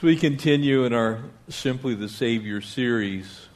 So 0.00 0.06
we 0.06 0.14
continue 0.14 0.84
in 0.84 0.92
our 0.92 1.18
Simply 1.48 1.96
the 1.96 2.08
Savior 2.08 2.60
series. 2.60 3.48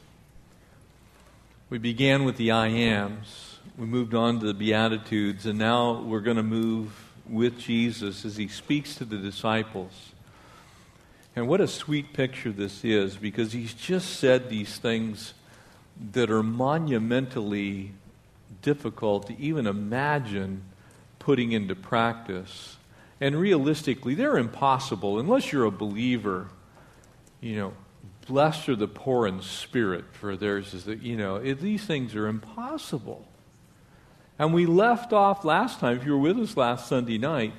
We 1.69 1.77
began 1.77 2.25
with 2.25 2.35
the 2.35 2.51
I 2.51 2.67
ams, 2.67 3.59
we 3.77 3.85
moved 3.85 4.13
on 4.13 4.41
to 4.41 4.47
the 4.47 4.53
Beatitudes, 4.53 5.45
and 5.45 5.57
now 5.57 6.01
we're 6.01 6.19
going 6.19 6.35
to 6.35 6.43
move 6.43 6.91
with 7.29 7.57
Jesus 7.57 8.25
as 8.25 8.35
he 8.35 8.49
speaks 8.49 8.95
to 8.95 9.05
the 9.05 9.15
disciples. 9.15 10.11
And 11.33 11.47
what 11.47 11.61
a 11.61 11.67
sweet 11.67 12.11
picture 12.11 12.51
this 12.51 12.83
is 12.83 13.15
because 13.15 13.53
he's 13.53 13.73
just 13.73 14.19
said 14.19 14.49
these 14.49 14.77
things 14.77 15.33
that 16.11 16.29
are 16.29 16.43
monumentally 16.43 17.93
difficult 18.61 19.27
to 19.27 19.39
even 19.39 19.65
imagine 19.65 20.63
putting 21.19 21.53
into 21.53 21.73
practice. 21.73 22.75
And 23.23 23.39
realistically, 23.39 24.15
they're 24.15 24.37
impossible 24.37 25.17
unless 25.17 25.53
you're 25.53 25.63
a 25.63 25.71
believer. 25.71 26.49
You 27.39 27.55
know, 27.55 27.73
blessed 28.27 28.67
are 28.67 28.75
the 28.75 28.89
poor 28.89 29.25
in 29.25 29.41
spirit, 29.41 30.03
for 30.11 30.35
theirs 30.35 30.73
is 30.73 30.83
that, 30.83 31.01
you 31.01 31.15
know, 31.15 31.37
it, 31.37 31.61
these 31.61 31.85
things 31.85 32.15
are 32.15 32.27
impossible. 32.27 33.25
And 34.37 34.53
we 34.53 34.65
left 34.65 35.13
off 35.13 35.45
last 35.45 35.79
time, 35.79 35.95
if 35.95 36.05
you 36.05 36.11
were 36.11 36.17
with 36.17 36.37
us 36.37 36.57
last 36.57 36.87
Sunday 36.87 37.17
night, 37.17 37.53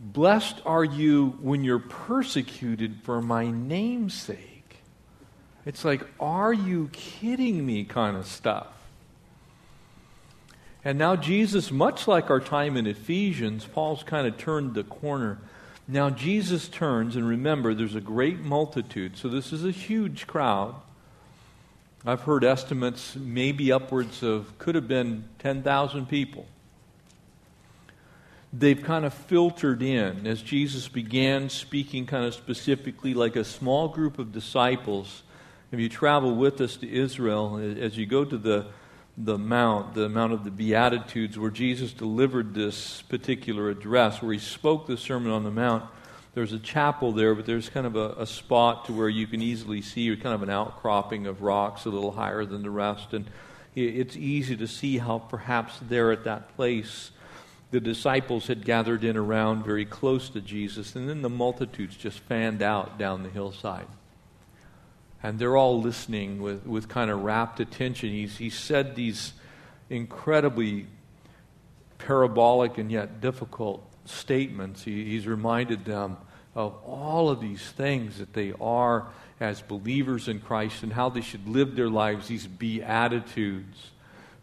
blessed 0.00 0.58
are 0.64 0.84
you 0.84 1.36
when 1.42 1.62
you're 1.62 1.78
persecuted 1.78 3.00
for 3.02 3.20
my 3.20 3.50
name's 3.50 4.14
sake. 4.14 4.78
It's 5.66 5.84
like, 5.84 6.02
are 6.18 6.54
you 6.54 6.88
kidding 6.94 7.66
me 7.66 7.84
kind 7.84 8.16
of 8.16 8.26
stuff. 8.26 8.68
And 10.84 10.98
now, 10.98 11.16
Jesus, 11.16 11.70
much 11.70 12.06
like 12.06 12.28
our 12.28 12.40
time 12.40 12.76
in 12.76 12.86
Ephesians, 12.86 13.64
Paul's 13.64 14.02
kind 14.02 14.26
of 14.26 14.36
turned 14.36 14.74
the 14.74 14.84
corner. 14.84 15.38
Now, 15.88 16.10
Jesus 16.10 16.68
turns, 16.68 17.16
and 17.16 17.26
remember, 17.26 17.74
there's 17.74 17.94
a 17.94 18.02
great 18.02 18.40
multitude, 18.40 19.16
so 19.16 19.28
this 19.28 19.52
is 19.52 19.64
a 19.64 19.70
huge 19.70 20.26
crowd. 20.26 20.74
I've 22.04 22.20
heard 22.22 22.44
estimates 22.44 23.16
maybe 23.16 23.72
upwards 23.72 24.22
of, 24.22 24.58
could 24.58 24.74
have 24.74 24.86
been 24.86 25.24
10,000 25.38 26.06
people. 26.06 26.46
They've 28.52 28.80
kind 28.80 29.06
of 29.06 29.14
filtered 29.14 29.82
in 29.82 30.26
as 30.26 30.42
Jesus 30.42 30.86
began 30.86 31.48
speaking 31.48 32.04
kind 32.04 32.26
of 32.26 32.34
specifically 32.34 33.14
like 33.14 33.36
a 33.36 33.44
small 33.44 33.88
group 33.88 34.18
of 34.18 34.32
disciples. 34.32 35.22
If 35.72 35.80
you 35.80 35.88
travel 35.88 36.36
with 36.36 36.60
us 36.60 36.76
to 36.76 36.88
Israel, 36.88 37.56
as 37.56 37.96
you 37.96 38.04
go 38.04 38.24
to 38.24 38.36
the 38.36 38.66
the 39.16 39.38
Mount, 39.38 39.94
the 39.94 40.08
Mount 40.08 40.32
of 40.32 40.44
the 40.44 40.50
Beatitudes, 40.50 41.38
where 41.38 41.50
Jesus 41.50 41.92
delivered 41.92 42.54
this 42.54 43.02
particular 43.02 43.70
address, 43.70 44.20
where 44.20 44.32
he 44.32 44.38
spoke 44.38 44.86
the 44.86 44.96
Sermon 44.96 45.30
on 45.30 45.44
the 45.44 45.50
Mount. 45.50 45.84
There's 46.34 46.52
a 46.52 46.58
chapel 46.58 47.12
there, 47.12 47.34
but 47.34 47.46
there's 47.46 47.68
kind 47.68 47.86
of 47.86 47.94
a, 47.94 48.14
a 48.18 48.26
spot 48.26 48.86
to 48.86 48.92
where 48.92 49.08
you 49.08 49.28
can 49.28 49.40
easily 49.40 49.82
see 49.82 50.14
kind 50.16 50.34
of 50.34 50.42
an 50.42 50.50
outcropping 50.50 51.28
of 51.28 51.42
rocks 51.42 51.84
a 51.84 51.90
little 51.90 52.10
higher 52.10 52.44
than 52.44 52.62
the 52.62 52.70
rest. 52.70 53.12
And 53.12 53.26
it's 53.76 54.16
easy 54.16 54.56
to 54.56 54.66
see 54.66 54.98
how 54.98 55.20
perhaps 55.20 55.78
there 55.88 56.10
at 56.10 56.24
that 56.24 56.54
place 56.56 57.12
the 57.70 57.80
disciples 57.80 58.48
had 58.48 58.64
gathered 58.64 59.04
in 59.04 59.16
around 59.16 59.64
very 59.64 59.84
close 59.84 60.28
to 60.30 60.40
Jesus, 60.40 60.94
and 60.96 61.08
then 61.08 61.22
the 61.22 61.30
multitudes 61.30 61.96
just 61.96 62.18
fanned 62.20 62.62
out 62.62 62.98
down 62.98 63.22
the 63.22 63.30
hillside 63.30 63.86
and 65.24 65.38
they're 65.38 65.56
all 65.56 65.80
listening 65.80 66.42
with, 66.42 66.66
with 66.66 66.86
kind 66.86 67.10
of 67.10 67.22
rapt 67.22 67.58
attention. 67.58 68.10
He's, 68.10 68.36
he 68.36 68.50
said 68.50 68.94
these 68.94 69.32
incredibly 69.88 70.86
parabolic 71.96 72.76
and 72.76 72.92
yet 72.92 73.22
difficult 73.22 73.82
statements. 74.04 74.82
He, 74.82 75.02
he's 75.06 75.26
reminded 75.26 75.86
them 75.86 76.18
of 76.54 76.74
all 76.84 77.30
of 77.30 77.40
these 77.40 77.62
things 77.62 78.18
that 78.18 78.34
they 78.34 78.52
are 78.60 79.06
as 79.40 79.62
believers 79.62 80.28
in 80.28 80.40
Christ 80.40 80.82
and 80.82 80.92
how 80.92 81.08
they 81.08 81.22
should 81.22 81.48
live 81.48 81.74
their 81.74 81.88
lives, 81.88 82.28
these 82.28 82.46
beatitudes. 82.46 83.92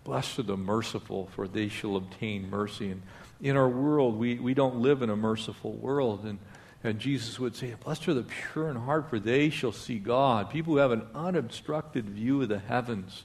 Blessed 0.04 0.40
are 0.40 0.44
the 0.44 0.58
merciful, 0.58 1.30
for 1.36 1.48
they 1.48 1.70
shall 1.70 1.96
obtain 1.96 2.50
mercy. 2.50 2.90
And 2.90 3.04
in 3.40 3.56
our 3.56 3.70
world, 3.70 4.18
we, 4.18 4.40
we 4.40 4.56
don't 4.56 4.78
live 4.78 5.04
in 5.04 5.12
a 5.12 5.16
merciful 5.16 5.74
world. 5.74 6.26
And 6.26 6.40
and 6.84 7.00
Jesus 7.00 7.40
would 7.40 7.56
say, 7.56 7.74
Blessed 7.84 8.08
are 8.08 8.14
the 8.16 8.24
pure 8.24 8.70
in 8.70 8.76
heart, 8.76 9.10
for 9.10 9.20
they 9.20 9.50
shall 9.50 9.72
see 9.72 10.00
God. 10.00 10.50
People 10.50 10.74
who 10.74 10.80
have 10.80 10.92
an 10.92 11.06
unobstructed 11.14 12.10
view 12.10 12.42
of 12.42 12.50
the 12.50 12.60
heavens. 12.60 13.24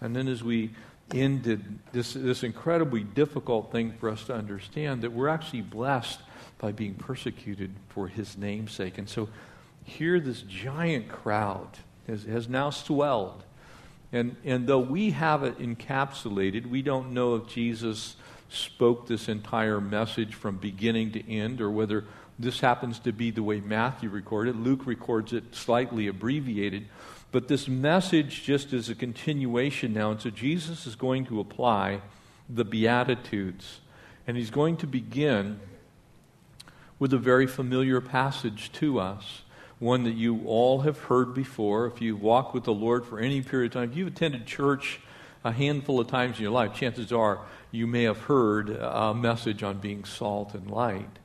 And 0.00 0.16
then 0.16 0.28
as 0.28 0.42
we 0.42 0.70
ended 1.12 1.78
this, 1.92 2.14
this 2.14 2.42
incredibly 2.42 3.04
difficult 3.04 3.70
thing 3.70 3.92
for 3.92 4.08
us 4.08 4.24
to 4.24 4.34
understand, 4.34 5.02
that 5.02 5.12
we're 5.12 5.28
actually 5.28 5.60
blessed 5.60 6.20
by 6.58 6.72
being 6.72 6.94
persecuted 6.94 7.74
for 7.90 8.08
his 8.08 8.38
name's 8.38 8.72
sake. 8.72 8.96
And 8.96 9.08
so 9.08 9.28
here, 9.84 10.18
this 10.18 10.42
giant 10.42 11.08
crowd 11.08 11.68
has, 12.08 12.24
has 12.24 12.48
now 12.48 12.70
swelled. 12.70 13.44
And, 14.12 14.36
and 14.44 14.66
though 14.66 14.80
we 14.80 15.10
have 15.10 15.42
it 15.42 15.58
encapsulated, 15.58 16.66
we 16.66 16.82
don't 16.82 17.12
know 17.12 17.36
if 17.36 17.46
Jesus 17.46 18.16
spoke 18.48 19.06
this 19.06 19.28
entire 19.28 19.80
message 19.80 20.34
from 20.34 20.56
beginning 20.56 21.12
to 21.12 21.30
end 21.32 21.60
or 21.60 21.70
whether 21.70 22.04
this 22.38 22.60
happens 22.60 22.98
to 23.00 23.12
be 23.12 23.30
the 23.30 23.42
way 23.42 23.60
Matthew 23.60 24.10
recorded. 24.10 24.56
Luke 24.56 24.86
records 24.86 25.32
it 25.32 25.54
slightly 25.54 26.06
abbreviated. 26.06 26.86
But 27.32 27.48
this 27.48 27.66
message 27.66 28.44
just 28.44 28.72
is 28.72 28.88
a 28.88 28.94
continuation 28.94 29.92
now. 29.92 30.10
And 30.10 30.20
so 30.20 30.30
Jesus 30.30 30.86
is 30.86 30.96
going 30.96 31.26
to 31.26 31.40
apply 31.40 32.00
the 32.48 32.64
Beatitudes. 32.64 33.80
And 34.26 34.36
he's 34.36 34.50
going 34.50 34.76
to 34.78 34.86
begin 34.86 35.60
with 36.98 37.12
a 37.12 37.18
very 37.18 37.46
familiar 37.46 38.00
passage 38.00 38.72
to 38.72 38.98
us, 38.98 39.42
one 39.78 40.04
that 40.04 40.14
you 40.14 40.42
all 40.46 40.80
have 40.80 40.98
heard 40.98 41.34
before. 41.34 41.86
If 41.86 42.00
you've 42.00 42.22
walked 42.22 42.54
with 42.54 42.64
the 42.64 42.74
Lord 42.74 43.04
for 43.04 43.18
any 43.18 43.42
period 43.42 43.72
of 43.72 43.80
time, 43.80 43.90
if 43.90 43.96
you've 43.96 44.08
attended 44.08 44.46
church 44.46 45.00
a 45.44 45.52
handful 45.52 46.00
of 46.00 46.08
times 46.08 46.36
in 46.36 46.42
your 46.42 46.52
life, 46.52 46.74
chances 46.74 47.12
are 47.12 47.40
you 47.70 47.86
may 47.86 48.04
have 48.04 48.18
heard 48.20 48.70
a 48.70 49.14
message 49.14 49.62
on 49.62 49.78
being 49.78 50.04
salt 50.04 50.54
and 50.54 50.70
light. 50.70 51.18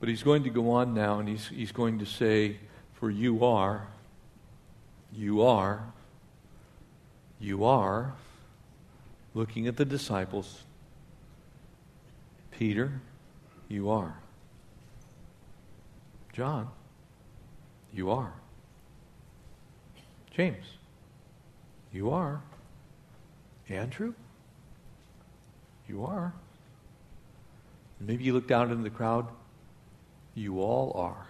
But 0.00 0.08
he's 0.08 0.22
going 0.22 0.42
to 0.44 0.50
go 0.50 0.70
on 0.72 0.94
now 0.94 1.18
and 1.18 1.28
he's, 1.28 1.48
he's 1.48 1.72
going 1.72 1.98
to 2.00 2.06
say, 2.06 2.58
For 2.94 3.10
you 3.10 3.44
are, 3.44 3.86
you 5.12 5.42
are, 5.42 5.92
you 7.40 7.64
are, 7.64 8.14
looking 9.34 9.66
at 9.66 9.76
the 9.76 9.84
disciples, 9.84 10.62
Peter, 12.50 13.00
you 13.68 13.90
are. 13.90 14.16
John, 16.32 16.68
you 17.92 18.10
are. 18.10 18.32
James, 20.30 20.64
you 21.92 22.10
are. 22.10 22.42
Andrew, 23.68 24.14
you 25.88 26.04
are. 26.04 26.32
Maybe 28.00 28.24
you 28.24 28.32
look 28.32 28.48
down 28.48 28.70
into 28.70 28.82
the 28.82 28.90
crowd 28.90 29.26
you 30.34 30.60
all 30.60 30.92
are. 30.94 31.26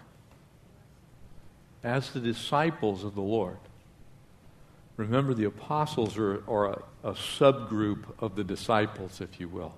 As 1.82 2.10
the 2.10 2.20
disciples 2.20 3.04
of 3.04 3.14
the 3.14 3.20
Lord, 3.20 3.58
remember 4.96 5.34
the 5.34 5.44
apostles 5.44 6.16
are, 6.16 6.42
are 6.48 6.66
a, 6.70 6.82
a 7.02 7.12
subgroup 7.12 8.04
of 8.18 8.36
the 8.36 8.44
disciples, 8.44 9.20
if 9.20 9.38
you 9.38 9.48
will. 9.48 9.74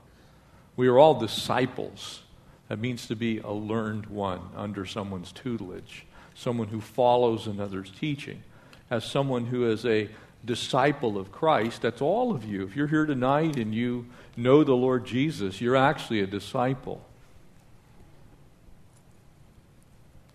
We 0.76 0.88
are 0.88 0.98
all 0.98 1.18
disciples. 1.18 2.22
That 2.68 2.78
means 2.78 3.06
to 3.06 3.16
be 3.16 3.38
a 3.38 3.50
learned 3.50 4.06
one 4.06 4.40
under 4.54 4.84
someone's 4.86 5.32
tutelage, 5.32 6.04
someone 6.34 6.68
who 6.68 6.80
follows 6.80 7.46
another's 7.46 7.90
teaching. 7.90 8.42
As 8.90 9.04
someone 9.04 9.46
who 9.46 9.68
is 9.68 9.84
a 9.84 10.08
disciple 10.44 11.18
of 11.18 11.32
Christ, 11.32 11.82
that's 11.82 12.02
all 12.02 12.32
of 12.32 12.44
you. 12.44 12.64
If 12.64 12.76
you're 12.76 12.86
here 12.86 13.06
tonight 13.06 13.56
and 13.56 13.74
you 13.74 14.06
know 14.36 14.62
the 14.64 14.74
Lord 14.74 15.06
Jesus, 15.06 15.60
you're 15.60 15.76
actually 15.76 16.20
a 16.20 16.26
disciple. 16.26 17.05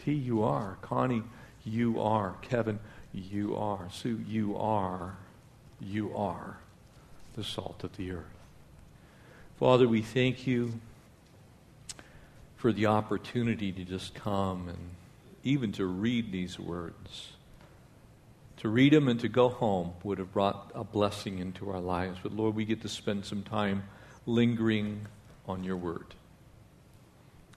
T, 0.03 0.13
you 0.13 0.43
are. 0.43 0.77
Connie, 0.81 1.23
you 1.63 2.01
are. 2.01 2.35
Kevin, 2.41 2.79
you 3.13 3.55
are. 3.55 3.87
Sue, 3.91 4.23
you 4.27 4.57
are. 4.57 5.15
You 5.79 6.15
are 6.15 6.57
the 7.35 7.43
salt 7.43 7.83
of 7.83 7.95
the 7.97 8.11
earth. 8.11 8.25
Father, 9.59 9.87
we 9.87 10.01
thank 10.01 10.47
you 10.47 10.73
for 12.57 12.71
the 12.71 12.87
opportunity 12.87 13.71
to 13.71 13.83
just 13.83 14.13
come 14.13 14.67
and 14.67 14.77
even 15.43 15.71
to 15.73 15.85
read 15.85 16.31
these 16.31 16.59
words. 16.59 17.33
To 18.57 18.69
read 18.69 18.93
them 18.93 19.07
and 19.07 19.19
to 19.21 19.27
go 19.27 19.49
home 19.49 19.93
would 20.03 20.19
have 20.19 20.31
brought 20.31 20.71
a 20.75 20.83
blessing 20.83 21.39
into 21.39 21.71
our 21.71 21.79
lives. 21.79 22.19
But 22.21 22.33
Lord, 22.33 22.53
we 22.53 22.65
get 22.65 22.81
to 22.83 22.89
spend 22.89 23.25
some 23.25 23.41
time 23.41 23.83
lingering 24.27 25.07
on 25.47 25.63
your 25.63 25.77
word. 25.77 26.13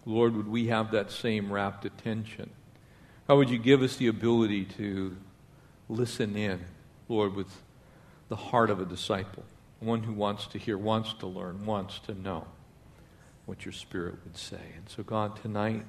Lord, 0.06 0.36
would 0.36 0.48
we 0.48 0.66
have 0.68 0.90
that 0.90 1.10
same 1.10 1.52
rapt 1.52 1.84
attention? 1.84 2.50
How 3.26 3.36
would 3.36 3.48
you 3.48 3.58
give 3.58 3.82
us 3.82 3.96
the 3.96 4.08
ability 4.08 4.66
to 4.76 5.16
listen 5.88 6.36
in, 6.36 6.60
Lord, 7.08 7.34
with 7.34 7.62
the 8.28 8.36
heart 8.36 8.70
of 8.70 8.80
a 8.80 8.84
disciple, 8.84 9.44
one 9.80 10.02
who 10.02 10.12
wants 10.12 10.46
to 10.48 10.58
hear, 10.58 10.76
wants 10.76 11.14
to 11.14 11.26
learn, 11.26 11.64
wants 11.64 11.98
to 12.00 12.14
know 12.14 12.46
what 13.46 13.64
your 13.64 13.72
Spirit 13.72 14.16
would 14.24 14.36
say? 14.36 14.60
And 14.76 14.88
so, 14.88 15.02
God, 15.02 15.40
tonight, 15.40 15.84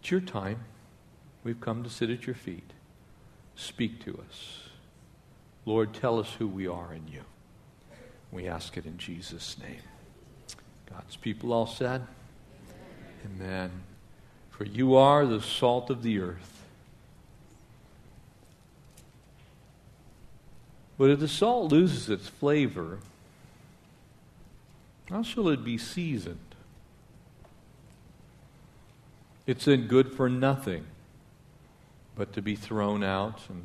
it's 0.00 0.10
your 0.10 0.20
time. 0.20 0.64
We've 1.42 1.60
come 1.60 1.82
to 1.82 1.90
sit 1.90 2.10
at 2.10 2.26
your 2.26 2.36
feet. 2.36 2.72
Speak 3.54 4.04
to 4.04 4.22
us. 4.28 4.60
Lord, 5.64 5.94
tell 5.94 6.18
us 6.18 6.34
who 6.38 6.46
we 6.46 6.66
are 6.66 6.92
in 6.92 7.08
you. 7.08 7.22
We 8.30 8.48
ask 8.48 8.76
it 8.76 8.86
in 8.86 8.98
Jesus' 8.98 9.56
name. 9.58 9.82
God's 10.88 11.16
people 11.16 11.52
all 11.52 11.66
said, 11.66 12.06
Amen. 13.24 13.70
For 14.50 14.64
you 14.64 14.94
are 14.94 15.26
the 15.26 15.40
salt 15.40 15.90
of 15.90 16.02
the 16.02 16.20
earth. 16.20 16.62
But 20.98 21.10
if 21.10 21.20
the 21.20 21.28
salt 21.28 21.72
loses 21.72 22.10
its 22.10 22.28
flavor, 22.28 22.98
how 25.08 25.22
shall 25.22 25.48
it 25.48 25.64
be 25.64 25.78
seasoned? 25.78 26.38
It's 29.46 29.64
then 29.64 29.86
good 29.86 30.12
for 30.12 30.28
nothing 30.28 30.84
but 32.14 32.32
to 32.34 32.42
be 32.42 32.54
thrown 32.54 33.02
out 33.02 33.40
and 33.48 33.64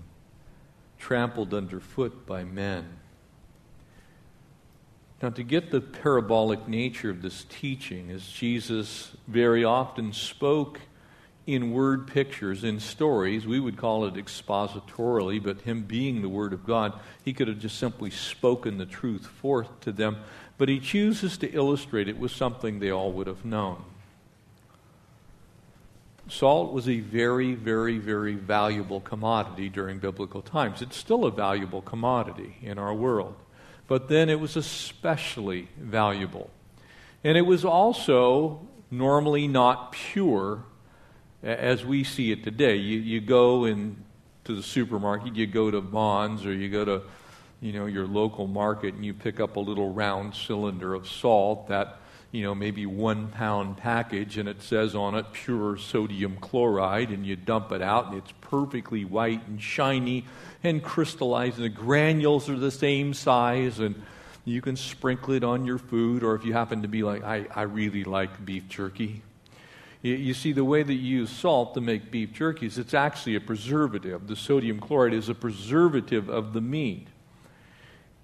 trampled 0.97 1.53
underfoot 1.53 2.25
by 2.25 2.43
men. 2.43 2.99
Now, 5.25 5.31
to 5.31 5.41
get 5.41 5.71
the 5.71 5.81
parabolic 5.81 6.67
nature 6.67 7.09
of 7.09 7.23
this 7.23 7.47
teaching, 7.49 8.11
as 8.11 8.27
Jesus 8.27 9.11
very 9.27 9.63
often 9.63 10.13
spoke 10.13 10.81
in 11.47 11.71
word 11.71 12.05
pictures, 12.05 12.63
in 12.63 12.79
stories, 12.79 13.47
we 13.47 13.59
would 13.59 13.75
call 13.75 14.05
it 14.05 14.13
expositorily, 14.13 15.41
but 15.41 15.61
him 15.61 15.81
being 15.81 16.21
the 16.21 16.29
Word 16.29 16.53
of 16.53 16.63
God, 16.63 16.93
he 17.23 17.33
could 17.33 17.47
have 17.47 17.57
just 17.57 17.79
simply 17.79 18.11
spoken 18.11 18.77
the 18.77 18.85
truth 18.85 19.25
forth 19.25 19.79
to 19.79 19.91
them. 19.91 20.17
But 20.59 20.69
he 20.69 20.79
chooses 20.79 21.39
to 21.39 21.51
illustrate 21.51 22.07
it 22.07 22.19
with 22.19 22.29
something 22.29 22.77
they 22.77 22.91
all 22.91 23.11
would 23.13 23.25
have 23.25 23.43
known. 23.43 23.83
Salt 26.29 26.71
was 26.71 26.87
a 26.87 26.99
very, 26.99 27.55
very, 27.55 27.97
very 27.97 28.35
valuable 28.35 29.01
commodity 29.01 29.69
during 29.69 29.97
biblical 29.97 30.43
times. 30.43 30.83
It's 30.83 30.97
still 30.97 31.25
a 31.25 31.31
valuable 31.31 31.81
commodity 31.81 32.57
in 32.61 32.77
our 32.77 32.93
world. 32.93 33.33
But 33.87 34.07
then 34.07 34.29
it 34.29 34.39
was 34.39 34.55
especially 34.55 35.67
valuable. 35.77 36.49
And 37.23 37.37
it 37.37 37.43
was 37.43 37.63
also 37.65 38.67
normally 38.89 39.47
not 39.47 39.91
pure 39.91 40.63
as 41.43 41.85
we 41.85 42.03
see 42.03 42.31
it 42.31 42.43
today. 42.43 42.75
You, 42.75 42.99
you 42.99 43.21
go 43.21 43.65
in 43.65 44.03
to 44.45 44.55
the 44.55 44.63
supermarket, 44.63 45.35
you 45.35 45.47
go 45.47 45.69
to 45.69 45.81
Vons, 45.81 46.45
or 46.45 46.53
you 46.53 46.69
go 46.69 46.85
to 46.85 47.01
you 47.61 47.73
know, 47.73 47.85
your 47.85 48.05
local 48.05 48.47
market 48.47 48.93
and 48.93 49.05
you 49.05 49.13
pick 49.13 49.39
up 49.39 49.55
a 49.55 49.59
little 49.59 49.91
round 49.91 50.35
cylinder 50.35 50.93
of 50.93 51.07
salt 51.07 51.67
that 51.67 51.99
you 52.35 52.43
know, 52.43 52.53
maybe 52.53 52.85
one 52.85 53.29
pound 53.29 53.77
package 53.77 54.37
and 54.37 54.49
it 54.49 54.61
says 54.61 54.93
on 54.93 55.15
it 55.15 55.25
pure 55.31 55.77
sodium 55.77 56.35
chloride 56.41 57.09
and 57.09 57.25
you 57.25 57.33
dump 57.37 57.71
it 57.71 57.81
out 57.81 58.07
and 58.07 58.17
it's 58.17 58.33
perfectly 58.41 59.05
white 59.05 59.47
and 59.47 59.61
shiny 59.61 60.25
and 60.61 60.83
crystallized 60.83 61.55
and 61.55 61.63
the 61.63 61.69
granules 61.69 62.49
are 62.49 62.59
the 62.59 62.71
same 62.71 63.13
size 63.13 63.79
and 63.79 63.95
you 64.43 64.61
can 64.61 64.75
sprinkle 64.75 65.33
it 65.33 65.45
on 65.45 65.65
your 65.65 65.77
food 65.77 66.23
or 66.23 66.35
if 66.35 66.43
you 66.43 66.51
happen 66.51 66.81
to 66.81 66.89
be 66.89 67.03
like, 67.03 67.23
I, 67.23 67.47
I 67.55 67.61
really 67.61 68.03
like 68.03 68.45
beef 68.45 68.67
jerky. 68.67 69.21
You, 70.01 70.15
you 70.15 70.33
see, 70.33 70.51
the 70.51 70.65
way 70.65 70.83
that 70.83 70.93
you 70.93 71.19
use 71.19 71.29
salt 71.29 71.73
to 71.75 71.81
make 71.81 72.11
beef 72.11 72.33
jerkies, 72.33 72.77
it's 72.77 72.93
actually 72.93 73.37
a 73.37 73.41
preservative. 73.41 74.27
The 74.27 74.35
sodium 74.35 74.81
chloride 74.81 75.13
is 75.13 75.29
a 75.29 75.35
preservative 75.35 76.29
of 76.29 76.51
the 76.51 76.61
meat. 76.61 77.07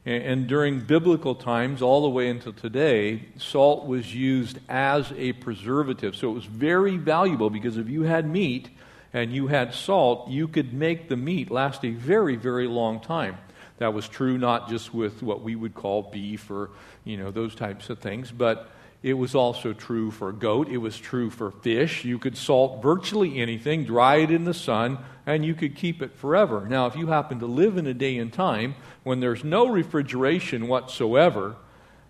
And 0.03 0.47
during 0.47 0.79
biblical 0.79 1.35
times, 1.35 1.83
all 1.83 2.01
the 2.01 2.09
way 2.09 2.27
until 2.27 2.53
today, 2.53 3.27
salt 3.37 3.85
was 3.85 4.15
used 4.15 4.57
as 4.67 5.13
a 5.15 5.33
preservative. 5.33 6.15
So 6.15 6.31
it 6.31 6.33
was 6.33 6.45
very 6.45 6.97
valuable 6.97 7.51
because 7.51 7.77
if 7.77 7.87
you 7.87 8.01
had 8.01 8.27
meat 8.27 8.69
and 9.13 9.31
you 9.31 9.47
had 9.47 9.75
salt, 9.75 10.27
you 10.27 10.47
could 10.47 10.73
make 10.73 11.07
the 11.07 11.17
meat 11.17 11.51
last 11.51 11.85
a 11.85 11.91
very, 11.91 12.35
very 12.35 12.67
long 12.67 12.99
time. 12.99 13.37
That 13.77 13.93
was 13.93 14.07
true 14.07 14.39
not 14.39 14.69
just 14.69 14.91
with 14.91 15.21
what 15.21 15.43
we 15.43 15.55
would 15.55 15.75
call 15.75 16.03
beef 16.03 16.49
or, 16.49 16.71
you 17.03 17.17
know, 17.17 17.29
those 17.29 17.53
types 17.53 17.91
of 17.91 17.99
things, 17.99 18.31
but 18.31 18.71
it 19.03 19.13
was 19.13 19.33
also 19.33 19.73
true 19.73 20.11
for 20.11 20.31
goat. 20.31 20.67
It 20.69 20.77
was 20.77 20.97
true 20.97 21.31
for 21.31 21.49
fish. 21.49 22.05
You 22.05 22.19
could 22.19 22.37
salt 22.37 22.83
virtually 22.83 23.39
anything, 23.39 23.83
dry 23.83 24.17
it 24.17 24.29
in 24.29 24.45
the 24.45 24.53
sun, 24.53 24.99
and 25.25 25.43
you 25.43 25.55
could 25.55 25.75
keep 25.75 26.03
it 26.03 26.15
forever. 26.15 26.67
Now, 26.67 26.85
if 26.85 26.95
you 26.95 27.07
happen 27.07 27.39
to 27.39 27.47
live 27.47 27.77
in 27.77 27.87
a 27.87 27.95
day 27.95 28.17
and 28.17 28.31
time 28.31 28.75
when 29.03 29.19
there's 29.19 29.43
no 29.43 29.67
refrigeration 29.67 30.67
whatsoever, 30.67 31.55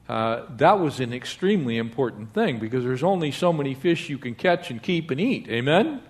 uh, 0.10 0.44
that 0.58 0.80
was 0.80 1.00
an 1.00 1.14
extremely 1.14 1.78
important 1.78 2.34
thing 2.34 2.60
because 2.60 2.84
there's 2.84 3.04
only 3.04 3.32
so 3.32 3.54
many 3.54 3.74
fish 3.74 4.10
you 4.10 4.18
can 4.18 4.36
catch 4.36 4.70
and 4.70 4.84
keep 4.84 5.12
and 5.12 5.22
eat. 5.22 5.48
Amen? 5.48 6.02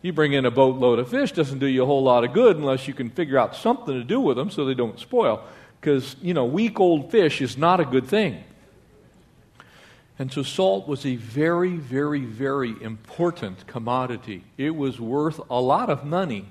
You 0.00 0.14
bring 0.14 0.32
in 0.32 0.46
a 0.46 0.50
boatload 0.50 0.98
of 0.98 1.10
fish, 1.10 1.32
doesn't 1.32 1.58
do 1.58 1.66
you 1.66 1.82
a 1.82 1.86
whole 1.86 2.02
lot 2.02 2.24
of 2.24 2.32
good 2.32 2.56
unless 2.56 2.88
you 2.88 2.94
can 2.94 3.10
figure 3.10 3.36
out 3.36 3.54
something 3.54 3.92
to 3.92 4.04
do 4.04 4.18
with 4.18 4.38
them 4.38 4.48
so 4.48 4.64
they 4.64 4.72
don't 4.72 4.98
spoil. 4.98 5.44
Because, 5.78 6.16
you 6.22 6.32
know, 6.32 6.46
week 6.46 6.80
old 6.80 7.10
fish 7.10 7.42
is 7.42 7.58
not 7.58 7.80
a 7.80 7.84
good 7.84 8.06
thing. 8.06 8.42
And 10.20 10.30
so 10.30 10.42
salt 10.42 10.86
was 10.86 11.06
a 11.06 11.16
very, 11.16 11.76
very, 11.76 12.20
very 12.20 12.74
important 12.82 13.66
commodity. 13.66 14.44
It 14.58 14.76
was 14.76 15.00
worth 15.00 15.40
a 15.48 15.62
lot 15.62 15.88
of 15.88 16.04
money. 16.04 16.44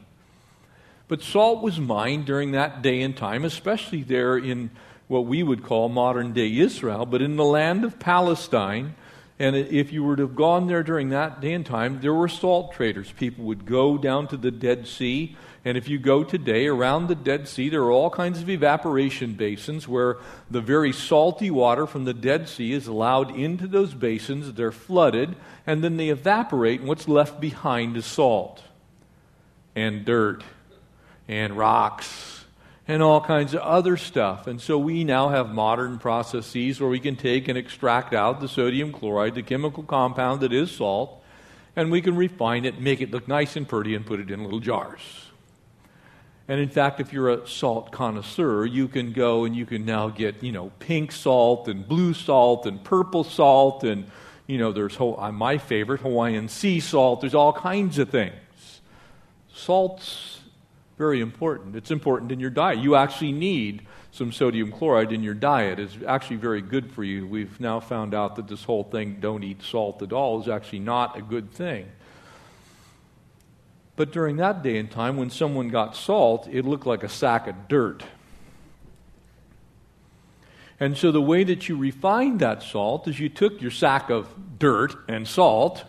But 1.08 1.22
salt 1.22 1.62
was 1.62 1.80
mined 1.80 2.26
during 2.26 2.54
that 2.54 2.82
day 2.82 3.04
and 3.04 3.16
time, 3.16 3.46
especially 3.46 4.02
there 4.02 4.36
in 4.40 4.72
what 5.08 5.28
we 5.28 5.44
would 5.44 5.64
call 5.64 5.88
modern 5.88 6.34
day 6.34 6.58
Israel, 6.58 7.06
but 7.06 7.22
in 7.22 7.36
the 7.36 7.46
land 7.46 7.86
of 7.86 8.00
Palestine. 8.00 8.96
And 9.40 9.56
if 9.56 9.94
you 9.94 10.04
were 10.04 10.18
to 10.18 10.24
have 10.24 10.36
gone 10.36 10.68
there 10.68 10.84
during 10.84 11.10
that 11.10 11.40
day 11.40 11.54
and 11.54 11.66
time, 11.66 12.02
there 12.02 12.14
were 12.14 12.28
salt 12.28 12.74
traders. 12.74 13.12
People 13.14 13.46
would 13.46 13.66
go 13.66 13.98
down 13.98 14.28
to 14.28 14.38
the 14.38 14.52
Dead 14.52 14.86
Sea 14.86 15.38
and 15.66 15.78
if 15.78 15.90
you 15.90 16.00
go 16.00 16.24
today 16.24 16.68
around 16.68 17.08
the 17.08 17.16
Dead 17.16 17.48
Sea, 17.48 17.70
there 17.70 17.82
are 17.84 17.92
all 17.92 18.10
kinds 18.10 18.42
of 18.42 18.50
evaporation 18.50 19.34
basins 19.34 19.88
where 19.88 20.18
the 20.50 20.62
very 20.62 20.94
salty 20.94 21.52
water 21.52 21.86
from 21.86 22.06
the 22.06 22.14
Dead 22.14 22.48
Sea 22.48 22.72
is 22.72 22.88
allowed 22.88 23.36
into 23.36 23.68
those 23.68 23.94
basins. 23.94 24.54
They're 24.54 24.72
flooded, 24.72 25.36
and 25.68 25.84
then 25.84 25.98
they 25.98 26.10
evaporate, 26.10 26.80
and 26.80 26.88
what's 26.88 27.10
left 27.10 27.42
behind 27.42 27.98
is 27.98 28.06
salt 28.06 28.64
and 29.76 30.06
dirt 30.06 30.44
and 31.28 31.58
rocks 31.58 32.29
and 32.90 33.04
all 33.04 33.22
kinds 33.22 33.54
of 33.54 33.62
other 33.62 33.96
stuff. 33.96 34.48
And 34.48 34.60
so 34.60 34.76
we 34.76 35.04
now 35.04 35.30
have 35.30 35.54
modern 35.54 36.00
processes 36.00 36.82
where 36.82 36.90
we 36.90 37.00
can 37.00 37.16
take 37.16 37.48
and 37.48 37.56
extract 37.56 38.16
out 38.16 38.42
the 38.42 38.48
sodium 38.48 38.92
chloride, 38.92 39.36
the 39.36 39.44
chemical 39.44 39.84
compound 39.84 40.42
that 40.42 40.52
is 40.52 40.72
salt, 40.72 41.24
and 41.76 41.92
we 41.92 42.02
can 42.02 42.16
refine 42.16 42.66
it, 42.66 42.82
make 42.82 43.00
it 43.00 43.12
look 43.12 43.28
nice 43.28 43.56
and 43.56 43.68
pretty, 43.68 43.94
and 43.94 44.08
put 44.08 44.20
it 44.20 44.32
in 44.32 44.44
little 44.44 44.60
jars. 44.60 45.02
And 46.48 46.60
in 46.60 46.70
fact, 46.70 47.00
if 47.00 47.14
you're 47.14 47.30
a 47.30 47.48
salt 47.48 47.92
connoisseur, 47.92 48.66
you 48.66 48.88
can 48.88 49.14
go 49.14 49.46
and 49.46 49.56
you 49.56 49.68
can 49.68 49.86
now 49.86 50.10
get, 50.10 50.42
you 50.42 50.52
know, 50.52 50.72
pink 50.80 51.12
salt 51.12 51.68
and 51.68 51.88
blue 51.88 52.16
salt 52.16 52.66
and 52.66 52.84
purple 52.84 53.24
salt 53.24 53.84
and, 53.84 54.10
you 54.48 54.58
know, 54.58 54.72
there's 54.72 55.00
uh, 55.00 55.32
my 55.32 55.60
favorite, 55.60 56.02
Hawaiian 56.02 56.50
sea 56.50 56.80
salt. 56.80 57.22
There's 57.22 57.36
all 57.36 57.54
kinds 57.54 58.00
of 58.00 58.10
things. 58.10 58.82
Salt's 59.54 60.39
very 61.00 61.22
important. 61.22 61.78
It's 61.78 61.92
important 61.92 62.30
in 62.30 62.42
your 62.42 62.50
diet. 62.50 62.80
You 62.80 62.98
actually 62.98 63.32
need 63.32 63.88
some 64.12 64.34
sodium 64.34 64.70
chloride 64.70 65.14
in 65.14 65.24
your 65.24 65.34
diet. 65.34 65.80
It's 65.80 65.96
actually 66.06 66.36
very 66.36 66.62
good 66.62 66.92
for 66.92 67.06
you. 67.06 67.26
We've 67.26 67.58
now 67.58 67.80
found 67.80 68.14
out 68.14 68.36
that 68.36 68.50
this 68.50 68.66
whole 68.66 68.84
thing, 68.84 69.20
don't 69.22 69.42
eat 69.42 69.64
salt 69.64 70.02
at 70.02 70.12
all, 70.12 70.42
is 70.42 70.50
actually 70.50 70.80
not 70.80 71.18
a 71.18 71.22
good 71.22 71.52
thing. 71.54 71.88
But 73.96 74.12
during 74.12 74.36
that 74.38 74.62
day 74.62 74.78
and 74.78 74.92
time, 74.92 75.16
when 75.16 75.30
someone 75.30 75.70
got 75.70 75.96
salt, 75.96 76.50
it 76.52 76.66
looked 76.66 76.86
like 76.86 77.04
a 77.04 77.10
sack 77.10 77.48
of 77.48 77.70
dirt. 77.70 78.04
And 80.82 80.98
so 80.98 81.14
the 81.14 81.22
way 81.22 81.46
that 81.46 81.70
you 81.70 81.78
refined 81.78 82.42
that 82.42 82.62
salt 82.62 83.08
is 83.08 83.22
you 83.22 83.30
took 83.30 83.62
your 83.62 83.72
sack 83.72 84.10
of 84.10 84.28
dirt 84.60 84.98
and 85.08 85.26
salt 85.26 85.86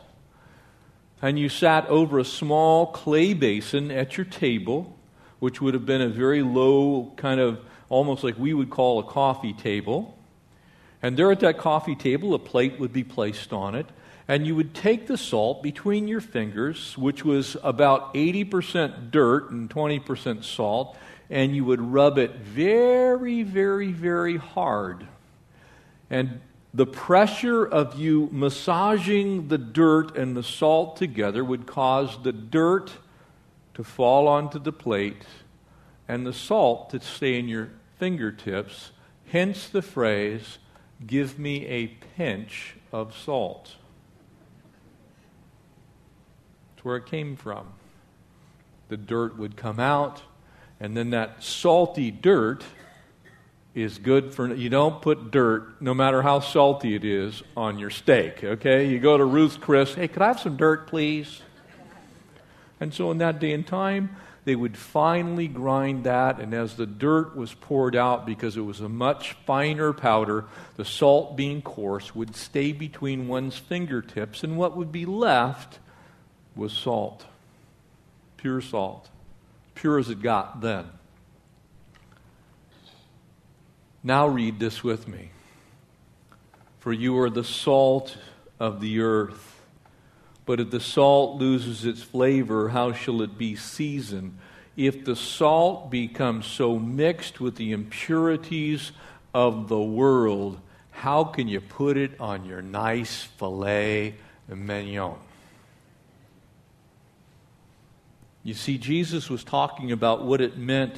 and 1.20 1.36
you 1.36 1.48
sat 1.48 1.86
over 1.88 2.20
a 2.20 2.24
small 2.24 2.86
clay 2.86 3.34
basin 3.34 3.90
at 3.90 4.16
your 4.16 4.24
table, 4.24 4.96
which 5.40 5.60
would 5.60 5.74
have 5.74 5.84
been 5.84 6.00
a 6.00 6.08
very 6.08 6.42
low, 6.42 7.12
kind 7.16 7.40
of 7.40 7.60
almost 7.88 8.22
like 8.22 8.38
we 8.38 8.54
would 8.54 8.70
call 8.70 9.00
a 9.00 9.04
coffee 9.04 9.52
table. 9.52 10.16
And 11.02 11.16
there 11.16 11.30
at 11.32 11.40
that 11.40 11.58
coffee 11.58 11.96
table, 11.96 12.34
a 12.34 12.38
plate 12.38 12.78
would 12.78 12.92
be 12.92 13.04
placed 13.04 13.52
on 13.52 13.74
it 13.74 13.86
and 14.30 14.46
you 14.46 14.54
would 14.54 14.72
take 14.72 15.08
the 15.08 15.18
salt 15.18 15.60
between 15.60 16.06
your 16.06 16.20
fingers, 16.20 16.96
which 16.96 17.24
was 17.24 17.56
about 17.64 18.14
80% 18.14 19.10
dirt 19.10 19.50
and 19.50 19.68
20% 19.68 20.44
salt, 20.44 20.96
and 21.28 21.52
you 21.56 21.64
would 21.64 21.80
rub 21.80 22.16
it 22.16 22.36
very, 22.36 23.42
very, 23.42 23.90
very 23.90 24.36
hard. 24.36 25.04
And 26.10 26.40
the 26.72 26.86
pressure 26.86 27.66
of 27.66 27.98
you 27.98 28.28
massaging 28.30 29.48
the 29.48 29.58
dirt 29.58 30.16
and 30.16 30.36
the 30.36 30.44
salt 30.44 30.96
together 30.96 31.44
would 31.44 31.66
cause 31.66 32.16
the 32.22 32.32
dirt 32.32 32.92
to 33.80 33.84
fall 33.84 34.28
onto 34.28 34.58
the 34.58 34.72
plate 34.72 35.24
and 36.06 36.26
the 36.26 36.34
salt 36.34 36.90
to 36.90 37.00
stay 37.00 37.38
in 37.38 37.48
your 37.48 37.70
fingertips. 37.98 38.90
Hence 39.32 39.70
the 39.70 39.80
phrase, 39.80 40.58
give 41.06 41.38
me 41.38 41.64
a 41.66 41.86
pinch 41.86 42.74
of 42.92 43.16
salt. 43.16 43.76
It's 46.76 46.84
where 46.84 46.98
it 46.98 47.06
came 47.06 47.36
from. 47.36 47.68
the 48.88 48.98
dirt 48.98 49.38
would 49.38 49.56
come 49.56 49.80
out, 49.80 50.20
and 50.78 50.94
then 50.94 51.10
that 51.10 51.42
salty 51.42 52.10
dirt 52.10 52.62
is 53.74 53.96
good 53.96 54.34
for 54.34 54.52
you 54.54 54.68
don't 54.68 55.00
put 55.00 55.30
dirt 55.30 55.80
no 55.80 55.94
matter 55.94 56.20
how 56.20 56.40
salty 56.40 56.94
it 56.96 57.04
is 57.04 57.42
on 57.56 57.78
your 57.78 57.88
steak 57.88 58.42
okay 58.42 58.88
you 58.88 58.98
go 58.98 59.16
to 59.16 59.24
ruth's 59.24 59.56
chris 59.56 59.94
hey 59.94 60.08
could 60.08 60.22
i 60.22 60.26
have 60.26 60.40
some 60.40 60.56
dirt 60.56 60.88
please 60.88 61.40
and 62.80 62.92
so 62.92 63.10
in 63.10 63.18
that 63.18 63.38
day 63.38 63.52
and 63.52 63.66
time 63.66 64.16
they 64.44 64.56
would 64.56 64.76
finely 64.76 65.46
grind 65.46 66.04
that 66.04 66.40
and 66.40 66.54
as 66.54 66.74
the 66.76 66.86
dirt 66.86 67.36
was 67.36 67.54
poured 67.54 67.94
out 67.94 68.26
because 68.26 68.56
it 68.56 68.62
was 68.62 68.80
a 68.80 68.88
much 68.88 69.34
finer 69.44 69.92
powder 69.92 70.46
the 70.76 70.84
salt 70.84 71.36
being 71.36 71.62
coarse 71.62 72.14
would 72.14 72.34
stay 72.34 72.72
between 72.72 73.28
one's 73.28 73.56
fingertips 73.58 74.42
and 74.42 74.56
what 74.56 74.76
would 74.76 74.90
be 74.90 75.04
left 75.04 75.78
was 76.56 76.72
salt 76.72 77.26
pure 78.36 78.60
salt 78.60 79.08
pure 79.74 79.98
as 79.98 80.08
it 80.08 80.22
got 80.22 80.60
then 80.60 80.86
now 84.02 84.26
read 84.26 84.58
this 84.58 84.82
with 84.82 85.06
me. 85.06 85.30
For 86.78 86.92
you 86.92 87.18
are 87.18 87.28
the 87.28 87.44
salt 87.44 88.16
of 88.58 88.80
the 88.80 89.00
earth. 89.00 89.59
But 90.50 90.58
if 90.58 90.70
the 90.70 90.80
salt 90.80 91.38
loses 91.38 91.84
its 91.84 92.02
flavor, 92.02 92.70
how 92.70 92.92
shall 92.92 93.22
it 93.22 93.38
be 93.38 93.54
seasoned? 93.54 94.36
If 94.76 95.04
the 95.04 95.14
salt 95.14 95.92
becomes 95.92 96.44
so 96.44 96.76
mixed 96.76 97.40
with 97.40 97.54
the 97.54 97.70
impurities 97.70 98.90
of 99.32 99.68
the 99.68 99.80
world, 99.80 100.60
how 100.90 101.22
can 101.22 101.46
you 101.46 101.60
put 101.60 101.96
it 101.96 102.20
on 102.20 102.46
your 102.46 102.62
nice 102.62 103.22
filet 103.22 104.16
mignon? 104.48 105.18
You 108.42 108.54
see, 108.54 108.76
Jesus 108.76 109.30
was 109.30 109.44
talking 109.44 109.92
about 109.92 110.24
what 110.24 110.40
it 110.40 110.58
meant 110.58 110.96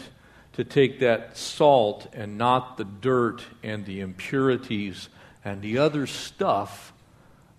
to 0.55 0.65
take 0.65 1.01
that 1.01 1.37
salt 1.37 2.09
and 2.15 2.39
not 2.39 2.79
the 2.79 2.85
dirt 2.85 3.45
and 3.63 3.85
the 3.85 4.01
impurities 4.01 5.11
and 5.45 5.61
the 5.61 5.77
other 5.77 6.07
stuff 6.07 6.95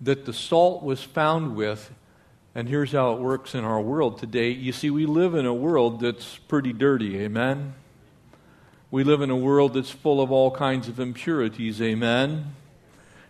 that 0.04 0.26
the 0.26 0.34
salt 0.34 0.84
was 0.84 1.02
found 1.02 1.56
with. 1.56 1.92
And 2.56 2.70
here's 2.70 2.92
how 2.92 3.14
it 3.14 3.20
works 3.20 3.56
in 3.56 3.64
our 3.64 3.82
world 3.82 4.20
today. 4.20 4.50
You 4.52 4.72
see, 4.72 4.90
we 4.90 5.06
live 5.06 5.34
in 5.34 5.46
a 5.46 5.54
world 5.54 6.02
that's 6.02 6.38
pretty 6.48 6.74
dirty, 6.74 7.20
amen? 7.20 7.74
We 8.92 9.04
live 9.04 9.22
in 9.22 9.32
a 9.32 9.36
world 9.36 9.74
that's 9.74 9.90
full 9.90 10.22
of 10.22 10.32
all 10.32 10.52
kinds 10.52 10.88
of 10.88 11.00
impurities, 11.00 11.82
amen? 11.82 12.54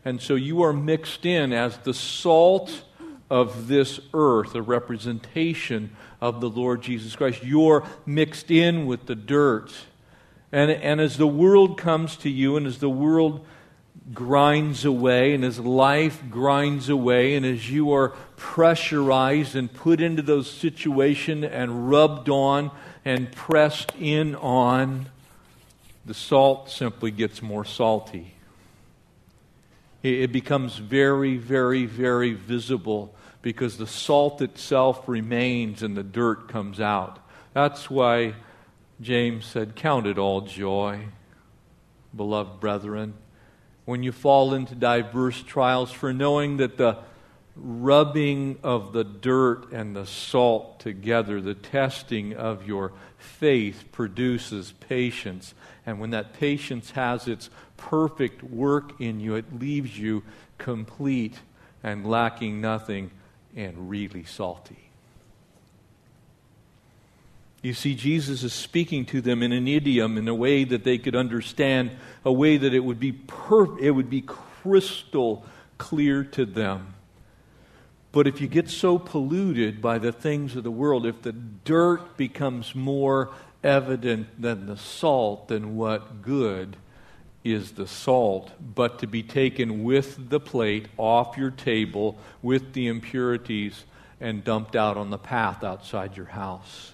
And 0.04 0.22
so 0.22 0.36
you 0.36 0.62
are 0.64 0.74
mixed 0.74 1.26
in 1.26 1.54
as 1.54 1.78
the 1.78 1.94
salt 1.94 2.84
of 3.30 3.68
this 3.68 4.02
earth, 4.14 4.56
a 4.56 4.62
representation 4.62 5.96
of 6.20 6.42
the 6.42 6.50
Lord 6.50 6.82
Jesus 6.82 7.16
Christ. 7.16 7.44
You're 7.44 7.86
mixed 8.06 8.52
in 8.52 8.86
with 8.86 9.06
the 9.06 9.16
dirt. 9.16 9.72
And, 10.52 10.70
and 10.70 11.00
as 11.00 11.18
the 11.18 11.28
world 11.28 11.78
comes 11.78 12.18
to 12.18 12.30
you, 12.30 12.58
and 12.58 12.68
as 12.68 12.80
the 12.80 12.90
world 12.90 13.46
grinds 14.12 14.84
away, 14.84 15.34
and 15.34 15.46
as 15.46 15.60
life 15.60 16.22
grinds 16.30 16.90
away, 16.90 17.36
and 17.36 17.46
as 17.46 17.70
you 17.70 17.94
are 17.94 18.10
pressurized 18.36 19.56
and 19.56 19.72
put 19.72 20.02
into 20.02 20.22
those 20.22 20.50
situations 20.50 21.46
and 21.46 21.90
rubbed 21.90 22.28
on 22.28 22.72
and 23.06 23.32
pressed 23.32 23.94
in 24.00 24.36
on, 24.36 25.10
the 26.06 26.14
salt 26.14 26.70
simply 26.70 27.12
gets 27.12 27.42
more 27.42 27.64
salty. 27.64 28.34
It 30.02 30.34
becomes 30.34 30.76
very, 30.76 31.38
very, 31.38 31.86
very 31.86 32.34
visible 32.34 33.16
because 33.42 33.78
the 33.78 33.88
salt 33.88 34.42
itself 34.42 35.08
remains 35.08 35.82
and 35.82 35.96
the 35.96 36.04
dirt 36.04 36.50
comes 36.50 36.82
out. 36.82 37.20
That's 37.54 37.90
why 37.90 38.34
James 39.00 39.46
said, 39.46 39.76
Count 39.76 40.06
it 40.06 40.18
all 40.18 40.42
joy, 40.42 41.06
beloved 42.14 42.60
brethren, 42.60 43.14
when 43.86 44.04
you 44.04 44.12
fall 44.12 44.54
into 44.54 44.76
diverse 44.76 45.42
trials, 45.42 45.92
for 45.92 46.14
knowing 46.14 46.58
that 46.58 46.78
the 46.78 46.98
rubbing 47.56 48.58
of 48.64 48.94
the 48.94 49.04
dirt 49.04 49.72
and 49.72 49.96
the 49.96 50.06
salt 50.06 50.80
together, 50.80 51.40
the 51.42 51.54
testing 51.54 52.34
of 52.34 52.66
your 52.68 52.92
faith 53.18 53.86
produces 53.92 54.72
patience. 54.80 55.54
And 55.86 56.00
when 56.00 56.12
that 56.12 56.34
patience 56.34 56.92
has 56.92 57.28
its 57.28 57.50
perfect 57.78 58.44
work 58.44 59.00
in 59.00 59.20
you, 59.20 59.36
it 59.36 59.60
leaves 59.60 59.98
you 59.98 60.24
complete 60.58 61.36
and 61.84 62.06
lacking 62.10 62.62
nothing 62.62 63.12
and 63.56 63.90
really 63.90 64.24
salty. 64.24 64.90
You 67.64 67.74
see, 67.74 67.96
Jesus 67.96 68.44
is 68.44 68.52
speaking 68.52 69.06
to 69.06 69.22
them 69.22 69.42
in 69.42 69.54
an 69.54 69.70
idiom, 69.70 70.18
in 70.18 70.28
a 70.28 70.36
way 70.36 70.66
that 70.66 70.84
they 70.84 70.98
could 70.98 71.16
understand, 71.16 71.92
a 72.26 72.32
way 72.32 72.58
that 72.58 72.74
it 72.74 72.82
would 72.82 73.00
be 73.00 73.18
it 73.80 73.92
would 73.92 74.10
be 74.10 74.22
crystal 74.22 75.46
clear 75.78 76.26
to 76.26 76.46
them. 76.46 76.94
But 78.12 78.28
if 78.28 78.42
you 78.42 78.48
get 78.48 78.70
so 78.70 79.00
polluted 79.00 79.82
by 79.82 79.98
the 79.98 80.12
things 80.12 80.58
of 80.58 80.64
the 80.64 80.72
world, 80.72 81.06
if 81.06 81.22
the 81.22 81.32
dirt 81.32 82.18
becomes 82.18 82.76
more 82.76 83.32
evident 83.64 84.28
than 84.40 84.66
the 84.66 84.78
salt, 84.78 85.48
then 85.48 85.78
what 85.78 86.22
good 86.22 86.76
is 87.46 87.72
the 87.72 87.88
salt, 87.88 88.52
but 88.60 89.00
to 89.00 89.08
be 89.08 89.24
taken 89.24 89.84
with 89.84 90.30
the 90.30 90.40
plate 90.40 90.88
off 90.98 91.38
your 91.38 91.52
table 91.52 92.18
with 92.42 92.74
the 92.74 92.88
impurities 92.88 93.86
and 94.20 94.44
dumped 94.44 94.76
out 94.76 94.98
on 94.98 95.10
the 95.10 95.18
path 95.18 95.64
outside 95.64 96.16
your 96.16 96.28
house. 96.28 96.93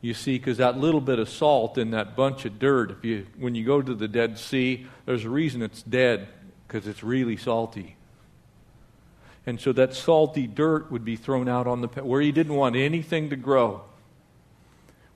You 0.00 0.14
see, 0.14 0.38
because 0.38 0.56
that 0.56 0.78
little 0.78 1.00
bit 1.00 1.18
of 1.18 1.28
salt 1.28 1.76
in 1.76 1.90
that 1.90 2.16
bunch 2.16 2.44
of 2.44 2.58
dirt, 2.58 2.90
if 2.90 3.04
you, 3.04 3.26
when 3.38 3.54
you 3.54 3.64
go 3.64 3.82
to 3.82 3.94
the 3.94 4.08
Dead 4.08 4.38
Sea, 4.38 4.86
there's 5.04 5.24
a 5.24 5.30
reason 5.30 5.60
it's 5.60 5.82
dead, 5.82 6.28
because 6.66 6.86
it's 6.86 7.02
really 7.02 7.36
salty. 7.36 7.96
And 9.46 9.60
so 9.60 9.72
that 9.72 9.94
salty 9.94 10.46
dirt 10.46 10.90
would 10.90 11.04
be 11.04 11.16
thrown 11.16 11.48
out 11.48 11.66
on 11.66 11.80
the 11.82 11.88
where 11.88 12.20
you 12.20 12.32
didn't 12.32 12.54
want 12.54 12.76
anything 12.76 13.30
to 13.30 13.36
grow, 13.36 13.82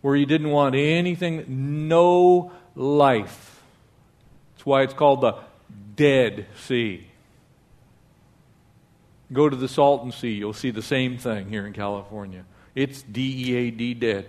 where 0.02 0.16
you 0.16 0.26
didn't 0.26 0.50
want 0.50 0.74
anything, 0.74 1.88
no 1.88 2.52
life 2.74 3.54
that's 4.64 4.66
why 4.66 4.82
it's 4.82 4.94
called 4.94 5.20
the 5.20 5.34
Dead 5.94 6.46
Sea. 6.66 7.06
Go 9.30 9.50
to 9.50 9.54
the 9.54 9.68
Salton 9.68 10.10
Sea, 10.10 10.32
you'll 10.32 10.54
see 10.54 10.70
the 10.70 10.80
same 10.80 11.18
thing 11.18 11.50
here 11.50 11.66
in 11.66 11.74
California. 11.74 12.46
It's 12.74 13.02
D 13.02 13.50
E 13.50 13.56
A 13.56 13.70
D 13.70 13.92
dead. 13.92 14.26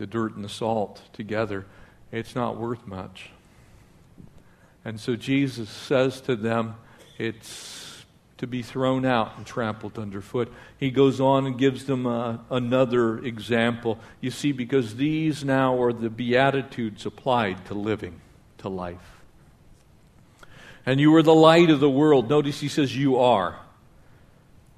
The 0.00 0.06
dirt 0.06 0.34
and 0.34 0.42
the 0.42 0.48
salt 0.48 1.02
together, 1.12 1.66
it's 2.10 2.34
not 2.34 2.56
worth 2.56 2.86
much. 2.86 3.28
And 4.82 4.98
so 4.98 5.14
Jesus 5.14 5.68
says 5.68 6.22
to 6.22 6.36
them, 6.36 6.76
it's 7.18 8.02
to 8.38 8.46
be 8.46 8.62
thrown 8.62 9.04
out 9.04 9.36
and 9.36 9.44
trampled 9.44 9.98
underfoot. 9.98 10.50
He 10.78 10.90
goes 10.90 11.20
on 11.20 11.44
and 11.44 11.58
gives 11.58 11.84
them 11.84 12.06
uh, 12.06 12.38
another 12.50 13.18
example. 13.18 13.98
You 14.22 14.30
see, 14.30 14.52
because 14.52 14.96
these 14.96 15.44
now 15.44 15.78
are 15.82 15.92
the 15.92 16.08
Beatitudes 16.08 17.04
applied 17.04 17.66
to 17.66 17.74
living 17.74 18.22
to 18.56 18.70
life. 18.70 19.20
And 20.86 20.98
you 20.98 21.14
are 21.16 21.22
the 21.22 21.34
light 21.34 21.68
of 21.68 21.80
the 21.80 21.90
world. 21.90 22.30
Notice 22.30 22.58
he 22.58 22.68
says, 22.68 22.96
You 22.96 23.18
are. 23.18 23.60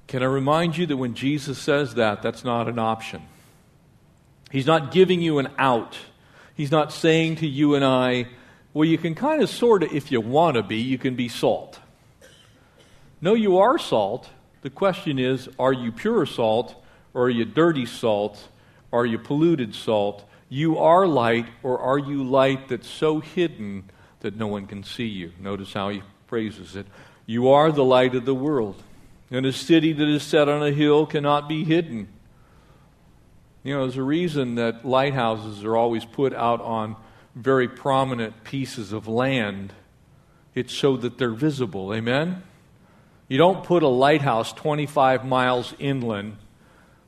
Can 0.07 0.21
I 0.21 0.25
remind 0.25 0.75
you 0.75 0.85
that 0.87 0.97
when 0.97 1.13
Jesus 1.13 1.57
says 1.57 1.95
that, 1.95 2.21
that's 2.21 2.43
not 2.43 2.67
an 2.67 2.77
option? 2.77 3.21
He's 4.53 4.67
not 4.67 4.91
giving 4.91 5.19
you 5.19 5.39
an 5.39 5.47
out. 5.57 5.97
He's 6.53 6.69
not 6.69 6.93
saying 6.93 7.37
to 7.37 7.47
you 7.47 7.73
and 7.73 7.83
I, 7.83 8.27
well, 8.71 8.87
you 8.87 8.99
can 8.99 9.15
kind 9.15 9.41
of 9.41 9.49
sort 9.49 9.81
of, 9.81 9.91
if 9.91 10.11
you 10.11 10.21
want 10.21 10.57
to 10.57 10.61
be, 10.61 10.77
you 10.77 10.99
can 10.99 11.15
be 11.15 11.27
salt. 11.27 11.79
No, 13.19 13.33
you 13.33 13.57
are 13.57 13.79
salt. 13.79 14.29
The 14.61 14.69
question 14.69 15.17
is, 15.17 15.49
are 15.57 15.73
you 15.73 15.91
pure 15.91 16.27
salt 16.27 16.75
or 17.15 17.23
are 17.23 17.29
you 17.31 17.45
dirty 17.45 17.87
salt? 17.87 18.47
Are 18.91 19.07
you 19.07 19.17
polluted 19.17 19.73
salt? 19.73 20.23
You 20.49 20.77
are 20.77 21.07
light, 21.07 21.47
or 21.63 21.79
are 21.79 21.97
you 21.97 22.23
light 22.23 22.67
that's 22.67 22.87
so 22.87 23.21
hidden 23.21 23.89
that 24.19 24.35
no 24.35 24.45
one 24.45 24.67
can 24.67 24.83
see 24.83 25.07
you? 25.07 25.31
Notice 25.39 25.73
how 25.73 25.89
he 25.89 26.03
phrases 26.27 26.75
it. 26.75 26.85
You 27.25 27.49
are 27.49 27.71
the 27.71 27.83
light 27.83 28.13
of 28.13 28.25
the 28.25 28.35
world. 28.35 28.83
And 29.31 29.47
a 29.47 29.51
city 29.51 29.93
that 29.93 30.07
is 30.07 30.21
set 30.21 30.47
on 30.47 30.61
a 30.61 30.69
hill 30.69 31.07
cannot 31.07 31.49
be 31.49 31.63
hidden. 31.63 32.07
You 33.63 33.73
know, 33.73 33.81
there's 33.83 33.97
a 33.97 34.03
reason 34.03 34.55
that 34.55 34.85
lighthouses 34.85 35.63
are 35.63 35.77
always 35.77 36.03
put 36.03 36.33
out 36.33 36.61
on 36.61 36.97
very 37.33 37.67
prominent 37.67 38.43
pieces 38.43 38.91
of 38.91 39.07
land. 39.07 39.73
It's 40.53 40.73
so 40.73 40.97
that 40.97 41.17
they're 41.17 41.31
visible. 41.31 41.93
Amen? 41.93 42.43
You 43.27 43.37
don't 43.37 43.63
put 43.63 43.81
a 43.81 43.87
lighthouse 43.87 44.51
25 44.53 45.25
miles 45.25 45.73
inland 45.79 46.37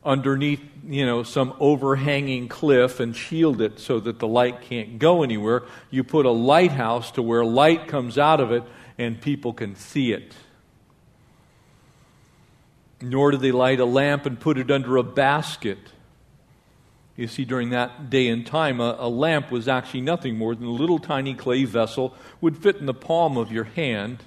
underneath, 0.04 0.62
you 0.88 1.06
know, 1.06 1.24
some 1.24 1.54
overhanging 1.60 2.48
cliff 2.48 3.00
and 3.00 3.16
shield 3.16 3.60
it 3.60 3.80
so 3.80 4.00
that 4.00 4.20
the 4.20 4.28
light 4.28 4.62
can't 4.62 4.98
go 4.98 5.24
anywhere. 5.24 5.64
You 5.90 6.04
put 6.04 6.26
a 6.26 6.32
lighthouse 6.32 7.12
to 7.12 7.22
where 7.22 7.44
light 7.44 7.88
comes 7.88 8.18
out 8.18 8.40
of 8.40 8.52
it 8.52 8.64
and 8.98 9.20
people 9.20 9.52
can 9.52 9.76
see 9.76 10.14
it. 10.14 10.34
Nor 13.02 13.32
do 13.32 13.38
they 13.38 13.52
light 13.52 13.80
a 13.80 13.86
lamp 13.86 14.26
and 14.26 14.40
put 14.40 14.58
it 14.58 14.72
under 14.72 14.96
a 14.98 15.04
basket, 15.04 15.80
You 17.18 17.28
see, 17.28 17.46
during 17.46 17.70
that 17.70 18.10
day 18.10 18.28
and 18.28 18.46
time, 18.46 18.82
a, 18.82 18.98
a, 19.00 19.08
lamp 19.08 19.50
was 19.50 19.70
actually 19.70 20.02
nothing 20.02 20.38
more 20.38 20.54
than 20.54 20.68
a 20.68 20.72
little 20.72 21.00
tiny 21.00 21.34
clay 21.34 21.64
vessel, 21.64 22.14
would 22.42 22.58
fit 22.58 22.76
in 22.78 22.88
the 22.88 22.94
palm 22.94 23.38
of 23.38 23.54
your 23.54 23.64
hand. 23.64 24.22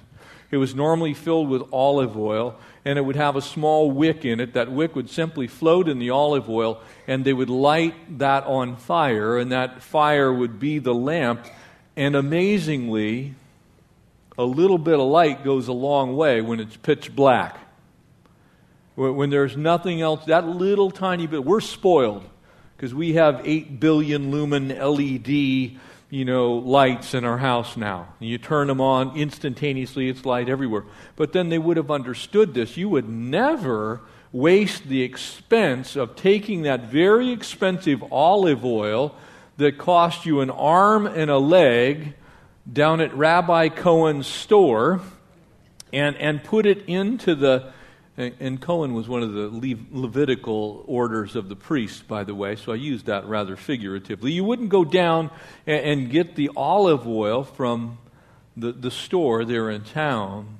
It 0.49 0.57
was 0.57 0.73
normally 0.73 1.13
filled 1.13 1.49
with 1.49 1.61
olive 1.71 2.17
oil, 2.17 2.57
and 2.83 2.97
it 2.97 3.03
would 3.03 3.15
have 3.15 3.35
a 3.35 3.43
small 3.43 3.91
wick 3.91 4.25
in 4.25 4.39
it. 4.39 4.53
That 4.53 4.71
wick 4.71 4.95
would 4.95 5.07
simply 5.07 5.45
float 5.45 5.87
in 5.87 5.99
the 5.99 6.09
olive 6.09 6.49
oil, 6.49 6.81
and 7.05 7.23
they 7.23 7.33
would 7.33 7.51
light 7.51 8.17
that 8.17 8.45
on 8.45 8.75
fire, 8.75 9.37
and 9.37 9.51
that 9.51 9.83
fire 9.83 10.33
would 10.33 10.59
be 10.59 10.79
the 10.79 10.95
lamp. 10.95 11.45
And 11.95 12.15
amazingly, 12.15 13.35
a 14.35 14.43
little 14.43 14.79
bit 14.79 14.95
of 14.95 15.07
light 15.07 15.43
goes 15.43 15.67
a 15.67 15.73
long 15.73 16.15
way 16.15 16.41
when 16.41 16.59
it's 16.59 16.75
pitch 16.75 17.15
black. 17.15 17.59
When 18.95 19.29
there's 19.29 19.55
nothing 19.55 20.01
else, 20.01 20.25
that 20.25 20.47
little 20.47 20.89
tiny 20.89 21.27
bit, 21.27 21.45
we're 21.45 21.61
spoiled 21.61 22.27
because 22.79 22.93
we 22.93 23.15
have 23.15 23.41
8 23.43 23.81
billion 23.81 24.31
lumen 24.31 24.69
LED, 24.69 25.27
you 25.27 26.23
know, 26.23 26.53
lights 26.53 27.13
in 27.13 27.25
our 27.25 27.37
house 27.37 27.75
now. 27.75 28.13
You 28.21 28.37
turn 28.37 28.67
them 28.67 28.79
on 28.79 29.17
instantaneously, 29.17 30.07
it's 30.07 30.23
light 30.23 30.47
everywhere. 30.47 30.85
But 31.17 31.33
then 31.33 31.49
they 31.49 31.57
would 31.57 31.75
have 31.75 31.91
understood 31.91 32.53
this. 32.53 32.77
You 32.77 32.87
would 32.87 33.09
never 33.09 33.99
waste 34.31 34.85
the 34.85 35.01
expense 35.01 35.97
of 35.97 36.15
taking 36.15 36.61
that 36.61 36.85
very 36.85 37.31
expensive 37.31 38.01
olive 38.13 38.63
oil 38.63 39.13
that 39.57 39.77
cost 39.77 40.25
you 40.25 40.39
an 40.39 40.49
arm 40.49 41.05
and 41.05 41.29
a 41.29 41.37
leg 41.37 42.13
down 42.71 43.01
at 43.01 43.13
Rabbi 43.13 43.67
Cohen's 43.67 44.25
store 44.25 45.01
and, 45.91 46.15
and 46.15 46.41
put 46.45 46.65
it 46.65 46.85
into 46.87 47.35
the 47.35 47.73
and 48.19 48.59
Cohen 48.59 48.93
was 48.93 49.07
one 49.07 49.23
of 49.23 49.33
the 49.33 49.77
Levitical 49.91 50.83
orders 50.87 51.37
of 51.37 51.47
the 51.47 51.55
priests, 51.55 52.01
by 52.01 52.25
the 52.25 52.35
way, 52.35 52.57
so 52.57 52.73
I 52.73 52.75
used 52.75 53.05
that 53.05 53.25
rather 53.25 53.55
figuratively. 53.55 54.33
You 54.33 54.43
wouldn't 54.43 54.69
go 54.69 54.83
down 54.83 55.31
and 55.65 56.09
get 56.09 56.35
the 56.35 56.51
olive 56.55 57.07
oil 57.07 57.43
from 57.43 57.97
the, 58.57 58.73
the 58.73 58.91
store 58.91 59.45
there 59.45 59.69
in 59.69 59.83
town 59.83 60.59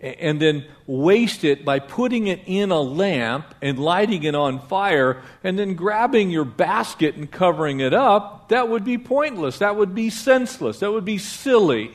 and 0.00 0.40
then 0.40 0.66
waste 0.86 1.42
it 1.42 1.64
by 1.64 1.78
putting 1.78 2.26
it 2.26 2.42
in 2.46 2.70
a 2.70 2.80
lamp 2.80 3.54
and 3.62 3.78
lighting 3.78 4.22
it 4.24 4.34
on 4.34 4.60
fire 4.68 5.22
and 5.42 5.58
then 5.58 5.74
grabbing 5.74 6.30
your 6.30 6.44
basket 6.44 7.16
and 7.16 7.30
covering 7.30 7.80
it 7.80 7.94
up, 7.94 8.50
that 8.50 8.68
would 8.68 8.84
be 8.84 8.98
pointless. 8.98 9.58
That 9.58 9.76
would 9.76 9.94
be 9.94 10.10
senseless. 10.10 10.80
That 10.80 10.92
would 10.92 11.06
be 11.06 11.18
silly. 11.18 11.92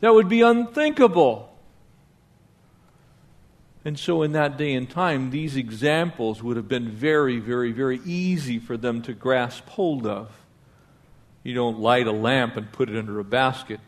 That 0.00 0.12
would 0.12 0.28
be 0.28 0.42
unthinkable. 0.42 1.55
And 3.86 3.96
so, 3.96 4.22
in 4.22 4.32
that 4.32 4.56
day 4.56 4.74
and 4.74 4.90
time, 4.90 5.30
these 5.30 5.54
examples 5.54 6.42
would 6.42 6.56
have 6.56 6.66
been 6.66 6.88
very, 6.88 7.38
very, 7.38 7.70
very 7.70 8.00
easy 8.04 8.58
for 8.58 8.76
them 8.76 9.00
to 9.02 9.12
grasp 9.12 9.68
hold 9.68 10.08
of. 10.08 10.28
You 11.44 11.54
don't 11.54 11.78
light 11.78 12.08
a 12.08 12.12
lamp 12.12 12.56
and 12.56 12.72
put 12.72 12.90
it 12.90 12.96
under 12.96 13.20
a 13.20 13.24
basket, 13.24 13.78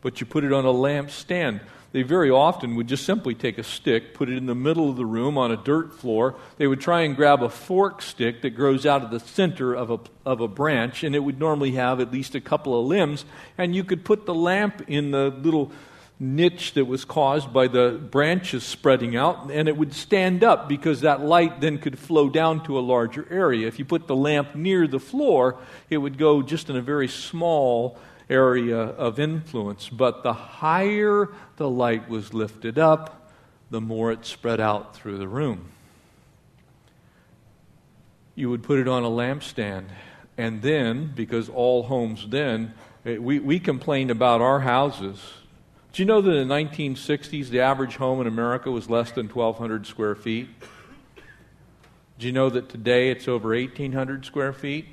but 0.00 0.20
you 0.20 0.26
put 0.26 0.44
it 0.44 0.52
on 0.52 0.64
a 0.64 0.70
lamp 0.70 1.10
stand. 1.10 1.60
They 1.90 2.02
very 2.02 2.30
often 2.30 2.76
would 2.76 2.86
just 2.86 3.04
simply 3.04 3.34
take 3.34 3.58
a 3.58 3.64
stick, 3.64 4.14
put 4.14 4.28
it 4.28 4.36
in 4.36 4.46
the 4.46 4.54
middle 4.54 4.88
of 4.88 4.94
the 4.94 5.04
room 5.04 5.36
on 5.36 5.50
a 5.50 5.56
dirt 5.56 5.92
floor. 5.92 6.36
They 6.58 6.68
would 6.68 6.80
try 6.80 7.00
and 7.00 7.16
grab 7.16 7.42
a 7.42 7.48
fork 7.48 8.00
stick 8.00 8.42
that 8.42 8.50
grows 8.50 8.86
out 8.86 9.02
of 9.02 9.10
the 9.10 9.18
center 9.18 9.74
of 9.74 9.90
a, 9.90 9.98
of 10.24 10.40
a 10.40 10.46
branch, 10.46 11.02
and 11.02 11.16
it 11.16 11.18
would 11.18 11.40
normally 11.40 11.72
have 11.72 11.98
at 11.98 12.12
least 12.12 12.36
a 12.36 12.40
couple 12.40 12.78
of 12.78 12.86
limbs. 12.86 13.24
And 13.58 13.74
you 13.74 13.82
could 13.82 14.04
put 14.04 14.24
the 14.24 14.34
lamp 14.34 14.84
in 14.86 15.10
the 15.10 15.30
little 15.30 15.72
niche 16.18 16.74
that 16.74 16.84
was 16.84 17.04
caused 17.04 17.52
by 17.52 17.66
the 17.66 18.00
branches 18.10 18.62
spreading 18.62 19.16
out, 19.16 19.50
and 19.50 19.68
it 19.68 19.76
would 19.76 19.92
stand 19.92 20.44
up 20.44 20.68
because 20.68 21.00
that 21.00 21.20
light 21.20 21.60
then 21.60 21.78
could 21.78 21.98
flow 21.98 22.28
down 22.28 22.62
to 22.64 22.78
a 22.78 22.80
larger 22.80 23.26
area. 23.30 23.66
If 23.66 23.78
you 23.78 23.84
put 23.84 24.06
the 24.06 24.16
lamp 24.16 24.54
near 24.54 24.86
the 24.86 25.00
floor, 25.00 25.58
it 25.90 25.98
would 25.98 26.18
go 26.18 26.42
just 26.42 26.70
in 26.70 26.76
a 26.76 26.82
very 26.82 27.08
small 27.08 27.98
area 28.30 28.78
of 28.78 29.18
influence. 29.18 29.88
But 29.88 30.22
the 30.22 30.32
higher 30.32 31.28
the 31.56 31.68
light 31.68 32.08
was 32.08 32.32
lifted 32.32 32.78
up, 32.78 33.32
the 33.70 33.80
more 33.80 34.12
it 34.12 34.24
spread 34.24 34.60
out 34.60 34.94
through 34.94 35.18
the 35.18 35.28
room. 35.28 35.70
You 38.34 38.48
would 38.48 38.62
put 38.62 38.78
it 38.78 38.88
on 38.88 39.02
a 39.02 39.10
lampstand, 39.10 39.86
and 40.38 40.62
then, 40.62 41.12
because 41.14 41.48
all 41.48 41.82
homes 41.82 42.26
then, 42.28 42.74
we, 43.04 43.40
we 43.40 43.58
complained 43.58 44.10
about 44.10 44.40
our 44.40 44.60
houses 44.60 45.18
do 45.92 46.02
you 46.02 46.06
know 46.06 46.22
that 46.22 46.30
in 46.30 46.48
the 46.48 46.54
1960s, 46.54 47.48
the 47.48 47.60
average 47.60 47.96
home 47.96 48.20
in 48.20 48.26
America 48.26 48.70
was 48.70 48.88
less 48.88 49.12
than 49.12 49.28
1,200 49.28 49.86
square 49.86 50.14
feet? 50.14 50.48
Do 52.18 52.26
you 52.26 52.32
know 52.32 52.48
that 52.48 52.70
today 52.70 53.10
it's 53.10 53.28
over 53.28 53.50
1,800 53.50 54.24
square 54.24 54.52
feet? 54.54 54.86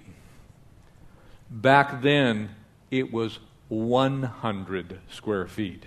Back 1.49 2.01
then, 2.01 2.55
it 2.91 3.13
was 3.13 3.39
100 3.69 4.99
square 5.09 5.47
feet 5.47 5.85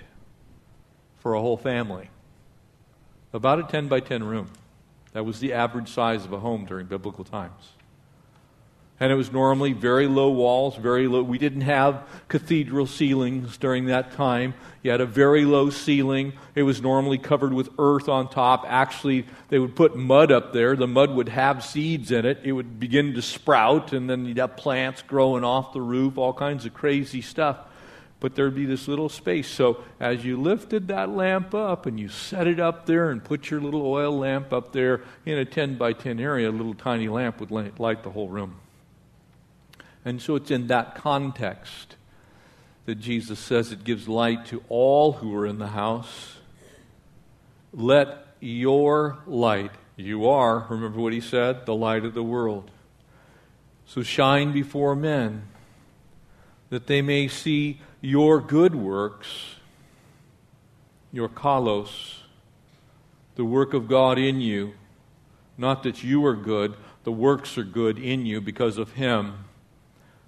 for 1.19 1.35
a 1.35 1.41
whole 1.41 1.57
family. 1.59 2.09
About 3.35 3.59
a 3.59 3.65
10 3.65 3.89
by 3.89 4.01
10 4.01 4.25
room. 4.25 4.51
That 5.13 5.27
was 5.27 5.41
the 5.41 5.53
average 5.53 5.89
size 5.89 6.25
of 6.25 6.33
a 6.33 6.41
home 6.41 6.65
during 6.65 6.87
biblical 6.87 7.25
times 7.25 7.73
and 9.01 9.11
it 9.11 9.17
was 9.17 9.33
normally 9.33 9.73
very 9.73 10.07
low 10.07 10.31
walls, 10.31 10.77
very 10.77 11.09
low. 11.09 11.23
We 11.23 11.39
didn't 11.39 11.63
have 11.63 12.07
cathedral 12.29 12.87
ceilings 12.87 13.57
during 13.57 13.87
that 13.87 14.13
time. 14.13 14.55
You 14.83 14.93
had 14.93 15.01
a 15.01 15.07
very 15.07 15.45
low 15.45 15.71
ceiling. 15.71 16.35
It 16.55 16.63
was 16.63 16.81
normally 16.81 17.19
covered 17.19 17.53
with 17.53 17.69
earth 17.79 18.09
on 18.09 18.29
top. 18.29 18.65
Actually, 18.69 19.27
they 19.49 19.59
would 19.59 19.75
put 19.75 19.97
mud 19.97 20.31
up 20.31 20.53
there. 20.53 20.77
The 20.77 20.87
mud 20.87 21.11
would 21.11 21.31
have 21.31 21.65
seeds 21.65 22.13
in 22.13 22.25
it. 22.25 22.41
It 22.45 22.53
would 22.53 22.79
begin 22.79 23.15
to 23.15 23.23
sprout, 23.23 23.93
and 23.93 24.09
then 24.09 24.25
you'd 24.25 24.39
have 24.39 24.57
plants 24.57 25.03
growing 25.03 25.43
off 25.43 25.73
the 25.73 25.81
roof, 25.81 26.17
all 26.17 26.33
kinds 26.33 26.65
of 26.65 26.73
crazy 26.73 27.23
stuff. 27.23 27.59
But 28.21 28.37
there'd 28.37 28.55
be 28.55 28.67
this 28.67 28.87
little 28.87 29.09
space. 29.09 29.49
So 29.49 29.83
as 29.99 30.25
you 30.25 30.41
lifted 30.41 30.87
that 30.89 31.09
lamp 31.09 31.57
up 31.57 31.87
and 31.87 31.99
you 31.99 32.09
set 32.09 32.47
it 32.47 32.61
up 32.61 32.87
there 32.87 33.11
and 33.11 33.25
put 33.25 33.51
your 33.51 33.61
little 33.61 33.85
oil 33.85 34.17
lamp 34.17 34.53
up 34.53 34.73
there 34.73 35.03
in 35.27 35.39
a 35.39 35.45
10 35.45 35.75
by 35.75 35.93
10 35.93 36.21
area, 36.21 36.49
a 36.49 36.53
little 36.53 36.75
tiny 36.75 37.09
lamp 37.09 37.41
would 37.41 37.51
light 37.51 38.05
the 38.05 38.11
whole 38.11 38.29
room. 38.29 38.61
And 40.05 40.21
so 40.21 40.37
it's 40.37 40.51
in 40.51 40.67
that 40.67 40.95
context 40.95 41.97
that 42.87 42.97
Jesus 42.97 43.39
says 43.39 43.71
it 43.71 43.85
gives 43.85 44.09
light 44.09 44.47
to 44.47 44.63
all 44.69 45.13
who 45.13 45.35
are 45.35 45.47
in 45.47 45.59
the 45.59 45.69
house. 45.69 46.39
Let 47.73 48.27
your 48.41 49.19
light, 49.27 49.71
you 49.97 50.27
are, 50.27 50.67
remember 50.69 51.01
what 51.01 51.13
he 51.13 51.21
said, 51.21 51.65
the 51.65 51.75
light 51.75 52.05
of 52.05 52.15
the 52.15 52.23
world. 52.23 52.71
So 53.87 54.03
shine 54.03 54.53
before 54.53 54.97
men 54.97 55.45
that 56.71 56.87
they 56.87 57.03
may 57.03 57.29
see 57.29 57.81
your 58.01 58.41
good 58.41 58.75
works, 58.75 59.57
your 61.13 61.29
kalos, 61.29 62.17
the 63.37 63.45
work 63.45 63.75
of 63.75 63.87
God 63.87 64.19
in 64.19 64.41
you. 64.41 64.75
Not 65.57 65.83
that 65.85 66.03
you 66.03 66.25
are 66.27 66.35
good, 66.35 66.75
the 67.05 67.13
works 67.13 67.57
are 67.57 67.65
good 67.65 67.99
in 67.99 68.27
you 68.27 68.41
because 68.41 68.79
of 68.79 68.93
Him 68.93 69.45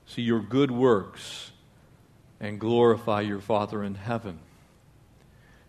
see 0.07 0.23
your 0.23 0.41
good 0.41 0.71
works 0.71 1.51
and 2.41 2.59
glorify 2.59 3.21
your 3.21 3.41
Father 3.41 3.83
in 3.83 3.95
heaven. 3.95 4.39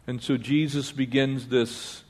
And 0.07 0.21
so 0.21 0.37
Jesus 0.37 0.91
begins 0.91 1.47
this 1.47 2.03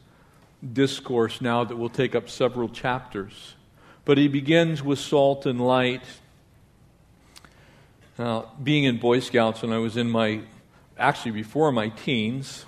discourse 0.73 1.41
now 1.41 1.63
that 1.63 1.75
will 1.75 1.89
take 1.89 2.15
up 2.15 2.29
several 2.29 2.69
chapters. 2.69 3.55
But 4.03 4.17
he 4.17 4.27
begins 4.27 4.83
with 4.83 4.99
salt 4.99 5.45
and 5.45 5.65
light. 5.65 6.03
Now, 8.17 8.51
being 8.61 8.85
in 8.85 8.97
Boy 8.97 9.19
Scouts 9.19 9.61
when 9.61 9.73
I 9.73 9.77
was 9.77 9.97
in 9.97 10.09
my, 10.09 10.41
actually 10.97 11.31
before 11.31 11.71
my 11.71 11.89
teens, 11.89 12.65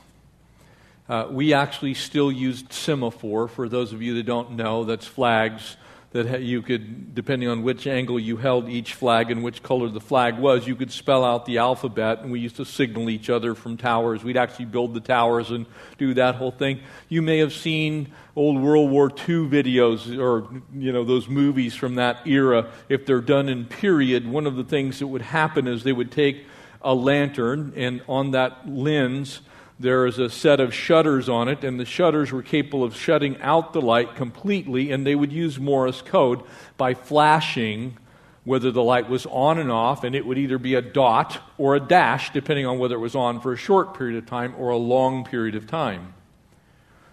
uh, 1.10 1.28
we 1.30 1.54
actually 1.54 1.94
still 1.94 2.32
used 2.32 2.74
semaphore. 2.74 3.48
For 3.48 3.70
those 3.70 3.94
of 3.94 4.02
you 4.02 4.16
that 4.16 4.26
don't 4.26 4.52
know, 4.52 4.84
that's 4.84 5.06
flags 5.06 5.78
that 6.24 6.42
you 6.42 6.62
could, 6.62 7.14
depending 7.14 7.48
on 7.48 7.64
which 7.64 7.88
angle 7.88 8.20
you 8.20 8.38
held 8.38 8.68
each 8.70 8.94
flag 8.94 9.32
and 9.32 9.44
which 9.44 9.62
color 9.62 9.90
the 9.90 10.02
flag 10.02 10.38
was, 10.38 10.68
you 10.68 10.76
could 10.76 10.92
spell 10.92 11.24
out 11.24 11.46
the 11.46 11.60
alphabet. 11.60 12.22
And 12.22 12.32
we 12.32 12.40
used 12.40 12.58
to 12.58 12.66
signal 12.66 13.10
each 13.10 13.30
other 13.30 13.56
from 13.56 13.78
towers. 13.78 14.24
We'd 14.24 14.38
actually 14.38 14.66
build 14.66 14.94
the 14.94 15.00
towers 15.00 15.52
and 15.52 15.66
do 15.98 16.14
that 16.16 16.36
whole 16.36 16.52
thing. 16.52 16.82
You 17.08 17.22
may 17.22 17.38
have 17.38 17.54
seen 17.54 18.14
old 18.36 18.62
World 18.62 18.90
War 18.90 19.10
II 19.10 19.48
videos 19.48 20.18
or, 20.20 20.48
you 20.76 20.92
know, 20.92 21.04
those 21.04 21.28
movies 21.28 21.76
from 21.76 21.96
that 21.96 22.26
era. 22.28 22.72
If 22.90 23.06
they're 23.06 23.22
done 23.22 23.50
in 23.50 23.66
period, 23.66 24.28
one 24.28 24.48
of 24.48 24.56
the 24.56 24.64
things 24.64 25.00
that 25.00 25.08
would 25.08 25.22
happen 25.22 25.68
is 25.68 25.84
they 25.84 25.94
would 25.94 26.12
take 26.12 26.46
a 26.82 26.94
lantern 26.94 27.74
and 27.76 28.02
on 28.08 28.32
that 28.32 28.70
lens, 28.70 29.42
there 29.80 30.06
is 30.06 30.18
a 30.18 30.30
set 30.30 30.60
of 30.60 30.74
shutters 30.74 31.30
on 31.30 31.48
it, 31.48 31.64
and 31.64 31.80
the 31.80 31.86
shutters 31.86 32.32
were 32.32 32.42
capable 32.42 32.84
of 32.84 32.96
shutting 32.96 33.40
out 33.42 33.74
the 33.74 33.82
light 33.82 34.16
completely, 34.16 34.92
and 34.92 35.06
they 35.06 35.16
would 35.16 35.32
use 35.32 35.60
Morse 35.60 36.02
code 36.02 36.42
by 36.78 36.94
flashing 36.94 37.98
whether 38.44 38.72
the 38.72 38.82
light 38.82 39.10
was 39.10 39.26
on 39.26 39.60
and 39.60 39.72
off, 39.72 40.04
and 40.04 40.16
it 40.16 40.26
would 40.26 40.38
either 40.38 40.58
be 40.58 40.74
a 40.74 40.82
dot 40.82 41.40
or 41.58 41.76
a 41.76 41.80
dash, 41.80 42.32
depending 42.32 42.66
on 42.66 42.80
whether 42.80 42.96
it 42.96 43.00
was 43.00 43.16
on 43.16 43.42
for 43.42 43.54
a 43.54 43.58
short 43.58 43.98
period 43.98 44.18
of 44.18 44.26
time 44.26 44.56
or 44.58 44.70
a 44.70 44.78
long 44.78 45.26
period 45.26 45.54
of 45.54 45.68
time. 45.68 46.14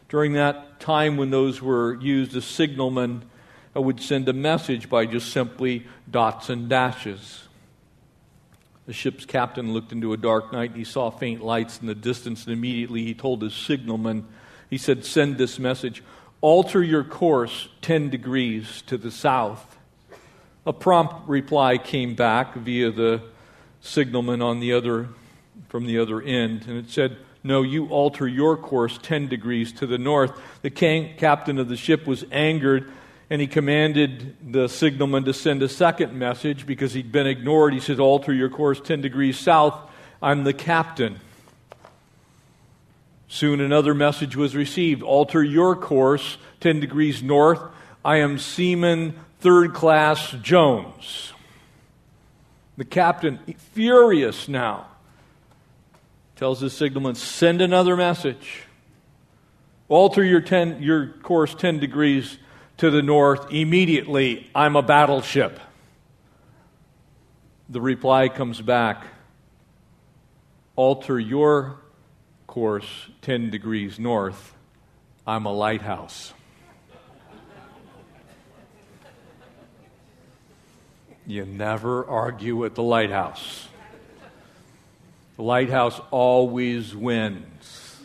During 0.09 0.35
that 0.35 0.79
time 0.79 1.16
when 1.16 1.31
those 1.31 1.61
were 1.61 2.00
used, 2.00 2.33
the 2.33 2.40
signalman 2.40 3.24
would 3.74 4.00
send 4.00 4.29
a 4.29 4.33
message 4.33 4.88
by 4.88 5.07
just 5.07 5.33
simply 5.33 5.87
dots 6.09 6.48
and 6.48 6.68
dashes. 6.68 7.44
The 8.87 8.92
ship's 8.92 9.25
captain 9.25 9.73
looked 9.73 9.92
into 9.92 10.12
a 10.12 10.16
dark 10.16 10.53
night 10.53 10.70
and 10.70 10.79
he 10.79 10.85
saw 10.85 11.11
faint 11.11 11.42
lights 11.42 11.81
in 11.81 11.87
the 11.87 11.94
distance, 11.94 12.44
and 12.44 12.53
immediately 12.53 13.03
he 13.03 13.14
told 13.14 13.40
his 13.40 13.55
signalman, 13.55 14.27
he 14.68 14.77
said, 14.77 15.05
Send 15.05 15.38
this 15.38 15.59
message 15.59 16.03
alter 16.40 16.83
your 16.83 17.05
course 17.05 17.68
10 17.81 18.11
degrees 18.11 18.83
to 18.83 18.99
the 18.99 19.11
south. 19.11 19.79
A 20.66 20.73
prompt 20.73 21.29
reply 21.29 21.79
came 21.79 22.14
back 22.14 22.55
via 22.55 22.90
the 22.90 23.23
signalman 23.81 24.42
on 24.42 24.61
the 24.61 24.73
other, 24.75 25.09
from 25.68 25.87
the 25.87 25.99
other 25.99 26.20
end, 26.20 26.66
and 26.66 26.77
it 26.77 26.90
said, 26.90 27.16
No, 27.42 27.62
you 27.62 27.88
alter 27.88 28.29
your 28.29 28.57
course 28.57 28.99
10 29.03 29.29
degrees 29.29 29.73
to 29.73 29.87
the 29.87 29.99
north. 29.99 30.38
The 30.61 30.70
captain 30.70 31.59
of 31.59 31.68
the 31.68 31.77
ship 31.77 32.07
was 32.07 32.25
angered 32.31 32.92
and 33.35 33.40
he 33.40 33.49
commanded 33.49 34.37
the 34.53 34.68
signalman 34.68 35.25
to 35.25 35.35
send 35.35 35.61
a 35.61 35.68
second 35.68 36.12
message 36.12 36.64
because 36.66 36.92
he'd 36.92 37.11
been 37.11 37.27
ignored. 37.27 37.75
He 37.75 37.81
said, 37.81 37.99
Alter 37.99 38.33
your 38.33 38.49
course 38.49 38.81
10 38.81 39.01
degrees 39.01 39.37
south. 39.37 39.75
I'm 40.23 40.44
the 40.44 40.53
captain. 40.53 41.18
Soon 43.27 43.61
another 43.61 43.92
message 43.92 44.37
was 44.37 44.55
received 44.55 45.03
Alter 45.03 45.42
your 45.42 45.75
course 45.75 46.38
10 46.61 46.79
degrees 46.79 47.25
north. 47.25 47.61
I 48.05 48.18
am 48.18 48.38
Seaman 48.38 49.18
Third 49.40 49.75
Class 49.75 50.31
Jones. 50.40 51.33
The 52.77 52.85
captain, 52.85 53.40
furious 53.73 54.47
now, 54.47 54.87
tells 56.37 56.61
his 56.61 56.73
signalman, 56.73 57.16
Send 57.16 57.61
another 57.61 57.97
message. 57.97 58.62
Alter 59.88 60.23
your, 60.23 60.40
ten, 60.40 60.81
your 60.81 61.09
course 61.09 61.53
10 61.53 61.81
degrees 61.81 62.38
to 62.79 62.91
the 62.91 63.03
north 63.03 63.53
immediately. 63.53 64.51
I'm 64.55 64.77
a 64.77 64.83
battleship. 64.83 65.61
The 67.69 67.81
reply 67.81 68.29
comes 68.29 68.61
back 68.61 69.05
alter 70.77 71.19
your 71.19 71.79
course 72.47 72.87
10 73.23 73.51
degrees 73.51 73.99
north. 73.99 74.55
I'm 75.27 75.47
a 75.47 75.53
lighthouse. 75.53 76.33
You 81.27 81.47
never 81.47 82.05
argue 82.05 82.55
with 82.55 82.75
the 82.75 82.83
lighthouse. 82.83 83.69
The 85.37 85.43
lighthouse 85.43 85.99
always 86.11 86.95
wins. 86.95 87.97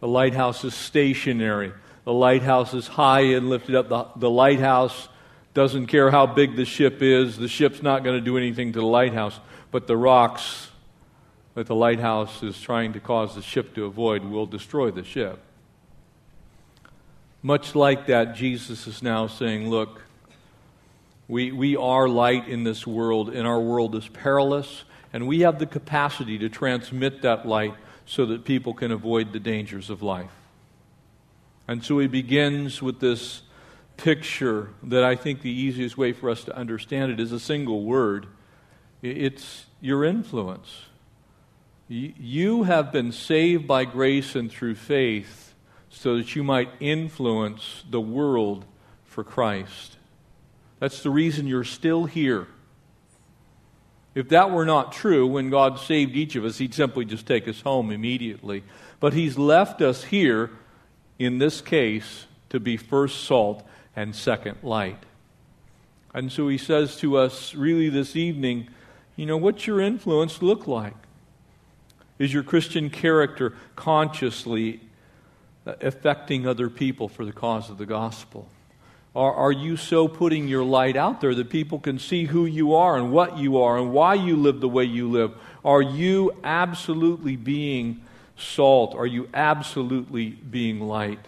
The 0.00 0.08
lighthouse 0.08 0.62
is 0.62 0.74
stationary. 0.74 1.72
The 2.08 2.14
lighthouse 2.14 2.72
is 2.72 2.86
high 2.88 3.34
and 3.34 3.50
lifted 3.50 3.74
up. 3.74 3.90
The, 3.90 4.20
the 4.20 4.30
lighthouse 4.30 5.08
doesn't 5.52 5.88
care 5.88 6.10
how 6.10 6.24
big 6.24 6.56
the 6.56 6.64
ship 6.64 7.02
is. 7.02 7.36
The 7.36 7.48
ship's 7.48 7.82
not 7.82 8.02
going 8.02 8.16
to 8.16 8.24
do 8.24 8.38
anything 8.38 8.72
to 8.72 8.78
the 8.80 8.86
lighthouse. 8.86 9.38
But 9.70 9.86
the 9.86 9.94
rocks 9.94 10.70
that 11.54 11.66
the 11.66 11.74
lighthouse 11.74 12.42
is 12.42 12.58
trying 12.58 12.94
to 12.94 12.98
cause 12.98 13.34
the 13.34 13.42
ship 13.42 13.74
to 13.74 13.84
avoid 13.84 14.24
will 14.24 14.46
destroy 14.46 14.90
the 14.90 15.04
ship. 15.04 15.38
Much 17.42 17.74
like 17.74 18.06
that, 18.06 18.34
Jesus 18.34 18.86
is 18.86 19.02
now 19.02 19.26
saying, 19.26 19.68
Look, 19.68 20.00
we, 21.28 21.52
we 21.52 21.76
are 21.76 22.08
light 22.08 22.48
in 22.48 22.64
this 22.64 22.86
world, 22.86 23.28
and 23.28 23.46
our 23.46 23.60
world 23.60 23.94
is 23.94 24.08
perilous, 24.08 24.84
and 25.12 25.28
we 25.28 25.40
have 25.40 25.58
the 25.58 25.66
capacity 25.66 26.38
to 26.38 26.48
transmit 26.48 27.20
that 27.20 27.46
light 27.46 27.74
so 28.06 28.24
that 28.24 28.46
people 28.46 28.72
can 28.72 28.92
avoid 28.92 29.34
the 29.34 29.40
dangers 29.40 29.90
of 29.90 30.02
life. 30.02 30.30
And 31.68 31.84
so 31.84 31.98
he 31.98 32.06
begins 32.06 32.82
with 32.82 32.98
this 32.98 33.42
picture 33.98 34.70
that 34.82 35.04
I 35.04 35.14
think 35.14 35.42
the 35.42 35.50
easiest 35.50 35.98
way 35.98 36.12
for 36.12 36.30
us 36.30 36.44
to 36.44 36.56
understand 36.56 37.12
it 37.12 37.20
is 37.20 37.30
a 37.30 37.40
single 37.40 37.84
word 37.84 38.26
it's 39.02 39.66
your 39.80 40.04
influence. 40.04 40.86
You 41.88 42.64
have 42.64 42.92
been 42.92 43.12
saved 43.12 43.66
by 43.66 43.84
grace 43.84 44.34
and 44.34 44.50
through 44.50 44.74
faith 44.74 45.54
so 45.88 46.16
that 46.16 46.34
you 46.34 46.42
might 46.42 46.68
influence 46.80 47.84
the 47.88 48.00
world 48.00 48.64
for 49.04 49.24
Christ. 49.24 49.96
That's 50.80 51.02
the 51.02 51.10
reason 51.10 51.46
you're 51.46 51.64
still 51.64 52.04
here. 52.04 52.46
If 54.14 54.30
that 54.30 54.50
were 54.50 54.66
not 54.66 54.92
true, 54.92 55.26
when 55.26 55.48
God 55.48 55.78
saved 55.78 56.16
each 56.16 56.34
of 56.34 56.44
us, 56.44 56.58
He'd 56.58 56.74
simply 56.74 57.04
just 57.04 57.26
take 57.26 57.46
us 57.46 57.60
home 57.60 57.90
immediately. 57.90 58.64
But 59.00 59.12
He's 59.12 59.38
left 59.38 59.80
us 59.80 60.04
here 60.04 60.50
in 61.18 61.38
this 61.38 61.60
case, 61.60 62.26
to 62.50 62.60
be 62.60 62.76
first 62.76 63.24
salt 63.24 63.62
and 63.94 64.14
second 64.14 64.58
light. 64.62 65.02
And 66.14 66.32
so 66.32 66.48
he 66.48 66.58
says 66.58 66.96
to 66.96 67.16
us, 67.16 67.54
really, 67.54 67.88
this 67.88 68.16
evening, 68.16 68.68
you 69.16 69.26
know, 69.26 69.36
what's 69.36 69.66
your 69.66 69.80
influence 69.80 70.40
look 70.40 70.66
like? 70.66 70.94
Is 72.18 72.32
your 72.32 72.42
Christian 72.42 72.90
character 72.90 73.54
consciously 73.76 74.80
uh, 75.66 75.74
affecting 75.80 76.46
other 76.46 76.70
people 76.70 77.08
for 77.08 77.24
the 77.24 77.32
cause 77.32 77.70
of 77.70 77.78
the 77.78 77.86
gospel? 77.86 78.48
Are, 79.14 79.34
are 79.34 79.52
you 79.52 79.76
so 79.76 80.08
putting 80.08 80.48
your 80.48 80.64
light 80.64 80.96
out 80.96 81.20
there 81.20 81.34
that 81.34 81.50
people 81.50 81.78
can 81.78 81.98
see 81.98 82.24
who 82.24 82.46
you 82.46 82.74
are 82.74 82.96
and 82.96 83.12
what 83.12 83.38
you 83.38 83.58
are 83.58 83.76
and 83.76 83.92
why 83.92 84.14
you 84.14 84.36
live 84.36 84.60
the 84.60 84.68
way 84.68 84.84
you 84.84 85.10
live? 85.10 85.32
Are 85.64 85.82
you 85.82 86.32
absolutely 86.44 87.36
being 87.36 88.00
salt? 88.38 88.94
Are 88.94 89.06
you 89.06 89.28
absolutely 89.34 90.30
being 90.30 90.80
light? 90.80 91.20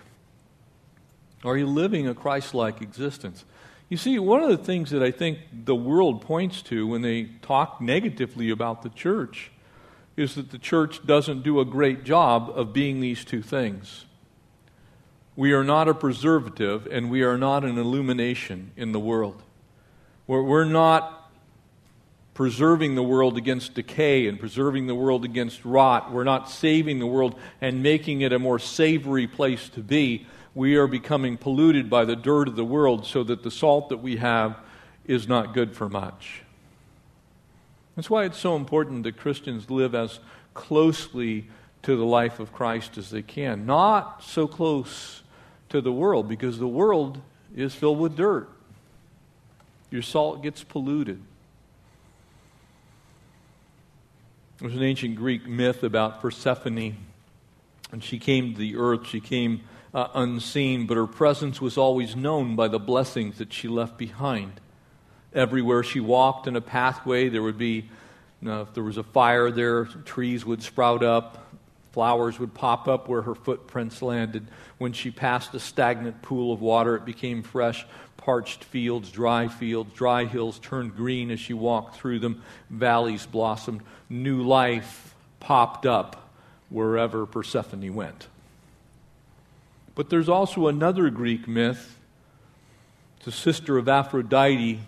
Are 1.44 1.56
you 1.56 1.66
living 1.66 2.06
a 2.06 2.14
Christ 2.14 2.54
like 2.54 2.80
existence? 2.80 3.44
You 3.88 3.96
see, 3.96 4.18
one 4.18 4.42
of 4.42 4.50
the 4.50 4.56
things 4.56 4.90
that 4.90 5.02
I 5.02 5.10
think 5.10 5.38
the 5.52 5.74
world 5.74 6.22
points 6.22 6.62
to 6.62 6.86
when 6.86 7.02
they 7.02 7.24
talk 7.42 7.80
negatively 7.80 8.50
about 8.50 8.82
the 8.82 8.88
church 8.90 9.50
is 10.16 10.34
that 10.36 10.50
the 10.50 10.58
church 10.58 11.04
doesn't 11.04 11.42
do 11.42 11.60
a 11.60 11.64
great 11.64 12.04
job 12.04 12.52
of 12.54 12.72
being 12.72 13.00
these 13.00 13.24
two 13.24 13.42
things. 13.42 14.04
We 15.34 15.52
are 15.52 15.64
not 15.64 15.88
a 15.88 15.94
preservative 15.94 16.86
and 16.86 17.10
we 17.10 17.22
are 17.22 17.38
not 17.38 17.64
an 17.64 17.78
illumination 17.78 18.72
in 18.76 18.92
the 18.92 19.00
world. 19.00 19.42
We're, 20.26 20.42
we're 20.42 20.64
not 20.64 21.19
preserving 22.40 22.94
the 22.94 23.02
world 23.02 23.36
against 23.36 23.74
decay 23.74 24.26
and 24.26 24.40
preserving 24.40 24.86
the 24.86 24.94
world 24.94 25.26
against 25.26 25.62
rot. 25.62 26.10
We're 26.10 26.24
not 26.24 26.48
saving 26.48 26.98
the 26.98 27.06
world 27.06 27.38
and 27.60 27.82
making 27.82 28.22
it 28.22 28.32
a 28.32 28.38
more 28.38 28.58
savory 28.58 29.26
place 29.26 29.68
to 29.68 29.80
be. 29.80 30.26
We 30.54 30.76
are 30.76 30.86
becoming 30.86 31.36
polluted 31.36 31.90
by 31.90 32.06
the 32.06 32.16
dirt 32.16 32.48
of 32.48 32.56
the 32.56 32.64
world 32.64 33.04
so 33.04 33.22
that 33.24 33.42
the 33.42 33.50
salt 33.50 33.90
that 33.90 33.98
we 33.98 34.16
have 34.16 34.56
is 35.04 35.28
not 35.28 35.52
good 35.52 35.76
for 35.76 35.90
much. 35.90 36.40
That's 37.94 38.08
why 38.08 38.24
it's 38.24 38.38
so 38.38 38.56
important 38.56 39.02
that 39.02 39.18
Christians 39.18 39.68
live 39.68 39.94
as 39.94 40.18
closely 40.54 41.46
to 41.82 41.94
the 41.94 42.06
life 42.06 42.40
of 42.40 42.54
Christ 42.54 42.96
as 42.96 43.10
they 43.10 43.20
can. 43.20 43.66
Not 43.66 44.24
so 44.24 44.48
close 44.48 45.22
to 45.68 45.82
the 45.82 45.92
world 45.92 46.26
because 46.26 46.58
the 46.58 46.66
world 46.66 47.20
is 47.54 47.74
filled 47.74 47.98
with 47.98 48.16
dirt. 48.16 48.48
Your 49.90 50.00
salt 50.00 50.42
gets 50.42 50.64
polluted. 50.64 51.20
There's 54.60 54.74
an 54.74 54.82
ancient 54.82 55.16
Greek 55.16 55.46
myth 55.46 55.82
about 55.82 56.20
Persephone. 56.20 56.96
And 57.92 58.04
she 58.04 58.18
came 58.18 58.52
to 58.52 58.58
the 58.58 58.76
earth, 58.76 59.06
she 59.06 59.18
came 59.18 59.62
uh, 59.94 60.08
unseen, 60.12 60.86
but 60.86 60.98
her 60.98 61.06
presence 61.06 61.62
was 61.62 61.78
always 61.78 62.14
known 62.14 62.56
by 62.56 62.68
the 62.68 62.78
blessings 62.78 63.38
that 63.38 63.54
she 63.54 63.68
left 63.68 63.96
behind. 63.96 64.60
Everywhere 65.32 65.82
she 65.82 65.98
walked 65.98 66.46
in 66.46 66.56
a 66.56 66.60
pathway, 66.60 67.30
there 67.30 67.42
would 67.42 67.56
be, 67.56 67.88
you 68.42 68.48
know, 68.48 68.60
if 68.60 68.74
there 68.74 68.84
was 68.84 68.98
a 68.98 69.02
fire 69.02 69.50
there, 69.50 69.86
trees 69.86 70.44
would 70.44 70.62
sprout 70.62 71.02
up, 71.02 71.49
flowers 71.92 72.38
would 72.38 72.54
pop 72.54 72.88
up 72.88 73.08
where 73.08 73.22
her 73.22 73.34
footprints 73.34 74.02
landed. 74.02 74.46
When 74.78 74.92
she 74.92 75.10
passed 75.10 75.54
a 75.54 75.60
stagnant 75.60 76.22
pool 76.22 76.52
of 76.52 76.60
water, 76.60 76.96
it 76.96 77.04
became 77.04 77.42
fresh 77.42 77.84
parched 78.16 78.64
fields, 78.64 79.10
dry 79.10 79.48
fields, 79.48 79.92
dry 79.94 80.26
hills 80.26 80.58
turned 80.58 80.94
green 80.94 81.30
as 81.30 81.40
she 81.40 81.54
walked 81.54 81.96
through 81.96 82.18
them, 82.18 82.42
valleys 82.68 83.26
blossomed, 83.26 83.82
new 84.10 84.42
life 84.42 85.14
popped 85.40 85.86
up 85.86 86.30
wherever 86.68 87.24
Persephone 87.26 87.94
went. 87.94 88.28
But 89.94 90.10
there's 90.10 90.28
also 90.28 90.66
another 90.66 91.10
Greek 91.10 91.48
myth, 91.48 91.98
the 93.24 93.32
sister 93.32 93.78
of 93.78 93.88
Aphrodite, 93.88 94.80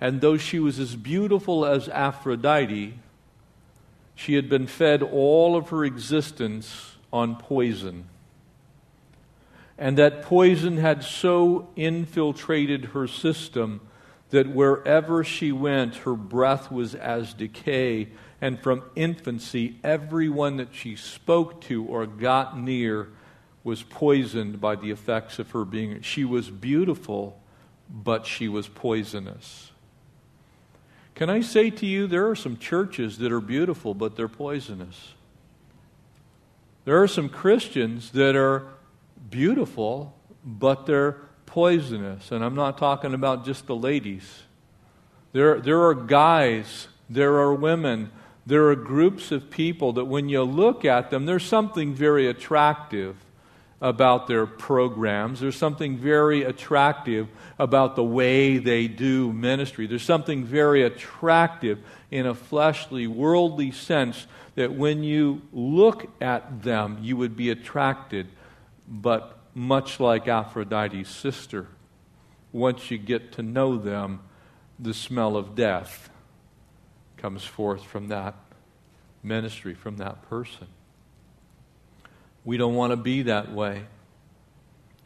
and 0.00 0.20
though 0.20 0.36
she 0.36 0.58
was 0.58 0.78
as 0.78 0.94
beautiful 0.94 1.66
as 1.66 1.88
Aphrodite, 1.88 2.94
she 4.18 4.34
had 4.34 4.48
been 4.48 4.66
fed 4.66 5.02
all 5.02 5.56
of 5.56 5.70
her 5.70 5.84
existence 5.84 6.96
on 7.12 7.36
poison 7.36 8.04
and 9.78 9.96
that 9.96 10.22
poison 10.22 10.76
had 10.76 11.04
so 11.04 11.68
infiltrated 11.76 12.86
her 12.86 13.06
system 13.06 13.80
that 14.30 14.48
wherever 14.48 15.22
she 15.22 15.52
went, 15.52 15.94
her 15.96 16.14
breath 16.14 16.70
was 16.70 16.96
as 16.96 17.32
decay. 17.32 18.08
And 18.40 18.60
from 18.60 18.82
infancy, 18.96 19.78
everyone 19.84 20.56
that 20.56 20.74
she 20.74 20.96
spoke 20.96 21.60
to 21.62 21.84
or 21.84 22.06
got 22.06 22.58
near 22.58 23.08
was 23.62 23.84
poisoned 23.84 24.60
by 24.60 24.74
the 24.74 24.90
effects 24.90 25.38
of 25.38 25.52
her 25.52 25.64
being. 25.64 26.02
She 26.02 26.24
was 26.24 26.50
beautiful, 26.50 27.40
but 27.88 28.26
she 28.26 28.48
was 28.48 28.66
poisonous. 28.66 29.70
Can 31.18 31.28
I 31.28 31.40
say 31.40 31.70
to 31.70 31.84
you, 31.84 32.06
there 32.06 32.30
are 32.30 32.36
some 32.36 32.58
churches 32.58 33.18
that 33.18 33.32
are 33.32 33.40
beautiful, 33.40 33.92
but 33.92 34.14
they're 34.14 34.28
poisonous. 34.28 35.14
There 36.84 37.02
are 37.02 37.08
some 37.08 37.28
Christians 37.28 38.12
that 38.12 38.36
are 38.36 38.68
beautiful, 39.28 40.14
but 40.44 40.86
they're 40.86 41.16
poisonous. 41.44 42.30
And 42.30 42.44
I'm 42.44 42.54
not 42.54 42.78
talking 42.78 43.14
about 43.14 43.44
just 43.44 43.66
the 43.66 43.74
ladies. 43.74 44.44
There, 45.32 45.60
there 45.60 45.82
are 45.82 45.94
guys, 45.94 46.86
there 47.10 47.34
are 47.38 47.52
women, 47.52 48.12
there 48.46 48.68
are 48.68 48.76
groups 48.76 49.32
of 49.32 49.50
people 49.50 49.94
that 49.94 50.04
when 50.04 50.28
you 50.28 50.44
look 50.44 50.84
at 50.84 51.10
them, 51.10 51.26
there's 51.26 51.44
something 51.44 51.94
very 51.94 52.28
attractive 52.28 53.16
about 53.80 54.26
their 54.26 54.46
programs. 54.46 55.40
There's 55.40 55.56
something 55.56 55.98
very 55.98 56.42
attractive 56.42 57.28
about 57.58 57.94
the 57.94 58.04
way 58.04 58.58
they 58.58 58.88
do 58.88 59.32
ministry. 59.32 59.86
There's 59.86 60.02
something 60.02 60.44
very 60.44 60.82
attractive 60.82 61.78
in 62.10 62.26
a 62.26 62.34
fleshly, 62.34 63.06
worldly 63.06 63.70
sense 63.70 64.26
that 64.56 64.72
when 64.72 65.04
you 65.04 65.42
look 65.52 66.10
at 66.20 66.62
them, 66.62 66.98
you 67.02 67.16
would 67.16 67.36
be 67.36 67.50
attracted. 67.50 68.26
But 68.88 69.38
much 69.54 70.00
like 70.00 70.26
Aphrodite's 70.26 71.10
sister, 71.10 71.68
once 72.52 72.90
you 72.90 72.98
get 72.98 73.32
to 73.32 73.42
know 73.42 73.76
them, 73.76 74.20
the 74.78 74.94
smell 74.94 75.36
of 75.36 75.54
death 75.54 76.10
comes 77.16 77.44
forth 77.44 77.84
from 77.84 78.08
that 78.08 78.34
ministry, 79.22 79.74
from 79.74 79.98
that 79.98 80.28
person. 80.28 80.66
We 82.48 82.56
don't 82.56 82.76
want 82.76 82.92
to 82.92 82.96
be 82.96 83.24
that 83.24 83.52
way. 83.52 83.84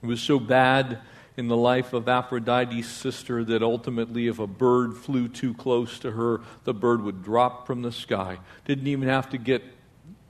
It 0.01 0.07
was 0.07 0.23
so 0.23 0.39
bad 0.39 1.01
in 1.37 1.49
the 1.49 1.57
life 1.57 1.93
of 1.93 2.09
Aphrodite's 2.09 2.87
sister 2.87 3.43
that 3.43 3.65
ultimately, 3.65 4.29
if 4.29 4.39
a 4.39 4.47
bird 4.47 4.97
flew 4.97 5.27
too 5.27 5.53
close 5.53 5.99
to 5.99 6.13
her, 6.13 6.41
the 6.63 6.73
bird 6.73 7.03
would 7.03 7.25
drop 7.25 7.67
from 7.67 7.83
the 7.83 7.91
sky. 7.91 8.39
Didn't 8.65 8.87
even 8.87 9.09
have 9.09 9.29
to 9.31 9.39
get 9.39 9.65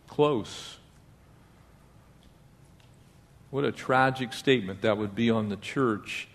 close. 0.09 0.79
What 3.51 3.65
a 3.65 3.73
tragic 3.73 4.33
statement 4.33 4.81
that 4.81 4.97
would 4.97 5.15
be 5.15 5.29
on 5.29 5.51
the 5.51 5.59
church 5.59 6.29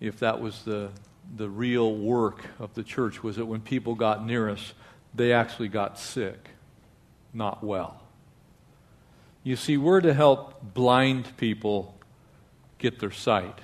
if 0.00 0.18
that 0.20 0.40
was 0.40 0.62
the 0.62 0.88
the 1.36 1.50
real 1.50 1.94
work 1.94 2.46
of 2.58 2.72
the 2.72 2.84
church 2.84 3.22
was 3.22 3.36
that 3.36 3.44
when 3.44 3.60
people 3.60 3.94
got 3.94 4.24
near 4.24 4.48
us, 4.48 4.72
they 5.14 5.34
actually 5.34 5.68
got 5.68 5.98
sick, 5.98 6.48
not 7.34 7.62
well. 7.62 8.03
You 9.44 9.56
see, 9.56 9.76
we're 9.76 10.00
to 10.00 10.14
help 10.14 10.74
blind 10.74 11.36
people 11.36 11.94
get 12.78 12.98
their 12.98 13.12
sight. 13.12 13.58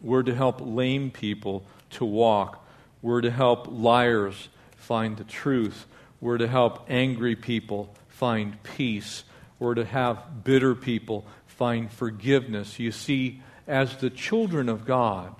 We're 0.00 0.22
to 0.22 0.34
help 0.34 0.60
lame 0.62 1.10
people 1.10 1.64
to 1.90 2.06
walk. 2.06 2.66
We're 3.02 3.20
to 3.20 3.30
help 3.30 3.66
liars 3.70 4.48
find 4.76 5.18
the 5.18 5.24
truth. 5.24 5.86
We're 6.22 6.38
to 6.38 6.48
help 6.48 6.86
angry 6.88 7.36
people 7.36 7.94
find 8.08 8.62
peace. 8.62 9.24
We're 9.58 9.74
to 9.74 9.84
have 9.84 10.42
bitter 10.42 10.74
people 10.74 11.26
find 11.46 11.92
forgiveness. 11.92 12.78
You 12.78 12.90
see, 12.90 13.42
as 13.68 13.96
the 13.98 14.08
children 14.08 14.70
of 14.70 14.86
God, 14.86 15.34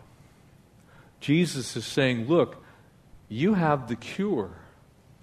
Jesus 1.21 1.75
is 1.77 1.87
saying, 1.87 2.29
Look, 2.29 2.62
you 3.31 3.55
have 3.55 3.88
the 3.88 3.97
cure, 3.97 4.51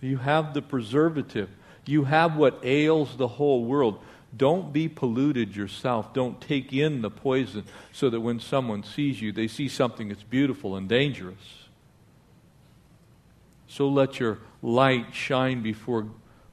you 0.01 0.17
have 0.17 0.55
the 0.55 0.61
preservative, 0.63 1.49
you 1.85 2.05
have 2.05 2.35
what 2.35 2.59
ails 2.63 3.17
the 3.17 3.27
whole 3.27 3.63
world. 3.63 3.99
Don't 4.35 4.73
be 4.73 4.89
polluted 4.89 5.55
yourself. 5.55 6.13
Don't 6.13 6.39
take 6.41 6.73
in 6.73 7.01
the 7.01 7.09
poison 7.09 7.63
so 7.91 8.09
that 8.09 8.19
when 8.19 8.39
someone 8.39 8.83
sees 8.83 9.21
you, 9.21 9.31
they 9.31 9.47
see 9.47 9.69
something 9.69 10.09
that's 10.09 10.23
beautiful 10.23 10.75
and 10.75 10.89
dangerous. 10.89 11.65
So 13.67 13.87
let 13.87 14.19
your 14.19 14.39
light 14.61 15.13
shine 15.13 15.61
before 15.61 16.07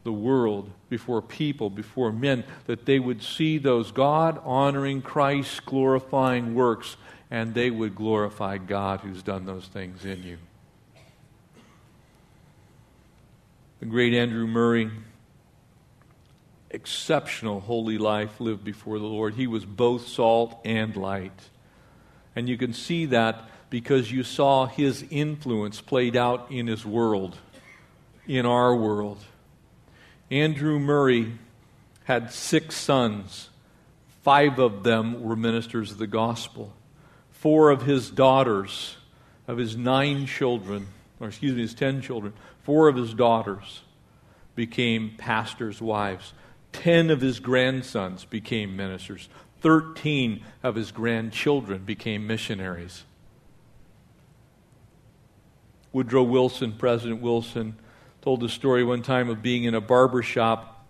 the 0.05 0.13
world, 0.13 0.71
before 0.89 1.23
people, 1.23 1.71
before 1.71 2.13
men, 2.13 2.45
that 2.67 2.87
they 2.87 2.99
would 2.99 3.23
see 3.23 3.59
those 3.59 3.91
God 3.91 4.41
honoring, 4.45 5.03
Christ 5.03 5.65
glorifying 5.65 6.55
works 6.55 6.97
and 7.31 7.55
they 7.55 7.71
would 7.71 7.95
glorify 7.97 8.59
God 8.59 9.01
who's 9.01 9.23
done 9.23 9.47
those 9.47 9.67
things 9.67 10.05
in 10.05 10.23
you. 10.23 10.39
The 13.81 13.87
great 13.87 14.15
Andrew 14.15 14.47
Murray, 14.47 14.91
exceptional 16.75 17.61
holy 17.61 17.99
life 17.99 18.41
lived 18.41 18.65
before 18.65 18.99
the 18.99 19.07
Lord. 19.07 19.35
He 19.35 19.47
was 19.47 19.65
both 19.65 20.09
salt 20.09 20.61
and 20.65 20.97
light. 20.97 21.49
And 22.37 22.49
you 22.49 22.57
can 22.57 22.73
see 22.73 23.07
that 23.07 23.49
because 23.71 24.11
you 24.13 24.23
saw 24.23 24.67
his 24.67 25.05
influence 25.11 25.81
played 25.81 26.17
out 26.17 26.51
in 26.51 26.67
his 26.67 26.85
world, 26.85 27.39
in 28.27 28.45
our 28.45 28.75
world. 28.75 29.25
Andrew 30.31 30.79
Murray 30.79 31.33
had 32.05 32.33
six 32.33 32.77
sons, 32.77 33.49
five 34.23 34.59
of 34.59 34.83
them 34.83 35.23
were 35.23 35.37
ministers 35.37 35.93
of 35.93 35.99
the 35.99 36.07
gospel 36.07 36.75
four 37.45 37.69
of 37.69 37.83
his 37.83 38.09
daughters, 38.09 38.97
of 39.47 39.59
his 39.59 39.77
nine 39.77 40.25
children, 40.25 40.87
or 41.21 41.29
excuse 41.29 41.55
me, 41.55 41.61
his 41.61 41.75
ten 41.75 42.01
children, 42.01 42.33
four 42.63 42.89
of 42.89 42.97
his 42.97 43.13
daughters 43.13 43.83
became 44.55 45.13
pastors' 45.19 45.79
wives. 45.79 46.33
Ten 46.75 47.09
of 47.09 47.23
his 47.23 47.41
grandsons 47.41 48.27
became 48.27 48.77
ministers. 48.77 49.31
Thirteen 49.61 50.43
of 50.63 50.75
his 50.75 50.93
grandchildren 50.93 51.85
became 51.85 52.27
missionaries. 52.27 53.05
Woodrow 55.93 56.25
Wilson, 56.25 56.73
President 56.73 57.23
Wilson, 57.23 57.77
told 58.21 58.41
the 58.41 58.49
story 58.49 58.85
one 58.85 59.03
time 59.03 59.31
of 59.31 59.41
being 59.41 59.65
in 59.65 59.75
a 59.75 59.81
barber 59.81 60.23
shop 60.23 60.85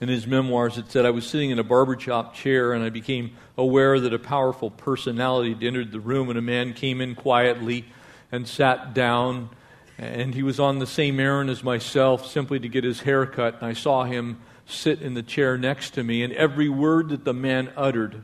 in 0.00 0.08
his 0.08 0.26
memoirs, 0.26 0.78
it 0.78 0.90
said, 0.90 1.04
I 1.04 1.10
was 1.10 1.26
sitting 1.26 1.50
in 1.50 1.58
a 1.58 1.64
barber 1.64 1.98
shop 1.98 2.34
chair 2.34 2.72
and 2.72 2.84
I 2.84 2.90
became 2.90 3.32
aware 3.58 3.98
that 3.98 4.14
a 4.14 4.18
powerful 4.18 4.70
personality 4.70 5.54
had 5.54 5.62
entered 5.62 5.90
the 5.90 6.00
room, 6.00 6.28
and 6.28 6.38
a 6.38 6.42
man 6.42 6.74
came 6.74 7.00
in 7.00 7.14
quietly 7.14 7.86
and 8.30 8.46
sat 8.46 8.94
down. 8.94 9.50
And 9.98 10.34
he 10.34 10.42
was 10.42 10.60
on 10.60 10.78
the 10.78 10.86
same 10.86 11.18
errand 11.18 11.50
as 11.50 11.64
myself, 11.64 12.26
simply 12.26 12.60
to 12.60 12.68
get 12.68 12.84
his 12.84 13.00
hair 13.00 13.24
cut. 13.26 13.56
And 13.56 13.64
I 13.64 13.72
saw 13.72 14.04
him 14.04 14.40
sit 14.66 15.00
in 15.00 15.14
the 15.14 15.22
chair 15.22 15.56
next 15.56 15.90
to 15.94 16.02
me, 16.02 16.22
and 16.22 16.32
every 16.32 16.68
word 16.68 17.08
that 17.10 17.24
the 17.24 17.32
man 17.32 17.72
uttered, 17.76 18.22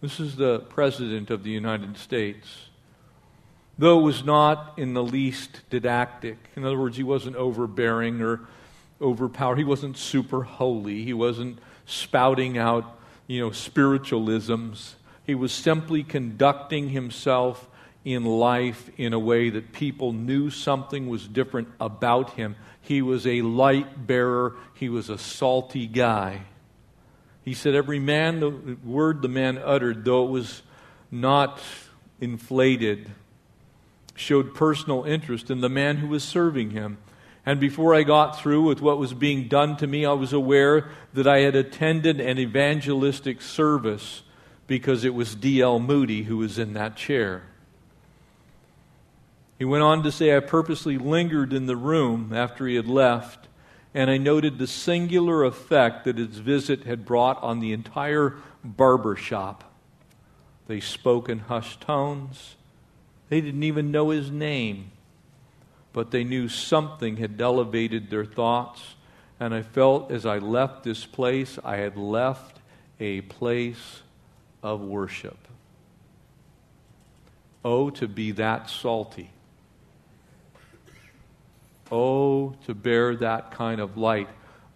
this 0.00 0.20
is 0.20 0.36
the 0.36 0.60
President 0.60 1.30
of 1.30 1.42
the 1.42 1.50
United 1.50 1.98
States, 1.98 2.68
though 3.76 3.98
it 3.98 4.02
was 4.02 4.24
not 4.24 4.74
in 4.76 4.94
the 4.94 5.02
least 5.02 5.60
didactic. 5.68 6.38
In 6.54 6.64
other 6.64 6.78
words, 6.78 6.96
he 6.96 7.02
wasn't 7.02 7.36
overbearing 7.36 8.22
or 8.22 8.40
overpowered. 9.00 9.58
He 9.58 9.64
wasn't 9.64 9.98
super 9.98 10.42
holy. 10.42 11.04
He 11.04 11.12
wasn't 11.12 11.58
spouting 11.84 12.56
out, 12.56 12.98
you 13.26 13.40
know, 13.40 13.50
spiritualisms. 13.50 14.94
He 15.24 15.34
was 15.34 15.52
simply 15.52 16.02
conducting 16.02 16.90
himself 16.90 17.68
in 18.04 18.24
life 18.24 18.88
in 18.96 19.12
a 19.12 19.18
way 19.18 19.50
that 19.50 19.72
people 19.72 20.12
knew 20.12 20.48
something 20.48 21.08
was 21.08 21.26
different 21.26 21.68
about 21.80 22.30
him. 22.30 22.54
He 22.86 23.02
was 23.02 23.26
a 23.26 23.42
light 23.42 24.06
bearer. 24.06 24.54
He 24.74 24.88
was 24.88 25.10
a 25.10 25.18
salty 25.18 25.88
guy. 25.88 26.42
He 27.42 27.52
said 27.52 27.74
every 27.74 27.98
man, 27.98 28.38
the 28.38 28.76
word 28.84 29.22
the 29.22 29.28
man 29.28 29.58
uttered, 29.58 30.04
though 30.04 30.24
it 30.24 30.30
was 30.30 30.62
not 31.10 31.60
inflated, 32.20 33.10
showed 34.14 34.54
personal 34.54 35.02
interest 35.02 35.50
in 35.50 35.62
the 35.62 35.68
man 35.68 35.96
who 35.96 36.06
was 36.06 36.22
serving 36.22 36.70
him. 36.70 36.98
And 37.44 37.58
before 37.58 37.92
I 37.92 38.04
got 38.04 38.38
through 38.38 38.62
with 38.62 38.80
what 38.80 38.98
was 38.98 39.14
being 39.14 39.48
done 39.48 39.76
to 39.78 39.88
me, 39.88 40.06
I 40.06 40.12
was 40.12 40.32
aware 40.32 40.88
that 41.12 41.26
I 41.26 41.40
had 41.40 41.56
attended 41.56 42.20
an 42.20 42.38
evangelistic 42.38 43.42
service 43.42 44.22
because 44.68 45.04
it 45.04 45.14
was 45.14 45.34
D.L. 45.34 45.80
Moody 45.80 46.22
who 46.22 46.36
was 46.36 46.56
in 46.56 46.74
that 46.74 46.96
chair. 46.96 47.42
He 49.58 49.64
went 49.64 49.82
on 49.82 50.02
to 50.02 50.12
say, 50.12 50.36
I 50.36 50.40
purposely 50.40 50.98
lingered 50.98 51.52
in 51.52 51.66
the 51.66 51.76
room 51.76 52.32
after 52.34 52.66
he 52.66 52.74
had 52.74 52.88
left, 52.88 53.48
and 53.94 54.10
I 54.10 54.18
noted 54.18 54.58
the 54.58 54.66
singular 54.66 55.44
effect 55.44 56.04
that 56.04 56.18
his 56.18 56.38
visit 56.38 56.84
had 56.84 57.06
brought 57.06 57.42
on 57.42 57.60
the 57.60 57.72
entire 57.72 58.36
barber 58.62 59.16
shop. 59.16 59.64
They 60.66 60.80
spoke 60.80 61.28
in 61.28 61.38
hushed 61.38 61.80
tones. 61.80 62.56
They 63.28 63.40
didn't 63.40 63.62
even 63.62 63.90
know 63.90 64.10
his 64.10 64.30
name 64.30 64.90
but 65.96 66.10
they 66.10 66.24
knew 66.24 66.46
something 66.46 67.16
had 67.16 67.40
elevated 67.40 68.10
their 68.10 68.26
thoughts. 68.26 68.96
And 69.40 69.54
I 69.54 69.62
felt 69.62 70.10
as 70.10 70.26
I 70.26 70.36
left 70.36 70.84
this 70.84 71.06
place, 71.06 71.58
I 71.64 71.76
had 71.76 71.96
left 71.96 72.58
a 73.00 73.22
place 73.22 74.02
of 74.62 74.82
worship. 74.82 75.38
Oh, 77.64 77.88
to 77.88 78.06
be 78.06 78.30
that 78.32 78.68
salty. 78.68 79.30
Oh, 81.90 82.54
to 82.66 82.74
bear 82.74 83.16
that 83.16 83.52
kind 83.52 83.80
of 83.80 83.96
light. 83.96 84.28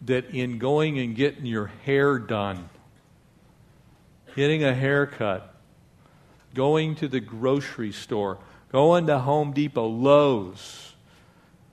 That 0.02 0.30
in 0.30 0.58
going 0.58 0.98
and 0.98 1.14
getting 1.14 1.44
your 1.44 1.66
hair 1.84 2.18
done, 2.18 2.70
getting 4.34 4.64
a 4.64 4.74
haircut, 4.74 5.54
going 6.54 6.94
to 6.96 7.08
the 7.08 7.20
grocery 7.20 7.92
store, 7.92 8.38
going 8.72 9.06
to 9.08 9.18
Home 9.18 9.52
Depot, 9.52 9.86
Lowe's, 9.86 10.94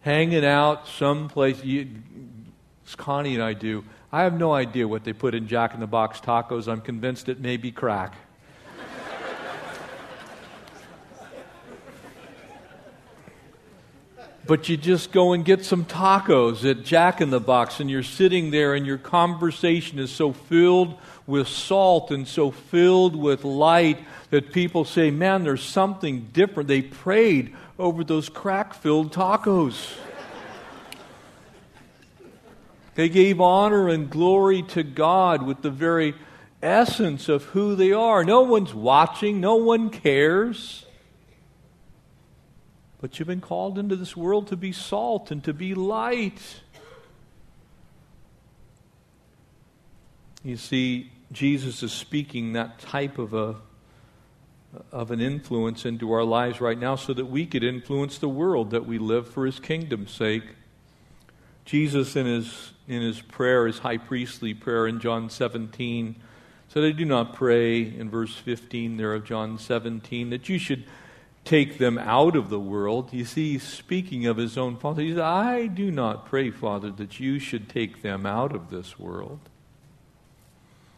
hanging 0.02 0.44
out 0.44 0.88
someplace. 0.88 1.64
You, 1.64 1.88
Connie 2.98 3.36
and 3.36 3.44
I 3.44 3.54
do. 3.54 3.84
I 4.12 4.24
have 4.24 4.38
no 4.38 4.54
idea 4.54 4.88
what 4.88 5.04
they 5.04 5.14
put 5.14 5.36
in 5.36 5.48
Jack 5.48 5.74
in 5.74 5.80
the 5.80 5.88
Box 5.88 6.20
tacos. 6.20 6.68
I'm 6.68 6.82
convinced 6.82 7.30
it 7.30 7.40
may 7.40 7.58
be 7.58 7.72
crack. 7.72 8.16
But 14.48 14.70
you 14.70 14.78
just 14.78 15.12
go 15.12 15.34
and 15.34 15.44
get 15.44 15.66
some 15.66 15.86
tacos 15.86 16.70
at 16.70 16.84
Jack 16.84 17.20
in 17.20 17.30
the 17.30 17.40
Box, 17.40 17.80
and 17.80 17.90
you're 17.90 18.02
sitting 18.02 18.50
there, 18.52 18.74
and 18.74 18.86
your 18.86 18.98
conversation 18.98 20.00
is 20.00 20.10
so 20.10 20.32
filled 20.32 20.98
with 21.26 21.48
salt 21.48 22.10
and 22.12 22.28
so 22.28 22.52
filled 22.52 23.16
with 23.16 23.44
light 23.44 24.00
that 24.30 24.54
people 24.54 24.86
say, 24.86 25.12
Man, 25.12 25.44
there's 25.44 25.64
something 25.64 26.30
different. 26.32 26.68
They 26.68 26.82
prayed 26.82 27.54
over 27.78 28.04
those 28.04 28.30
crack 28.30 28.74
filled 28.74 29.14
tacos. 29.14 29.94
they 32.96 33.10
gave 33.10 33.42
honor 33.42 33.90
and 33.90 34.10
glory 34.10 34.64
to 34.64 34.84
God 34.84 35.44
with 35.44 35.62
the 35.62 35.70
very 35.70 36.16
essence 36.64 37.30
of 37.30 37.44
who 37.46 37.76
they 37.76 37.92
are. 37.92 38.24
No 38.24 38.42
one's 38.42 38.74
watching, 38.74 39.40
no 39.40 39.56
one 39.56 39.90
cares. 39.90 40.87
But 43.08 43.18
you've 43.20 43.28
been 43.30 43.40
called 43.40 43.80
into 43.80 43.96
this 43.96 44.18
world 44.18 44.48
to 44.48 44.58
be 44.58 44.74
salt 44.74 45.32
and 45.32 45.42
to 45.46 45.54
be 45.54 45.74
light. 45.74 46.42
You 50.44 50.58
see, 50.58 51.14
Jesus 51.32 51.84
is 51.84 51.94
speaking 51.94 52.52
that 52.52 52.80
type 52.80 53.18
of 53.18 53.34
a 53.34 53.56
of 54.92 55.12
an 55.12 55.22
influence 55.22 55.86
into 55.86 56.12
our 56.12 56.26
lives 56.26 56.60
right 56.60 56.78
now 56.78 56.98
so 56.98 57.14
that 57.14 57.28
we 57.28 57.46
could 57.46 57.64
influence 57.64 58.18
the 58.18 58.28
world 58.28 58.72
that 58.72 58.86
we 58.86 58.98
live 58.98 59.26
for 59.30 59.46
his 59.46 59.58
kingdom's 59.58 60.12
sake. 60.12 60.44
Jesus 61.64 62.18
in 62.18 62.26
his 62.26 62.74
in 62.90 63.02
his 63.02 63.22
prayer, 63.22 63.68
his 63.68 63.80
high 63.80 64.00
priestly 64.00 64.54
prayer 64.54 64.86
in 64.86 65.00
John 65.00 65.30
17, 65.30 66.18
said, 66.68 66.84
I 66.84 66.92
do 66.92 67.06
not 67.06 67.34
pray 67.34 67.84
in 67.84 68.10
verse 68.10 68.36
15 68.36 68.98
there 68.98 69.14
of 69.14 69.24
John 69.24 69.58
17 69.58 70.32
that 70.32 70.50
you 70.50 70.60
should 70.60 70.84
take 71.48 71.78
them 71.78 71.98
out 71.98 72.36
of 72.36 72.50
the 72.50 72.60
world. 72.60 73.14
You 73.14 73.24
see, 73.24 73.58
speaking 73.58 74.26
of 74.26 74.36
his 74.36 74.58
own 74.58 74.76
Father, 74.76 75.02
he 75.02 75.12
said, 75.12 75.22
I 75.22 75.68
do 75.68 75.90
not 75.90 76.26
pray, 76.26 76.52
Father, 76.52 76.92
that 76.92 77.22
you 77.22 77.40
should 77.40 77.70
take 77.70 78.02
them 78.02 78.26
out 78.26 78.54
of 78.54 78.70
this 78.70 79.00
world, 79.00 79.40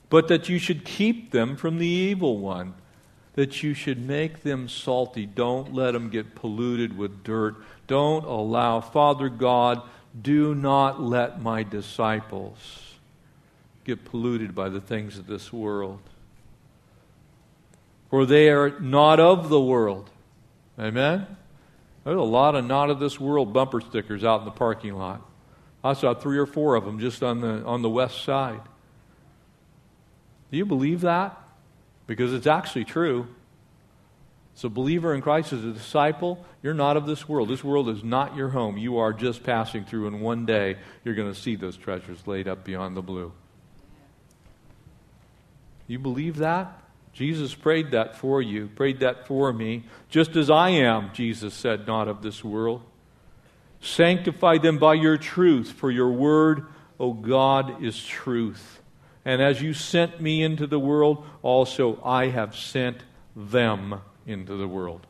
but 0.09 0.27
that 0.27 0.49
you 0.49 0.57
should 0.57 0.83
keep 0.83 1.31
them 1.31 1.55
from 1.55 1.77
the 1.77 1.87
evil 1.87 2.39
one, 2.39 2.73
that 3.33 3.61
you 3.61 3.75
should 3.75 4.05
make 4.05 4.41
them 4.41 4.67
salty. 4.67 5.27
Don't 5.27 5.71
let 5.71 5.91
them 5.91 6.09
get 6.09 6.33
polluted 6.33 6.97
with 6.97 7.23
dirt. 7.23 7.55
Don't 7.85 8.25
allow, 8.25 8.81
Father 8.81 9.29
God, 9.29 9.83
do 10.19 10.55
not 10.55 10.99
let 10.99 11.39
my 11.39 11.61
disciples 11.61 12.95
get 13.83 14.03
polluted 14.03 14.55
by 14.55 14.67
the 14.67 14.81
things 14.81 15.19
of 15.19 15.27
this 15.27 15.53
world. 15.53 15.99
For 18.09 18.25
they 18.25 18.49
are 18.49 18.79
not 18.79 19.19
of 19.19 19.49
the 19.49 19.61
world 19.61 20.09
Amen? 20.79 21.27
There's 22.03 22.17
a 22.17 22.21
lot 22.21 22.55
of 22.55 22.65
not 22.65 22.89
of 22.89 22.99
this 22.99 23.19
world 23.19 23.53
bumper 23.53 23.81
stickers 23.81 24.23
out 24.23 24.39
in 24.39 24.45
the 24.45 24.51
parking 24.51 24.95
lot. 24.95 25.21
I 25.83 25.93
saw 25.93 26.13
three 26.13 26.37
or 26.37 26.45
four 26.45 26.75
of 26.75 26.85
them 26.85 26.99
just 26.99 27.21
on 27.21 27.41
the, 27.41 27.63
on 27.65 27.81
the 27.81 27.89
west 27.89 28.23
side. 28.23 28.61
Do 30.51 30.57
you 30.57 30.65
believe 30.65 31.01
that? 31.01 31.37
Because 32.07 32.33
it's 32.33 32.47
actually 32.47 32.85
true. 32.85 33.27
So, 34.55 34.67
believer 34.67 35.13
in 35.13 35.21
Christ, 35.21 35.53
as 35.53 35.63
a 35.63 35.71
disciple, 35.71 36.43
you're 36.61 36.73
not 36.73 36.97
of 36.97 37.05
this 37.05 37.29
world. 37.29 37.47
This 37.47 37.63
world 37.63 37.87
is 37.87 38.03
not 38.03 38.35
your 38.35 38.49
home. 38.49 38.77
You 38.77 38.97
are 38.97 39.13
just 39.13 39.43
passing 39.43 39.85
through, 39.85 40.07
and 40.07 40.19
one 40.19 40.45
day 40.45 40.77
you're 41.05 41.15
going 41.15 41.31
to 41.31 41.39
see 41.39 41.55
those 41.55 41.77
treasures 41.77 42.27
laid 42.27 42.47
up 42.47 42.65
beyond 42.65 42.97
the 42.97 43.01
blue. 43.01 43.31
You 45.87 45.97
believe 45.99 46.37
that? 46.37 46.77
Jesus 47.13 47.53
prayed 47.53 47.91
that 47.91 48.15
for 48.15 48.41
you, 48.41 48.67
prayed 48.67 49.01
that 49.01 49.27
for 49.27 49.51
me, 49.51 49.83
just 50.09 50.35
as 50.35 50.49
I 50.49 50.69
am, 50.69 51.11
Jesus 51.13 51.53
said, 51.53 51.85
not 51.85 52.07
of 52.07 52.21
this 52.21 52.43
world. 52.43 52.81
Sanctify 53.81 54.57
them 54.59 54.77
by 54.77 54.93
your 54.93 55.17
truth, 55.17 55.71
for 55.71 55.91
your 55.91 56.11
word, 56.11 56.65
O 56.99 57.13
God, 57.13 57.83
is 57.83 58.03
truth. 58.05 58.81
And 59.25 59.41
as 59.41 59.61
you 59.61 59.73
sent 59.73 60.21
me 60.21 60.41
into 60.41 60.67
the 60.67 60.79
world, 60.79 61.25
also 61.41 62.01
I 62.03 62.27
have 62.27 62.55
sent 62.55 63.03
them 63.35 64.01
into 64.25 64.55
the 64.55 64.67
world. 64.67 65.05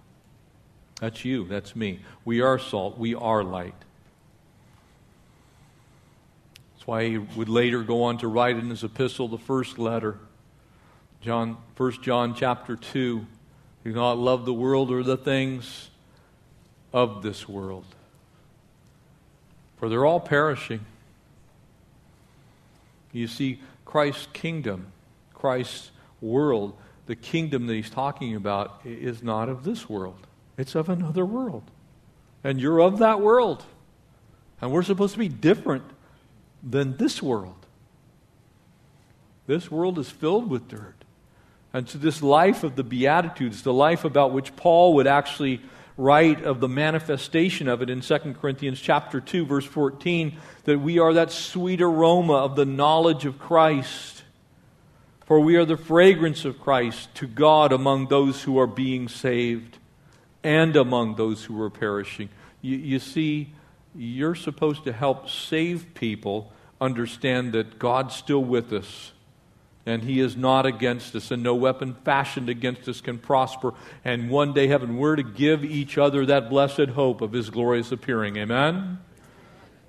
That's 0.99 1.23
you, 1.23 1.47
that's 1.47 1.75
me. 1.75 1.99
We 2.25 2.41
are 2.41 2.59
salt, 2.59 2.97
we 2.97 3.15
are 3.15 3.43
light. 3.43 3.75
That's 6.73 6.87
why 6.87 7.07
he 7.07 7.17
would 7.17 7.49
later 7.49 7.83
go 7.83 8.03
on 8.03 8.17
to 8.19 8.27
write 8.27 8.57
in 8.57 8.69
his 8.69 8.83
epistle, 8.83 9.27
the 9.27 9.37
first 9.37 9.77
letter 9.77 10.17
John, 11.21 11.57
1 11.75 11.91
John 12.01 12.33
chapter 12.33 12.77
2. 12.77 13.25
Do 13.83 13.91
not 13.91 14.17
love 14.17 14.45
the 14.45 14.53
world 14.53 14.91
or 14.91 15.03
the 15.03 15.17
things 15.17 15.89
of 16.93 17.21
this 17.21 17.47
world, 17.47 17.85
for 19.77 19.89
they're 19.89 20.05
all 20.05 20.19
perishing. 20.19 20.81
You 23.11 23.27
see, 23.27 23.61
Christ's 23.85 24.27
kingdom, 24.33 24.91
Christ's 25.33 25.91
world, 26.21 26.75
the 27.05 27.15
kingdom 27.15 27.67
that 27.67 27.73
he's 27.73 27.89
talking 27.89 28.35
about 28.35 28.81
is 28.85 29.21
not 29.21 29.49
of 29.49 29.63
this 29.63 29.89
world, 29.89 30.27
it's 30.57 30.75
of 30.75 30.89
another 30.89 31.25
world. 31.25 31.63
And 32.43 32.59
you're 32.61 32.79
of 32.79 32.99
that 32.99 33.19
world. 33.19 33.65
And 34.61 34.71
we're 34.71 34.83
supposed 34.83 35.13
to 35.13 35.19
be 35.19 35.27
different 35.27 35.83
than 36.63 36.95
this 36.97 37.21
world. 37.21 37.65
This 39.47 39.69
world 39.69 39.99
is 39.99 40.09
filled 40.09 40.49
with 40.49 40.67
dirt 40.69 40.98
and 41.73 41.87
to 41.89 41.97
this 41.97 42.21
life 42.21 42.63
of 42.63 42.75
the 42.75 42.83
Beatitudes, 42.83 43.63
the 43.63 43.73
life 43.73 44.03
about 44.03 44.31
which 44.31 44.55
Paul 44.55 44.95
would 44.95 45.07
actually 45.07 45.61
write 45.97 46.43
of 46.43 46.61
the 46.61 46.69
manifestation 46.69 47.67
of 47.67 47.81
it 47.81 47.89
in 47.89 47.99
2 47.99 48.17
Corinthians 48.39 48.79
chapter 48.79 49.19
2 49.19 49.45
verse 49.45 49.65
14 49.65 50.37
that 50.63 50.79
we 50.79 50.97
are 50.97 51.13
that 51.13 51.29
sweet 51.29 51.81
aroma 51.81 52.35
of 52.35 52.55
the 52.55 52.65
knowledge 52.65 53.25
of 53.25 53.37
Christ. 53.37 54.23
For 55.25 55.39
we 55.41 55.57
are 55.57 55.65
the 55.65 55.77
fragrance 55.77 56.45
of 56.45 56.59
Christ 56.59 57.13
to 57.15 57.27
God 57.27 57.71
among 57.71 58.07
those 58.07 58.43
who 58.43 58.57
are 58.57 58.65
being 58.65 59.09
saved 59.09 59.77
and 60.43 60.75
among 60.75 61.15
those 61.15 61.43
who 61.43 61.61
are 61.61 61.69
perishing. 61.69 62.29
You, 62.61 62.77
you 62.77 62.99
see 62.99 63.53
you're 63.93 64.35
supposed 64.35 64.85
to 64.85 64.93
help 64.93 65.29
save 65.29 65.93
people 65.93 66.51
understand 66.79 67.53
that 67.53 67.77
God's 67.77 68.15
still 68.15 68.43
with 68.43 68.71
us 68.71 69.11
and 69.89 70.03
he 70.03 70.19
is 70.19 70.35
not 70.37 70.65
against 70.65 71.15
us, 71.15 71.31
and 71.31 71.41
no 71.41 71.55
weapon 71.55 71.95
fashioned 72.05 72.49
against 72.49 72.87
us 72.87 73.01
can 73.01 73.17
prosper. 73.17 73.73
And 74.05 74.29
one 74.29 74.53
day, 74.53 74.67
heaven, 74.67 74.97
we're 74.97 75.15
to 75.15 75.23
give 75.23 75.63
each 75.63 75.97
other 75.97 76.25
that 76.25 76.49
blessed 76.49 76.89
hope 76.89 77.21
of 77.21 77.31
his 77.31 77.49
glorious 77.49 77.91
appearing. 77.91 78.37
Amen? 78.37 78.99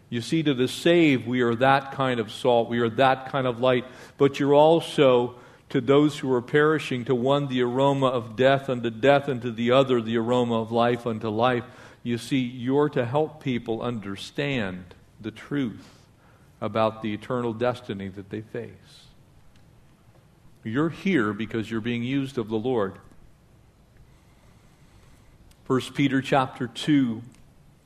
You 0.08 0.20
see, 0.20 0.42
to 0.42 0.54
the 0.54 0.66
saved, 0.68 1.26
we 1.26 1.40
are 1.40 1.54
that 1.54 1.92
kind 1.92 2.18
of 2.18 2.32
salt, 2.32 2.68
we 2.68 2.80
are 2.80 2.90
that 2.90 3.30
kind 3.30 3.46
of 3.46 3.60
light, 3.60 3.84
but 4.18 4.40
you're 4.40 4.54
also 4.54 5.36
to 5.68 5.80
those 5.80 6.18
who 6.18 6.32
are 6.32 6.42
perishing, 6.42 7.04
to 7.04 7.14
one 7.14 7.46
the 7.46 7.62
aroma 7.62 8.06
of 8.06 8.34
death 8.34 8.68
unto 8.68 8.90
death, 8.90 9.28
and 9.28 9.40
to 9.42 9.52
the 9.52 9.70
other 9.70 10.00
the 10.00 10.16
aroma 10.16 10.60
of 10.60 10.72
life 10.72 11.06
unto 11.06 11.28
life. 11.28 11.64
You 12.02 12.18
see, 12.18 12.38
you're 12.38 12.88
to 12.90 13.06
help 13.06 13.42
people 13.42 13.80
understand 13.82 14.94
the 15.20 15.30
truth 15.30 15.86
about 16.60 17.02
the 17.02 17.14
eternal 17.14 17.53
destiny 17.53 18.09
that 18.09 18.30
they 18.30 18.40
face. 18.40 18.99
You're 20.62 20.90
here 20.90 21.32
because 21.32 21.70
you're 21.70 21.80
being 21.80 22.02
used 22.02 22.36
of 22.36 22.48
the 22.48 22.58
Lord. 22.58 22.94
1 25.66 25.80
Peter 25.94 26.20
chapter 26.20 26.66
2 26.66 27.22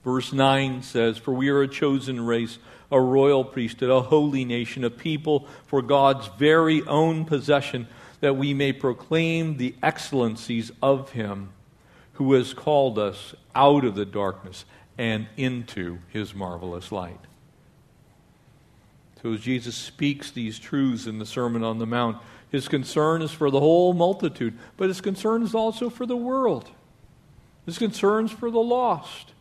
verse 0.05 0.33
9 0.33 0.83
says, 0.83 1.17
"For 1.17 1.33
we 1.33 1.49
are 1.49 1.63
a 1.63 1.69
chosen 1.69 2.25
race, 2.27 2.59
a 2.91 3.01
royal 3.01 3.45
priesthood, 3.45 3.91
a 3.91 4.03
holy 4.03 4.45
nation, 4.45 4.85
a 4.85 4.91
people 4.91 5.47
for 5.67 5.83
God's 5.83 6.29
very 6.39 6.83
own 6.83 7.25
possession, 7.25 7.87
that 8.21 8.37
we 8.37 8.53
may 8.53 8.73
proclaim 8.73 9.57
the 9.57 9.75
excellencies 9.83 10.73
of 10.83 11.11
him 11.11 11.51
who 12.15 12.33
has 12.35 12.55
called 12.55 12.99
us 12.99 13.35
out 13.55 13.85
of 13.85 13.95
the 13.95 14.05
darkness 14.05 14.65
and 14.99 15.27
into 15.37 15.99
his 16.09 16.35
marvelous 16.35 16.91
light." 16.91 17.21
So 19.23 19.33
as 19.33 19.41
Jesus 19.41 19.75
speaks 19.75 20.31
these 20.31 20.59
truths 20.59 21.07
in 21.07 21.19
the 21.19 21.25
Sermon 21.25 21.65
on 21.65 21.79
the 21.79 21.87
Mount, 21.87 22.19
his 22.55 22.69
concern 22.69 23.21
is 23.21 23.33
for 23.33 23.51
the 23.51 23.59
whole 23.59 23.95
multitude, 23.95 24.57
but 24.77 24.87
his 24.87 25.01
concern 25.01 25.43
is 25.43 25.57
also 25.57 25.91
for 25.91 26.07
the 26.07 26.17
world. 26.17 26.71
His 27.67 27.79
concern 27.79 28.27
is 28.27 28.31
for 28.31 28.49
the 28.49 28.61
lost. 28.61 29.33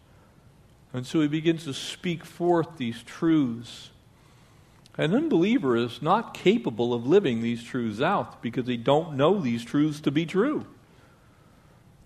And 0.91 1.05
so 1.05 1.21
he 1.21 1.27
begins 1.27 1.63
to 1.65 1.75
speak 1.75 2.25
forth 2.25 2.77
these 2.77 3.03
truths. 3.03 3.91
An 4.97 5.13
unbeliever 5.13 5.75
is 5.75 6.01
not 6.01 6.33
capable 6.33 6.91
of 6.91 7.05
living 7.05 7.43
these 7.43 7.63
truths 7.63 8.01
out 8.01 8.41
because 8.41 8.65
they 8.65 8.77
don't 8.77 9.15
know 9.15 9.39
these 9.39 9.63
truths 9.63 10.01
to 10.01 10.09
be 10.09 10.25
true. 10.25 10.65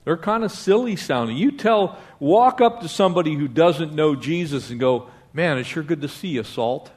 They're 0.04 0.18
kind 0.18 0.44
of 0.44 0.52
silly 0.52 0.98
sounding. 0.98 1.38
You 1.38 1.52
tell, 1.52 1.98
walk 2.20 2.60
up 2.60 2.82
to 2.82 2.90
somebody 2.90 3.34
who 3.34 3.48
doesn't 3.48 3.94
know 3.94 4.14
Jesus 4.14 4.72
and 4.72 4.80
go, 4.80 5.10
Man, 5.32 5.58
it's 5.58 5.70
sure 5.70 5.84
good 5.84 6.02
to 6.02 6.10
see 6.10 6.30
you, 6.30 6.44
Salt. 6.44 6.92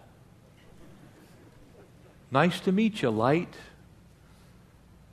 Nice 2.32 2.58
to 2.58 2.72
meet 2.72 3.02
you, 3.02 3.10
Light. 3.10 3.54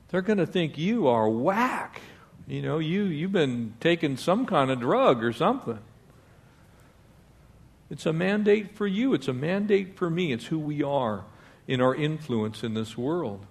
They're 0.10 0.22
going 0.22 0.38
to 0.38 0.46
think 0.46 0.78
you 0.78 1.08
are 1.08 1.30
whack. 1.30 2.02
You 2.48 2.62
know, 2.62 2.80
you, 2.80 3.04
you've 3.04 3.34
been 3.34 3.74
taking 3.80 4.16
some 4.16 4.46
kind 4.46 4.72
of 4.72 4.80
drug 4.80 5.24
or 5.24 5.34
something. 5.34 5.80
It's 7.90 8.06
a 8.06 8.14
mandate 8.14 8.76
for 8.76 8.88
you, 8.88 9.14
it's 9.14 9.28
a 9.28 9.34
mandate 9.34 9.98
for 9.98 10.10
me. 10.10 10.34
It's 10.34 10.46
who 10.46 10.60
we 10.60 10.84
are 10.84 11.24
in 11.68 11.82
our 11.82 11.96
influence 11.96 12.64
in 12.64 12.74
this 12.74 12.98
world. 12.98 13.46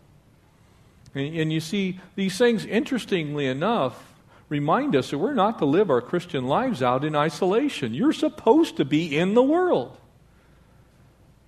And, 1.15 1.35
and, 1.37 1.53
you 1.53 1.61
see, 1.61 2.01
these 2.15 2.37
things, 2.37 2.65
interestingly 2.65 3.47
enough, 3.47 4.15
remind 4.49 4.95
us 4.95 5.11
that 5.11 5.19
we're 5.19 5.35
not 5.35 5.59
to 5.59 5.65
live 5.65 5.91
our 5.91 6.03
Christian 6.03 6.47
lives 6.47 6.83
out 6.83 7.05
in 7.05 7.17
isolation. 7.17 7.95
You're 7.95 8.13
supposed 8.13 8.77
to 8.77 8.85
be 8.85 9.17
in 9.17 9.35
the 9.35 9.43
world. 9.43 9.97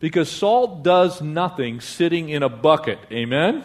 Because 0.00 0.30
salt 0.30 0.82
does 0.82 1.20
nothing 1.20 1.80
sitting 1.80 2.28
in 2.28 2.42
a 2.42 2.48
bucket. 2.48 2.98
Amen? 3.11 3.64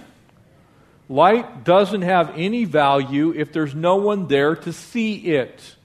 Light 1.09 1.63
doesn't 1.63 2.01
have 2.01 2.33
any 2.35 2.65
value 2.65 3.33
if 3.35 3.51
there's 3.51 3.75
no 3.75 3.97
one 3.97 4.27
there 4.27 4.55
to 4.55 4.73
see 4.73 5.15
it. 5.15 5.75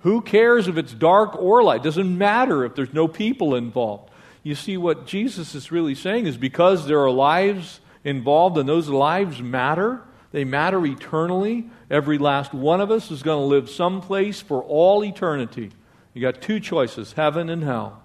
Who 0.00 0.20
cares 0.20 0.68
if 0.68 0.76
it's 0.76 0.92
dark 0.92 1.36
or 1.36 1.62
light? 1.62 1.80
It 1.80 1.84
doesn't 1.84 2.16
matter 2.16 2.64
if 2.64 2.74
there's 2.74 2.94
no 2.94 3.08
people 3.08 3.54
involved. 3.54 4.10
You 4.42 4.54
see, 4.54 4.76
what 4.76 5.06
Jesus 5.06 5.54
is 5.54 5.72
really 5.72 5.94
saying 5.94 6.26
is 6.26 6.36
because 6.36 6.86
there 6.86 7.00
are 7.00 7.10
lives 7.10 7.80
involved 8.04 8.56
and 8.56 8.68
those 8.68 8.88
lives 8.88 9.42
matter, 9.42 10.00
they 10.30 10.44
matter 10.44 10.84
eternally. 10.86 11.68
Every 11.90 12.18
last 12.18 12.54
one 12.54 12.80
of 12.80 12.90
us 12.90 13.10
is 13.10 13.22
going 13.22 13.40
to 13.40 13.46
live 13.46 13.68
someplace 13.68 14.40
for 14.40 14.62
all 14.62 15.04
eternity. 15.04 15.70
You 16.14 16.22
got 16.22 16.40
two 16.40 16.60
choices 16.60 17.12
heaven 17.12 17.50
and 17.50 17.64
hell. 17.64 18.02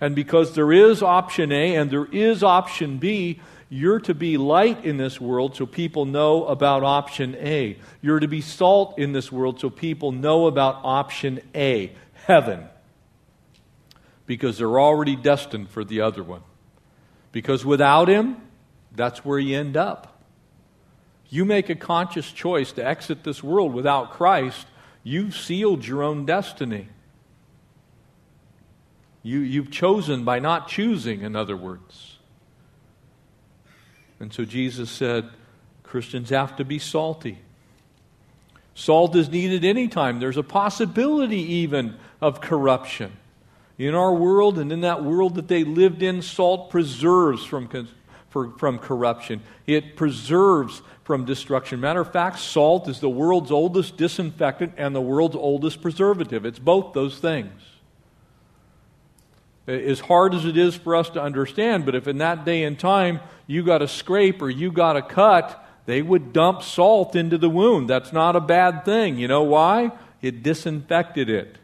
And 0.00 0.16
because 0.16 0.54
there 0.54 0.72
is 0.72 1.02
option 1.02 1.52
A 1.52 1.76
and 1.76 1.90
there 1.90 2.06
is 2.06 2.42
option 2.42 2.98
B, 2.98 3.40
you're 3.72 4.00
to 4.00 4.14
be 4.14 4.36
light 4.36 4.84
in 4.84 4.96
this 4.96 5.20
world 5.20 5.54
so 5.54 5.64
people 5.64 6.04
know 6.04 6.44
about 6.44 6.82
option 6.82 7.36
A. 7.36 7.78
You're 8.02 8.18
to 8.18 8.26
be 8.26 8.40
salt 8.40 8.98
in 8.98 9.12
this 9.12 9.30
world 9.30 9.60
so 9.60 9.70
people 9.70 10.10
know 10.10 10.48
about 10.48 10.80
option 10.82 11.40
A, 11.54 11.92
heaven. 12.26 12.64
Because 14.26 14.58
they're 14.58 14.80
already 14.80 15.14
destined 15.14 15.70
for 15.70 15.84
the 15.84 16.00
other 16.00 16.24
one. 16.24 16.42
Because 17.30 17.64
without 17.64 18.08
Him, 18.08 18.38
that's 18.90 19.24
where 19.24 19.38
you 19.38 19.56
end 19.56 19.76
up. 19.76 20.20
You 21.28 21.44
make 21.44 21.70
a 21.70 21.76
conscious 21.76 22.32
choice 22.32 22.72
to 22.72 22.84
exit 22.84 23.22
this 23.22 23.40
world 23.40 23.72
without 23.72 24.10
Christ, 24.10 24.66
you've 25.04 25.36
sealed 25.36 25.86
your 25.86 26.02
own 26.02 26.26
destiny. 26.26 26.88
You, 29.22 29.38
you've 29.38 29.70
chosen 29.70 30.24
by 30.24 30.40
not 30.40 30.66
choosing, 30.66 31.20
in 31.20 31.36
other 31.36 31.56
words. 31.56 32.09
And 34.20 34.32
so 34.32 34.44
Jesus 34.44 34.90
said, 34.90 35.28
Christians 35.82 36.30
have 36.30 36.56
to 36.56 36.64
be 36.64 36.78
salty. 36.78 37.38
Salt 38.74 39.16
is 39.16 39.28
needed 39.28 39.64
anytime. 39.64 40.20
There's 40.20 40.36
a 40.36 40.42
possibility 40.42 41.40
even 41.40 41.96
of 42.20 42.40
corruption. 42.40 43.12
In 43.78 43.94
our 43.94 44.14
world 44.14 44.58
and 44.58 44.70
in 44.70 44.82
that 44.82 45.02
world 45.02 45.34
that 45.36 45.48
they 45.48 45.64
lived 45.64 46.02
in, 46.02 46.22
salt 46.22 46.70
preserves 46.70 47.44
from, 47.44 47.88
for, 48.28 48.50
from 48.58 48.78
corruption. 48.78 49.42
It 49.66 49.96
preserves 49.96 50.82
from 51.02 51.24
destruction. 51.24 51.80
Matter 51.80 52.02
of 52.02 52.12
fact, 52.12 52.38
salt 52.38 52.88
is 52.88 53.00
the 53.00 53.08
world's 53.08 53.50
oldest 53.50 53.96
disinfectant 53.96 54.74
and 54.76 54.94
the 54.94 55.00
world's 55.00 55.36
oldest 55.36 55.82
preservative. 55.82 56.44
It's 56.44 56.58
both 56.58 56.92
those 56.92 57.18
things 57.18 57.50
as 59.70 60.00
hard 60.00 60.34
as 60.34 60.44
it 60.44 60.56
is 60.56 60.74
for 60.74 60.96
us 60.96 61.08
to 61.10 61.22
understand, 61.22 61.86
but 61.86 61.94
if 61.94 62.08
in 62.08 62.18
that 62.18 62.44
day 62.44 62.64
and 62.64 62.78
time 62.78 63.20
you 63.46 63.62
got 63.62 63.82
a 63.82 63.88
scrape 63.88 64.42
or 64.42 64.50
you 64.50 64.72
got 64.72 64.96
a 64.96 65.02
cut, 65.02 65.64
they 65.86 66.02
would 66.02 66.32
dump 66.32 66.62
salt 66.62 67.16
into 67.16 67.38
the 67.38 67.48
wound. 67.48 67.88
That's 67.88 68.12
not 68.12 68.36
a 68.36 68.40
bad 68.40 68.84
thing. 68.84 69.18
You 69.18 69.28
know 69.28 69.42
why? 69.42 69.92
It 70.22 70.42
disinfected 70.42 71.30
it. 71.30 71.56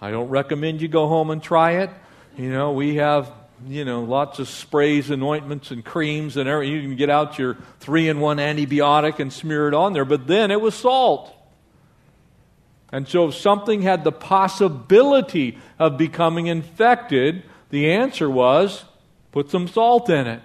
I 0.00 0.10
don't 0.10 0.28
recommend 0.28 0.82
you 0.82 0.88
go 0.88 1.08
home 1.08 1.30
and 1.30 1.42
try 1.42 1.82
it. 1.82 1.90
You 2.36 2.50
know, 2.50 2.72
we 2.72 2.96
have, 2.96 3.30
you 3.66 3.84
know, 3.84 4.02
lots 4.02 4.38
of 4.38 4.48
sprays 4.48 5.10
and 5.10 5.22
ointments 5.22 5.70
and 5.70 5.84
creams 5.84 6.36
and 6.36 6.48
everything. 6.48 6.74
You 6.74 6.82
can 6.82 6.96
get 6.96 7.10
out 7.10 7.38
your 7.38 7.56
three 7.80 8.08
in 8.08 8.20
one 8.20 8.38
antibiotic 8.38 9.20
and 9.20 9.32
smear 9.32 9.68
it 9.68 9.74
on 9.74 9.92
there, 9.92 10.04
but 10.04 10.26
then 10.26 10.50
it 10.50 10.60
was 10.60 10.74
salt. 10.74 11.32
And 12.92 13.08
so, 13.08 13.28
if 13.28 13.34
something 13.34 13.80
had 13.82 14.04
the 14.04 14.12
possibility 14.12 15.58
of 15.78 15.96
becoming 15.96 16.46
infected, 16.46 17.42
the 17.70 17.90
answer 17.90 18.28
was 18.28 18.84
put 19.32 19.50
some 19.50 19.66
salt 19.66 20.10
in 20.10 20.26
it. 20.26 20.42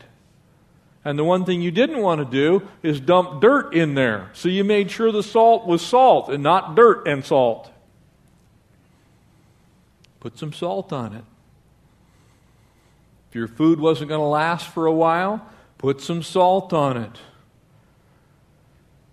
And 1.04 1.18
the 1.20 1.24
one 1.24 1.45
thing 1.45 1.62
you 1.62 1.72
didn't 1.72 2.02
want 2.02 2.20
to 2.20 2.26
do 2.26 2.68
is 2.84 3.00
dump 3.00 3.41
dirt 3.41 3.74
in 3.74 3.95
there. 3.95 4.30
So 4.34 4.50
you 4.50 4.64
made 4.64 4.91
sure 4.91 5.12
the 5.12 5.24
salt 5.24 5.66
was 5.66 5.82
salt 5.82 6.30
and 6.30 6.43
not 6.43 6.76
dirt 6.76 7.08
and 7.08 7.24
salt. 7.24 7.72
Put 10.20 10.38
some 10.38 10.52
salt 10.52 10.91
on 10.91 11.14
it. 11.14 11.24
If 13.30 13.36
your 13.36 13.48
food 13.48 13.80
wasn't 13.80 14.10
going 14.10 14.20
to 14.20 14.26
last 14.26 14.68
for 14.68 14.86
a 14.86 14.91
while, 14.91 15.48
put 15.78 16.02
some 16.02 16.24
salt 16.24 16.74
on 16.74 16.98
it. 16.98 17.20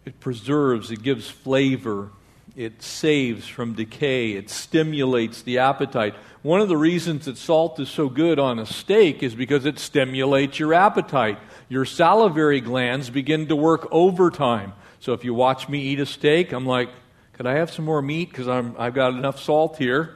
It 0.04 0.18
preserves, 0.20 0.90
it 0.90 1.02
gives 1.02 1.28
flavor, 1.28 2.10
it 2.56 2.82
saves 2.82 3.46
from 3.46 3.74
decay, 3.74 4.32
it 4.32 4.48
stimulates 4.48 5.42
the 5.42 5.58
appetite. 5.58 6.14
One 6.42 6.60
of 6.60 6.68
the 6.68 6.76
reasons 6.76 7.24
that 7.24 7.36
salt 7.36 7.80
is 7.80 7.88
so 7.88 8.08
good 8.08 8.38
on 8.38 8.58
a 8.58 8.66
steak 8.66 9.22
is 9.22 9.34
because 9.34 9.64
it 9.64 9.78
stimulates 9.78 10.58
your 10.58 10.74
appetite. 10.74 11.38
Your 11.68 11.84
salivary 11.84 12.60
glands 12.60 13.10
begin 13.10 13.48
to 13.48 13.56
work 13.56 13.88
overtime. 13.90 14.72
So 15.00 15.14
if 15.14 15.24
you 15.24 15.34
watch 15.34 15.68
me 15.68 15.80
eat 15.80 16.00
a 16.00 16.06
steak, 16.06 16.52
I'm 16.52 16.66
like, 16.66 16.90
could 17.32 17.46
I 17.46 17.54
have 17.54 17.72
some 17.72 17.84
more 17.84 18.00
meat? 18.00 18.30
Because 18.30 18.46
I've 18.46 18.94
got 18.94 19.14
enough 19.14 19.40
salt 19.40 19.76
here. 19.76 20.14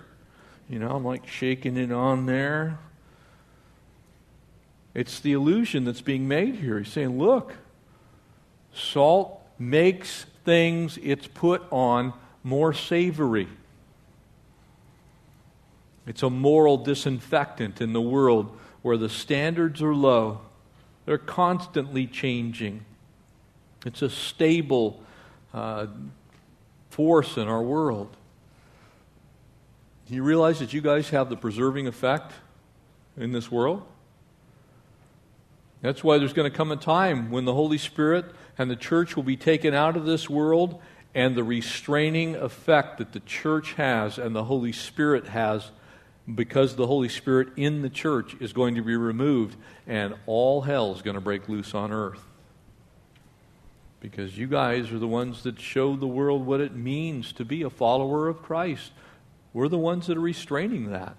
You 0.69 0.79
know, 0.79 0.91
I'm 0.91 1.05
like 1.05 1.27
shaking 1.27 1.77
it 1.77 1.91
on 1.91 2.27
there. 2.27 2.79
It's 4.95 5.19
the 5.21 5.33
illusion 5.33 5.85
that's 5.85 6.01
being 6.01 6.29
made 6.29 6.57
here. 6.57 6.79
He's 6.79 6.93
saying, 6.93 7.19
look, 7.19 7.55
salt 8.73 9.41
makes 9.59 10.27
things 10.45 10.99
it's 11.03 11.27
put 11.27 11.63
on 11.71 12.13
more 12.49 12.73
savory. 12.73 13.47
It's 16.07 16.23
a 16.23 16.31
moral 16.31 16.79
disinfectant 16.79 17.83
in 17.83 17.93
the 17.93 18.01
world 18.01 18.59
where 18.81 18.97
the 18.97 19.11
standards 19.11 19.83
are 19.83 19.95
low. 19.95 20.41
They're 21.05 21.19
constantly 21.19 22.07
changing. 22.07 22.85
It's 23.85 24.01
a 24.01 24.09
stable 24.09 25.03
uh, 25.53 25.89
force 26.89 27.37
in 27.37 27.49
our 27.49 27.63
world. 27.63 28.17
Do 30.09 30.15
you 30.15 30.23
realize 30.23 30.59
that 30.61 30.73
you 30.73 30.81
guys 30.81 31.11
have 31.11 31.29
the 31.29 31.37
preserving 31.37 31.87
effect 31.87 32.33
in 33.19 33.33
this 33.33 33.51
world? 33.51 33.83
That's 35.83 36.03
why 36.03 36.17
there's 36.17 36.33
going 36.33 36.51
to 36.51 36.57
come 36.57 36.73
a 36.73 36.77
time 36.77 37.31
when 37.31 37.45
the 37.45 37.53
Holy 37.55 37.79
Spirit 37.79 38.25
and 38.57 38.71
the 38.71 38.77
church 38.77 39.17
will 39.17 39.23
be 39.23 39.37
taken 39.37 39.75
out 39.75 39.97
of 39.97 40.07
this 40.07 40.31
world 40.31 40.81
and 41.15 41.35
the 41.35 41.45
restraining 41.45 42.37
effect 42.37 42.99
that 42.99 43.13
the 43.13 43.21
church 43.21 43.73
has 43.75 44.19
and 44.19 44.35
the 44.35 44.45
Holy 44.45 44.73
Spirit 44.73 45.29
has 45.29 45.71
because 46.35 46.77
the 46.77 46.87
Holy 46.87 47.09
Spirit 47.09 47.49
in 47.57 47.83
the 47.83 47.89
church 47.89 48.37
is 48.41 48.53
going 48.53 48.75
to 48.75 48.83
be 48.83 48.97
removed 48.97 49.57
and 49.87 50.15
all 50.27 50.63
hell 50.63 50.95
is 50.95 51.03
going 51.03 51.15
to 51.15 51.21
break 51.21 51.49
loose 51.49 51.75
on 51.75 51.93
earth. 51.93 52.23
Because 54.01 54.39
you 54.39 54.47
guys 54.47 54.93
are 54.93 54.99
the 54.99 55.09
ones 55.09 55.43
that 55.43 55.59
show 55.59 55.97
the 55.97 56.07
world 56.07 56.47
what 56.47 56.61
it 56.61 56.75
means 56.75 57.33
to 57.33 57.45
be 57.45 57.63
a 57.63 57.71
follower 57.71 58.29
of 58.29 58.43
Christ. 58.43 58.93
We're 59.53 59.69
the 59.69 59.79
ones 59.79 60.07
that 60.07 60.17
are 60.17 60.21
restraining 60.21 60.91
that 60.91 61.17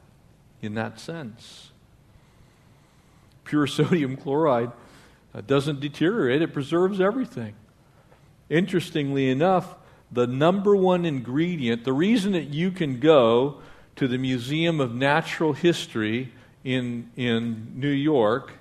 in 0.61 0.75
that 0.75 0.99
sense. 0.99 1.71
Pure 3.43 3.67
sodium 3.67 4.15
chloride 4.15 4.71
uh, 5.33 5.41
doesn't 5.41 5.79
deteriorate, 5.79 6.41
it 6.41 6.53
preserves 6.53 7.01
everything. 7.01 7.55
Interestingly 8.49 9.29
enough, 9.29 9.75
the 10.11 10.27
number 10.27 10.75
one 10.75 11.05
ingredient, 11.05 11.83
the 11.83 11.93
reason 11.93 12.31
that 12.33 12.49
you 12.49 12.71
can 12.71 12.99
go 12.99 13.61
to 13.95 14.07
the 14.07 14.17
Museum 14.17 14.79
of 14.79 14.93
Natural 14.93 15.53
History 15.53 16.31
in, 16.63 17.11
in 17.15 17.73
New 17.75 17.89
York 17.89 18.53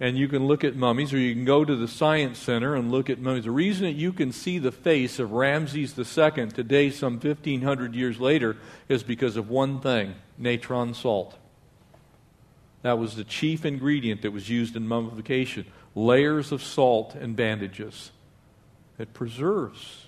and 0.00 0.18
you 0.18 0.26
can 0.26 0.46
look 0.46 0.64
at 0.64 0.74
mummies, 0.74 1.12
or 1.12 1.18
you 1.18 1.34
can 1.34 1.44
go 1.44 1.64
to 1.64 1.76
the 1.76 1.86
Science 1.86 2.38
Center 2.38 2.74
and 2.74 2.90
look 2.90 3.08
at 3.08 3.20
mummies. 3.20 3.44
The 3.44 3.52
reason 3.52 3.84
that 3.86 3.92
you 3.92 4.12
can 4.12 4.32
see 4.32 4.58
the 4.58 4.72
face 4.72 5.18
of 5.18 5.32
Ramses 5.32 5.96
II 5.96 6.48
today, 6.48 6.90
some 6.90 7.14
1,500 7.14 7.94
years 7.94 8.18
later, 8.18 8.56
is 8.88 9.02
because 9.02 9.36
of 9.36 9.48
one 9.48 9.80
thing 9.80 10.16
natron 10.36 10.94
salt. 10.94 11.38
That 12.82 12.98
was 12.98 13.14
the 13.14 13.24
chief 13.24 13.64
ingredient 13.64 14.22
that 14.22 14.32
was 14.32 14.50
used 14.50 14.76
in 14.76 14.86
mummification 14.86 15.64
layers 15.94 16.50
of 16.50 16.60
salt 16.62 17.14
and 17.14 17.36
bandages. 17.36 18.10
It 18.98 19.12
preserves. 19.12 20.06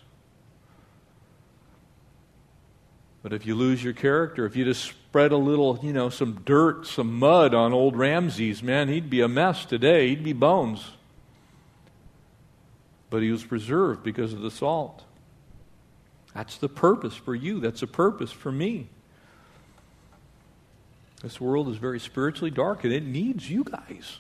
But 3.22 3.32
if 3.32 3.44
you 3.44 3.56
lose 3.56 3.82
your 3.82 3.92
character, 3.92 4.46
if 4.46 4.54
you 4.54 4.64
just 4.64 4.84
spread 4.84 5.32
a 5.32 5.36
little, 5.36 5.80
you 5.82 5.92
know, 5.92 6.10
some 6.10 6.42
dirt, 6.44 6.86
some 6.86 7.18
mud 7.18 7.54
on 7.54 7.72
old 7.72 7.96
Ramses, 7.96 8.62
man, 8.62 8.88
he'd 8.88 9.10
be 9.10 9.20
a 9.20 9.26
mess 9.26 9.64
today. 9.64 10.10
He'd 10.10 10.22
be 10.22 10.32
bones. 10.32 10.92
But 13.10 13.22
he 13.22 13.32
was 13.32 13.42
preserved 13.42 14.04
because 14.04 14.32
of 14.32 14.42
the 14.42 14.50
salt. 14.50 15.02
That's 16.34 16.56
the 16.58 16.68
purpose 16.68 17.14
for 17.14 17.34
you. 17.34 17.58
That's 17.58 17.80
the 17.80 17.88
purpose 17.88 18.30
for 18.30 18.52
me. 18.52 18.90
This 21.22 21.40
world 21.40 21.68
is 21.68 21.78
very 21.78 21.98
spiritually 21.98 22.50
dark, 22.52 22.84
and 22.84 22.92
it 22.92 23.04
needs 23.04 23.50
you 23.50 23.64
guys. 23.64 24.18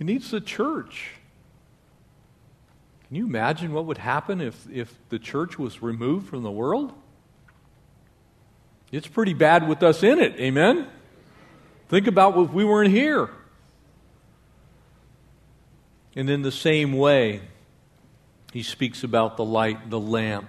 It 0.00 0.04
needs 0.04 0.32
the 0.32 0.40
church. 0.40 1.12
Can 3.12 3.18
you 3.18 3.26
imagine 3.26 3.74
what 3.74 3.84
would 3.84 3.98
happen 3.98 4.40
if, 4.40 4.66
if 4.72 4.90
the 5.10 5.18
church 5.18 5.58
was 5.58 5.82
removed 5.82 6.30
from 6.30 6.42
the 6.42 6.50
world? 6.50 6.94
It's 8.90 9.06
pretty 9.06 9.34
bad 9.34 9.68
with 9.68 9.82
us 9.82 10.02
in 10.02 10.18
it, 10.18 10.40
amen? 10.40 10.86
Think 11.90 12.06
about 12.06 12.38
if 12.38 12.54
we 12.54 12.64
weren't 12.64 12.90
here. 12.90 13.28
And 16.16 16.30
in 16.30 16.40
the 16.40 16.50
same 16.50 16.94
way, 16.94 17.42
he 18.50 18.62
speaks 18.62 19.04
about 19.04 19.36
the 19.36 19.44
light, 19.44 19.90
the 19.90 20.00
lamp. 20.00 20.48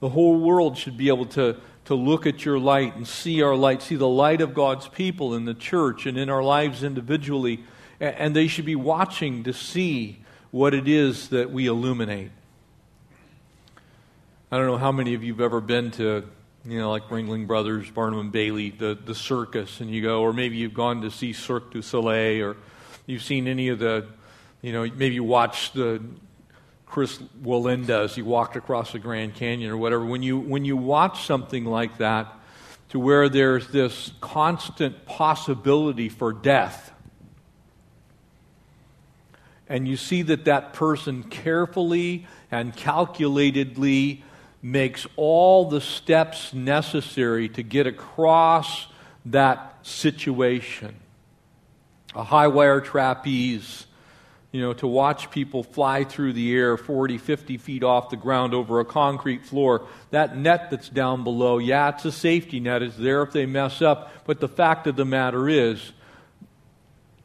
The 0.00 0.08
whole 0.08 0.40
world 0.40 0.78
should 0.78 0.96
be 0.96 1.08
able 1.08 1.26
to, 1.26 1.58
to 1.84 1.94
look 1.94 2.26
at 2.26 2.46
your 2.46 2.58
light 2.58 2.96
and 2.96 3.06
see 3.06 3.42
our 3.42 3.54
light, 3.54 3.82
see 3.82 3.96
the 3.96 4.08
light 4.08 4.40
of 4.40 4.54
God's 4.54 4.88
people 4.88 5.34
in 5.34 5.44
the 5.44 5.52
church 5.52 6.06
and 6.06 6.16
in 6.16 6.30
our 6.30 6.42
lives 6.42 6.82
individually. 6.82 7.62
And 8.00 8.34
they 8.34 8.46
should 8.46 8.64
be 8.64 8.74
watching 8.74 9.42
to 9.42 9.52
see 9.52 10.21
what 10.52 10.74
it 10.74 10.86
is 10.86 11.30
that 11.30 11.50
we 11.50 11.66
illuminate. 11.66 12.30
I 14.52 14.58
don't 14.58 14.66
know 14.66 14.78
how 14.78 14.92
many 14.92 15.14
of 15.14 15.24
you 15.24 15.32
have 15.32 15.40
ever 15.40 15.60
been 15.60 15.90
to 15.92 16.24
you 16.64 16.78
know, 16.78 16.90
like 16.90 17.08
Ringling 17.08 17.46
Brothers, 17.46 17.90
Barnum 17.90 18.20
and 18.20 18.32
Bailey, 18.32 18.70
the, 18.70 18.96
the 19.04 19.14
circus, 19.14 19.80
and 19.80 19.90
you 19.90 20.00
go, 20.00 20.20
or 20.22 20.32
maybe 20.32 20.56
you've 20.56 20.74
gone 20.74 21.02
to 21.02 21.10
see 21.10 21.32
Cirque 21.32 21.72
du 21.72 21.82
Soleil, 21.82 22.44
or 22.44 22.56
you've 23.06 23.22
seen 23.22 23.48
any 23.48 23.68
of 23.68 23.80
the, 23.80 24.06
you 24.60 24.72
know, 24.72 24.82
maybe 24.82 25.14
you 25.14 25.24
watched 25.24 25.74
the 25.74 26.00
Chris 26.86 27.18
Wallenda 27.42 28.04
as 28.04 28.14
he 28.14 28.22
walked 28.22 28.54
across 28.54 28.92
the 28.92 29.00
Grand 29.00 29.34
Canyon 29.34 29.70
or 29.70 29.76
whatever. 29.76 30.04
When 30.04 30.22
you, 30.22 30.38
when 30.38 30.64
you 30.64 30.76
watch 30.76 31.24
something 31.24 31.64
like 31.64 31.98
that, 31.98 32.32
to 32.90 33.00
where 33.00 33.28
there's 33.28 33.66
this 33.68 34.12
constant 34.20 35.06
possibility 35.06 36.08
for 36.10 36.32
death, 36.32 36.91
and 39.68 39.86
you 39.88 39.96
see 39.96 40.22
that 40.22 40.44
that 40.44 40.72
person 40.72 41.22
carefully 41.22 42.26
and 42.50 42.76
calculatedly 42.76 44.22
makes 44.60 45.06
all 45.16 45.64
the 45.64 45.80
steps 45.80 46.54
necessary 46.54 47.48
to 47.48 47.62
get 47.62 47.86
across 47.86 48.86
that 49.26 49.76
situation. 49.82 50.94
A 52.14 52.22
high 52.22 52.46
wire 52.46 52.80
trapeze, 52.80 53.86
you 54.52 54.60
know, 54.60 54.72
to 54.74 54.86
watch 54.86 55.30
people 55.30 55.62
fly 55.62 56.04
through 56.04 56.34
the 56.34 56.54
air 56.54 56.76
40, 56.76 57.18
50 57.18 57.56
feet 57.56 57.82
off 57.82 58.10
the 58.10 58.16
ground 58.16 58.54
over 58.54 58.80
a 58.80 58.84
concrete 58.84 59.44
floor. 59.44 59.86
That 60.10 60.36
net 60.36 60.70
that's 60.70 60.88
down 60.88 61.24
below, 61.24 61.58
yeah, 61.58 61.88
it's 61.88 62.04
a 62.04 62.12
safety 62.12 62.60
net. 62.60 62.82
It's 62.82 62.96
there 62.96 63.22
if 63.22 63.32
they 63.32 63.46
mess 63.46 63.80
up. 63.80 64.12
But 64.26 64.40
the 64.40 64.48
fact 64.48 64.86
of 64.86 64.96
the 64.96 65.06
matter 65.06 65.48
is, 65.48 65.92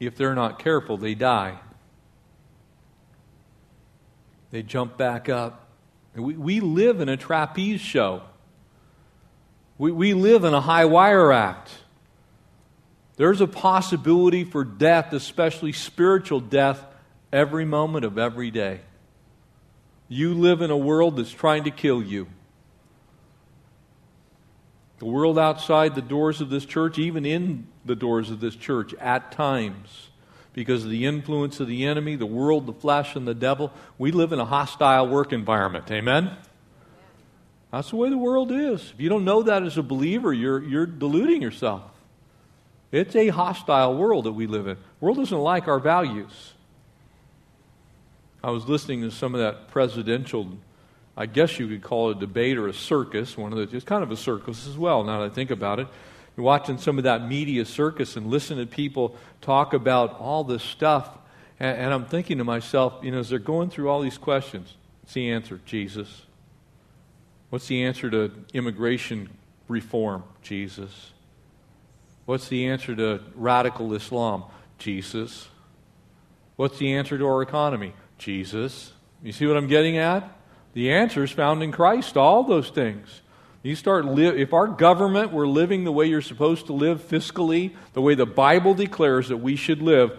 if 0.00 0.16
they're 0.16 0.34
not 0.34 0.58
careful, 0.58 0.96
they 0.96 1.14
die. 1.14 1.58
They 4.50 4.62
jump 4.62 4.96
back 4.96 5.28
up 5.28 5.68
we, 6.18 6.34
we 6.36 6.60
live 6.60 7.00
in 7.00 7.08
a 7.08 7.16
trapeze 7.16 7.80
show. 7.80 8.22
We, 9.76 9.92
we 9.92 10.14
live 10.14 10.44
in 10.44 10.54
a 10.54 10.60
high 10.60 10.84
wire 10.84 11.32
act. 11.32 11.70
There's 13.16 13.40
a 13.40 13.46
possibility 13.46 14.44
for 14.44 14.64
death, 14.64 15.12
especially 15.12 15.72
spiritual 15.72 16.40
death, 16.40 16.84
every 17.32 17.64
moment 17.64 18.04
of 18.04 18.16
every 18.18 18.50
day. 18.50 18.80
You 20.08 20.34
live 20.34 20.62
in 20.62 20.70
a 20.70 20.76
world 20.76 21.16
that's 21.16 21.30
trying 21.30 21.64
to 21.64 21.70
kill 21.70 22.02
you. 22.02 22.28
The 24.98 25.04
world 25.04 25.38
outside 25.38 25.94
the 25.94 26.02
doors 26.02 26.40
of 26.40 26.50
this 26.50 26.64
church, 26.64 26.98
even 26.98 27.24
in 27.24 27.68
the 27.84 27.94
doors 27.94 28.30
of 28.30 28.40
this 28.40 28.56
church, 28.56 28.94
at 28.94 29.30
times, 29.30 30.07
because 30.58 30.82
of 30.82 30.90
the 30.90 31.06
influence 31.06 31.60
of 31.60 31.68
the 31.68 31.84
enemy, 31.84 32.16
the 32.16 32.26
world, 32.26 32.66
the 32.66 32.72
flesh, 32.72 33.14
and 33.14 33.28
the 33.28 33.34
devil. 33.34 33.72
We 33.96 34.10
live 34.10 34.32
in 34.32 34.40
a 34.40 34.44
hostile 34.44 35.06
work 35.06 35.32
environment. 35.32 35.88
Amen? 35.88 36.36
That's 37.70 37.90
the 37.90 37.96
way 37.96 38.10
the 38.10 38.18
world 38.18 38.50
is. 38.50 38.90
If 38.92 39.00
you 39.00 39.08
don't 39.08 39.24
know 39.24 39.44
that 39.44 39.62
as 39.62 39.78
a 39.78 39.84
believer, 39.84 40.32
you're, 40.32 40.60
you're 40.60 40.84
deluding 40.84 41.42
yourself. 41.42 41.82
It's 42.90 43.14
a 43.14 43.28
hostile 43.28 43.96
world 43.96 44.24
that 44.24 44.32
we 44.32 44.48
live 44.48 44.66
in. 44.66 44.74
The 44.74 45.04
world 45.04 45.18
doesn't 45.18 45.38
like 45.38 45.68
our 45.68 45.78
values. 45.78 46.54
I 48.42 48.50
was 48.50 48.66
listening 48.66 49.02
to 49.02 49.12
some 49.12 49.36
of 49.36 49.40
that 49.40 49.68
presidential, 49.68 50.48
I 51.16 51.26
guess 51.26 51.60
you 51.60 51.68
could 51.68 51.84
call 51.84 52.10
it 52.10 52.16
a 52.16 52.20
debate 52.20 52.58
or 52.58 52.66
a 52.66 52.74
circus, 52.74 53.36
one 53.36 53.52
of 53.52 53.58
the, 53.70 53.76
it's 53.76 53.84
kind 53.84 54.02
of 54.02 54.10
a 54.10 54.16
circus 54.16 54.66
as 54.66 54.76
well, 54.76 55.04
now 55.04 55.20
that 55.20 55.30
I 55.30 55.34
think 55.34 55.52
about 55.52 55.78
it. 55.78 55.86
Watching 56.38 56.78
some 56.78 56.98
of 56.98 57.04
that 57.04 57.26
media 57.26 57.64
circus 57.64 58.16
and 58.16 58.28
listen 58.28 58.58
to 58.58 58.66
people 58.66 59.16
talk 59.40 59.74
about 59.74 60.18
all 60.20 60.44
this 60.44 60.62
stuff. 60.62 61.18
And, 61.58 61.76
and 61.78 61.92
I'm 61.92 62.06
thinking 62.06 62.38
to 62.38 62.44
myself, 62.44 62.94
you 63.02 63.10
know, 63.10 63.18
as 63.18 63.28
they're 63.28 63.38
going 63.38 63.70
through 63.70 63.88
all 63.88 64.00
these 64.00 64.18
questions, 64.18 64.76
what's 65.02 65.14
the 65.14 65.30
answer? 65.30 65.60
Jesus. 65.66 66.22
What's 67.50 67.66
the 67.66 67.84
answer 67.84 68.10
to 68.10 68.30
immigration 68.52 69.30
reform? 69.66 70.22
Jesus. 70.42 71.12
What's 72.26 72.48
the 72.48 72.66
answer 72.66 72.94
to 72.94 73.20
radical 73.34 73.94
Islam? 73.94 74.44
Jesus. 74.78 75.48
What's 76.56 76.78
the 76.78 76.94
answer 76.94 77.16
to 77.16 77.26
our 77.26 77.42
economy? 77.42 77.94
Jesus. 78.18 78.92
You 79.22 79.32
see 79.32 79.46
what 79.46 79.56
I'm 79.56 79.66
getting 79.66 79.96
at? 79.96 80.30
The 80.74 80.92
answer 80.92 81.24
is 81.24 81.30
found 81.30 81.62
in 81.62 81.72
Christ, 81.72 82.16
all 82.16 82.44
those 82.44 82.70
things. 82.70 83.22
You 83.62 83.74
start 83.74 84.04
li- 84.04 84.26
if 84.26 84.52
our 84.52 84.68
government 84.68 85.32
were 85.32 85.46
living 85.46 85.84
the 85.84 85.92
way 85.92 86.06
you're 86.06 86.22
supposed 86.22 86.66
to 86.66 86.72
live 86.72 87.02
fiscally, 87.02 87.74
the 87.92 88.00
way 88.00 88.14
the 88.14 88.26
Bible 88.26 88.74
declares 88.74 89.28
that 89.28 89.38
we 89.38 89.56
should 89.56 89.82
live, 89.82 90.16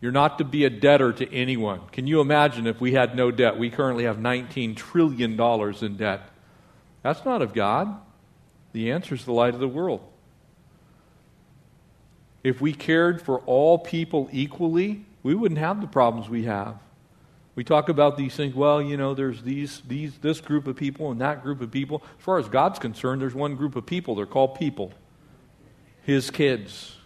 you're 0.00 0.12
not 0.12 0.38
to 0.38 0.44
be 0.44 0.64
a 0.64 0.70
debtor 0.70 1.12
to 1.14 1.32
anyone. 1.32 1.80
Can 1.92 2.06
you 2.06 2.20
imagine 2.20 2.66
if 2.66 2.80
we 2.80 2.92
had 2.92 3.16
no 3.16 3.30
debt? 3.30 3.58
We 3.58 3.70
currently 3.70 4.04
have 4.04 4.18
19 4.18 4.74
trillion 4.74 5.36
dollars 5.36 5.82
in 5.82 5.96
debt. 5.96 6.28
That's 7.02 7.24
not 7.24 7.42
of 7.42 7.52
God. 7.52 7.96
The 8.72 8.92
answer 8.92 9.14
is 9.14 9.24
the 9.24 9.32
light 9.32 9.54
of 9.54 9.60
the 9.60 9.68
world. 9.68 10.00
If 12.42 12.60
we 12.60 12.72
cared 12.72 13.22
for 13.22 13.38
all 13.40 13.78
people 13.78 14.28
equally, 14.32 15.04
we 15.22 15.34
wouldn't 15.34 15.60
have 15.60 15.80
the 15.80 15.86
problems 15.86 16.28
we 16.28 16.44
have. 16.44 16.76
We 17.54 17.62
talk 17.62 17.88
about 17.88 18.16
these 18.16 18.34
things, 18.34 18.54
well, 18.54 18.82
you 18.82 18.96
know, 18.96 19.14
there's 19.14 19.42
these, 19.42 19.80
these, 19.86 20.18
this 20.18 20.40
group 20.40 20.66
of 20.66 20.76
people 20.76 21.12
and 21.12 21.20
that 21.20 21.42
group 21.42 21.60
of 21.60 21.70
people. 21.70 22.02
As 22.18 22.24
far 22.24 22.38
as 22.38 22.48
God's 22.48 22.80
concerned, 22.80 23.22
there's 23.22 23.34
one 23.34 23.54
group 23.54 23.76
of 23.76 23.86
people. 23.86 24.16
They're 24.16 24.26
called 24.26 24.56
people, 24.56 24.92
His 26.02 26.30
kids. 26.30 26.96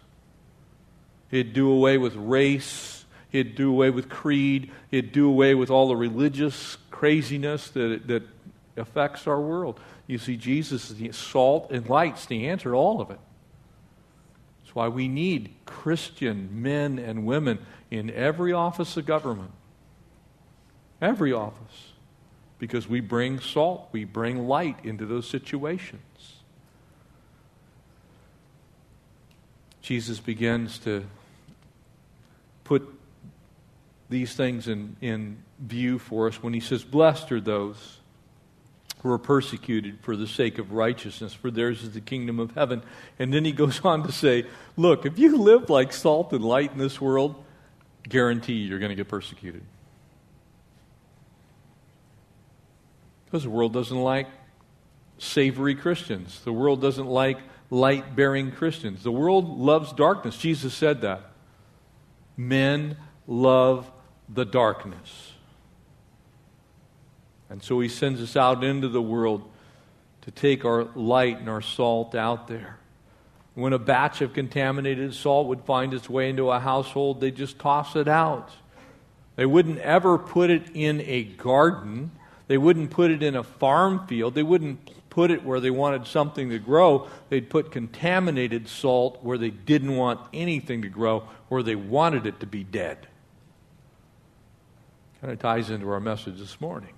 He'd 1.31 1.53
do 1.53 1.71
away 1.71 1.99
with 1.99 2.15
race, 2.17 3.05
He'd 3.29 3.57
do 3.57 3.71
away 3.71 3.91
with 3.91 4.09
creed, 4.09 4.71
He'd 4.91 5.13
do 5.13 5.29
away 5.29 5.55
with 5.55 5.71
all 5.71 5.89
the 5.89 5.97
religious 5.97 6.79
craziness 6.91 7.69
that, 7.71 8.07
that 8.07 8.23
affects 8.79 9.27
our 9.27 9.41
world. 9.41 9.79
You 10.07 10.17
see, 10.17 10.39
Jesus 10.39 10.91
is 10.91 10.97
the 10.97 11.13
salt 11.13 11.71
and 11.71 11.87
light's 11.91 12.25
the 12.25 12.49
answer 12.49 12.71
to 12.71 12.75
all 12.75 13.03
of 13.03 13.11
it. 13.11 13.21
That's 14.63 14.75
why 14.75 14.89
we 14.89 15.09
need 15.09 15.51
Christian 15.67 16.63
men 16.63 16.99
and 16.99 17.27
women 17.27 17.59
in 17.91 18.09
every 18.09 18.55
office 18.55 18.97
of 18.97 19.05
government 19.05 19.51
Every 21.01 21.33
office. 21.33 21.93
Because 22.59 22.89
we 22.89 23.01
bring 23.01 23.39
salt, 23.39 23.89
we 23.93 24.05
bring 24.05 24.49
light 24.49 24.85
into 24.85 25.07
those 25.07 25.29
situations. 25.29 26.03
Jesus 29.81 30.19
begins 30.19 30.79
to 30.81 31.07
put 32.65 32.87
these 34.11 34.35
things 34.35 34.69
in, 34.69 34.97
in 35.01 35.39
view 35.59 35.99
for 35.99 36.29
us 36.29 36.43
when 36.43 36.53
he 36.53 36.61
says, 36.61 36.85
Blessed 36.85 37.33
are 37.33 37.41
those 37.41 37.99
who 39.03 39.11
are 39.11 39.19
persecuted 39.19 39.99
for 40.03 40.17
the 40.17 40.27
sake 40.27 40.59
of 40.59 40.73
righteousness, 40.73 41.33
for 41.33 41.51
theirs 41.51 41.83
is 41.83 41.93
the 41.93 42.01
kingdom 42.01 42.41
of 42.41 42.53
heaven. 42.53 42.83
And 43.19 43.33
then 43.33 43.45
he 43.45 43.53
goes 43.53 43.81
on 43.85 44.03
to 44.03 44.13
say, 44.13 44.47
Look, 44.77 45.07
if 45.07 45.19
you 45.19 45.37
live 45.39 45.71
like 45.71 45.93
salt 45.93 46.33
and 46.33 46.45
light 46.45 46.73
in 46.73 46.79
this 46.79 47.01
world, 47.01 47.43
guarantee 48.09 48.55
you're 48.55 48.79
going 48.79 48.91
to 48.91 48.97
get 48.97 49.09
persecuted. 49.09 49.63
Because 53.29 53.43
the 53.43 53.51
world 53.51 53.75
doesn't 53.75 54.01
like 54.01 54.27
savory 55.19 55.75
Christians. 55.75 56.41
The 56.45 56.53
world 56.53 56.81
doesn't 56.81 57.07
like 57.07 57.39
light 57.71 58.17
bearing 58.17 58.53
Christians. 58.53 59.03
The 59.03 59.13
world 59.13 59.59
loves 59.59 59.93
darkness. 59.93 60.39
Jesus 60.39 60.73
said 60.73 61.03
that. 61.03 61.21
Men 62.39 62.97
love 63.27 63.91
the 64.29 64.47
darkness. 64.47 65.33
And 67.51 67.63
so 67.63 67.81
he 67.81 67.89
sends 67.89 68.23
us 68.23 68.35
out 68.35 68.65
into 68.65 68.89
the 68.89 69.03
world 69.03 69.51
to 70.23 70.31
take 70.31 70.65
our 70.65 70.85
light 70.95 71.39
and 71.39 71.49
our 71.49 71.63
salt 71.63 72.15
out 72.15 72.49
there. 72.49 72.79
When 73.55 73.73
a 73.73 73.79
batch 73.79 74.21
of 74.23 74.33
contaminated 74.33 75.13
salt 75.15 75.49
would 75.49 75.63
find 75.63 75.93
its 75.93 76.09
way 76.09 76.31
into 76.31 76.51
a 76.51 76.61
household, 76.61 77.21
they 77.21 77.31
just 77.31 77.59
toss 77.59 77.97
it 77.97 78.09
out. 78.09 78.51
They 79.37 79.47
wouldn't 79.47 79.79
ever 79.81 80.17
put 80.17 80.49
it 80.49 80.71
in 80.75 81.01
a 81.03 81.25
garden. 81.25 82.13
They 82.49 82.59
wouldn't 82.59 82.91
put 82.91 83.11
it 83.11 83.23
in 83.23 83.37
a 83.37 83.43
farm 83.43 84.07
field. 84.07 84.35
They 84.35 84.43
wouldn't 84.43 84.91
put 85.11 85.31
it 85.31 85.45
where 85.45 85.61
they 85.61 85.71
wanted 85.71 86.07
something 86.07 86.49
to 86.51 86.59
grow. 86.59 87.09
They'd 87.29 87.49
put 87.51 87.71
contaminated 87.71 88.69
salt 88.69 89.23
where 89.23 89.39
they 89.39 89.51
didn't 89.51 89.97
want 89.97 90.21
anything 90.33 90.83
to 90.83 90.89
grow, 90.89 91.29
where 91.49 91.63
they 91.63 91.77
wanted 91.77 92.27
it 92.27 92.41
to 92.41 92.47
be 92.47 92.65
dead. 92.65 93.07
Kind 95.21 95.33
of 95.33 95.39
ties 95.39 95.71
into 95.71 95.91
our 95.91 96.01
message 96.01 96.39
this 96.39 96.61
morning. 96.61 96.95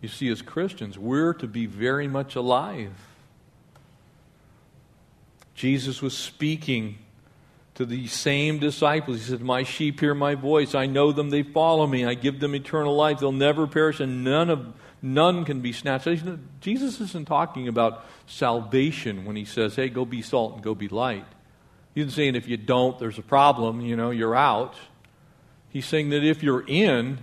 You 0.00 0.08
see, 0.08 0.28
as 0.28 0.42
Christians, 0.42 0.98
we're 0.98 1.34
to 1.34 1.46
be 1.46 1.66
very 1.66 2.08
much 2.08 2.34
alive. 2.36 2.92
Jesus 5.54 6.00
was 6.00 6.16
speaking 6.16 6.98
to 7.74 7.84
the 7.84 8.06
same 8.06 8.58
disciples. 8.58 9.18
He 9.18 9.30
said, 9.30 9.40
My 9.40 9.62
sheep 9.62 10.00
hear 10.00 10.14
my 10.14 10.34
voice. 10.34 10.74
I 10.74 10.86
know 10.86 11.12
them, 11.12 11.30
they 11.30 11.42
follow 11.42 11.86
me. 11.86 12.04
I 12.04 12.14
give 12.14 12.40
them 12.40 12.54
eternal 12.54 12.94
life. 12.94 13.20
They'll 13.20 13.32
never 13.32 13.66
perish, 13.66 14.00
and 14.00 14.24
none 14.24 14.50
of 14.50 14.72
none 15.02 15.44
can 15.44 15.60
be 15.60 15.72
snatched. 15.72 16.08
Jesus 16.60 17.00
isn't 17.00 17.26
talking 17.26 17.68
about 17.68 18.04
salvation 18.26 19.24
when 19.24 19.36
he 19.36 19.44
says, 19.44 19.76
Hey, 19.76 19.88
go 19.88 20.04
be 20.04 20.22
salt 20.22 20.54
and 20.54 20.62
go 20.62 20.74
be 20.74 20.88
light. 20.88 21.26
He 21.94 22.00
isn't 22.00 22.12
saying 22.12 22.34
if 22.34 22.48
you 22.48 22.56
don't, 22.56 22.98
there's 22.98 23.18
a 23.18 23.22
problem, 23.22 23.80
you 23.80 23.96
know, 23.96 24.10
you're 24.10 24.34
out. 24.34 24.74
He's 25.68 25.86
saying 25.86 26.10
that 26.10 26.24
if 26.24 26.42
you're 26.42 26.64
in, 26.66 27.18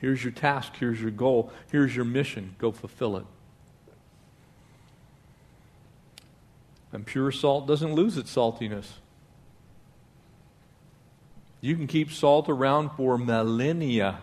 Here's 0.00 0.24
your 0.24 0.32
task. 0.32 0.76
Here's 0.76 1.00
your 1.00 1.10
goal. 1.10 1.52
Here's 1.70 1.94
your 1.94 2.06
mission. 2.06 2.54
Go 2.58 2.72
fulfill 2.72 3.18
it. 3.18 3.26
And 6.90 7.04
pure 7.04 7.30
salt 7.30 7.68
doesn't 7.68 7.94
lose 7.94 8.16
its 8.16 8.34
saltiness. 8.34 8.86
You 11.60 11.76
can 11.76 11.86
keep 11.86 12.10
salt 12.10 12.48
around 12.48 12.90
for 12.90 13.18
millennia, 13.18 14.20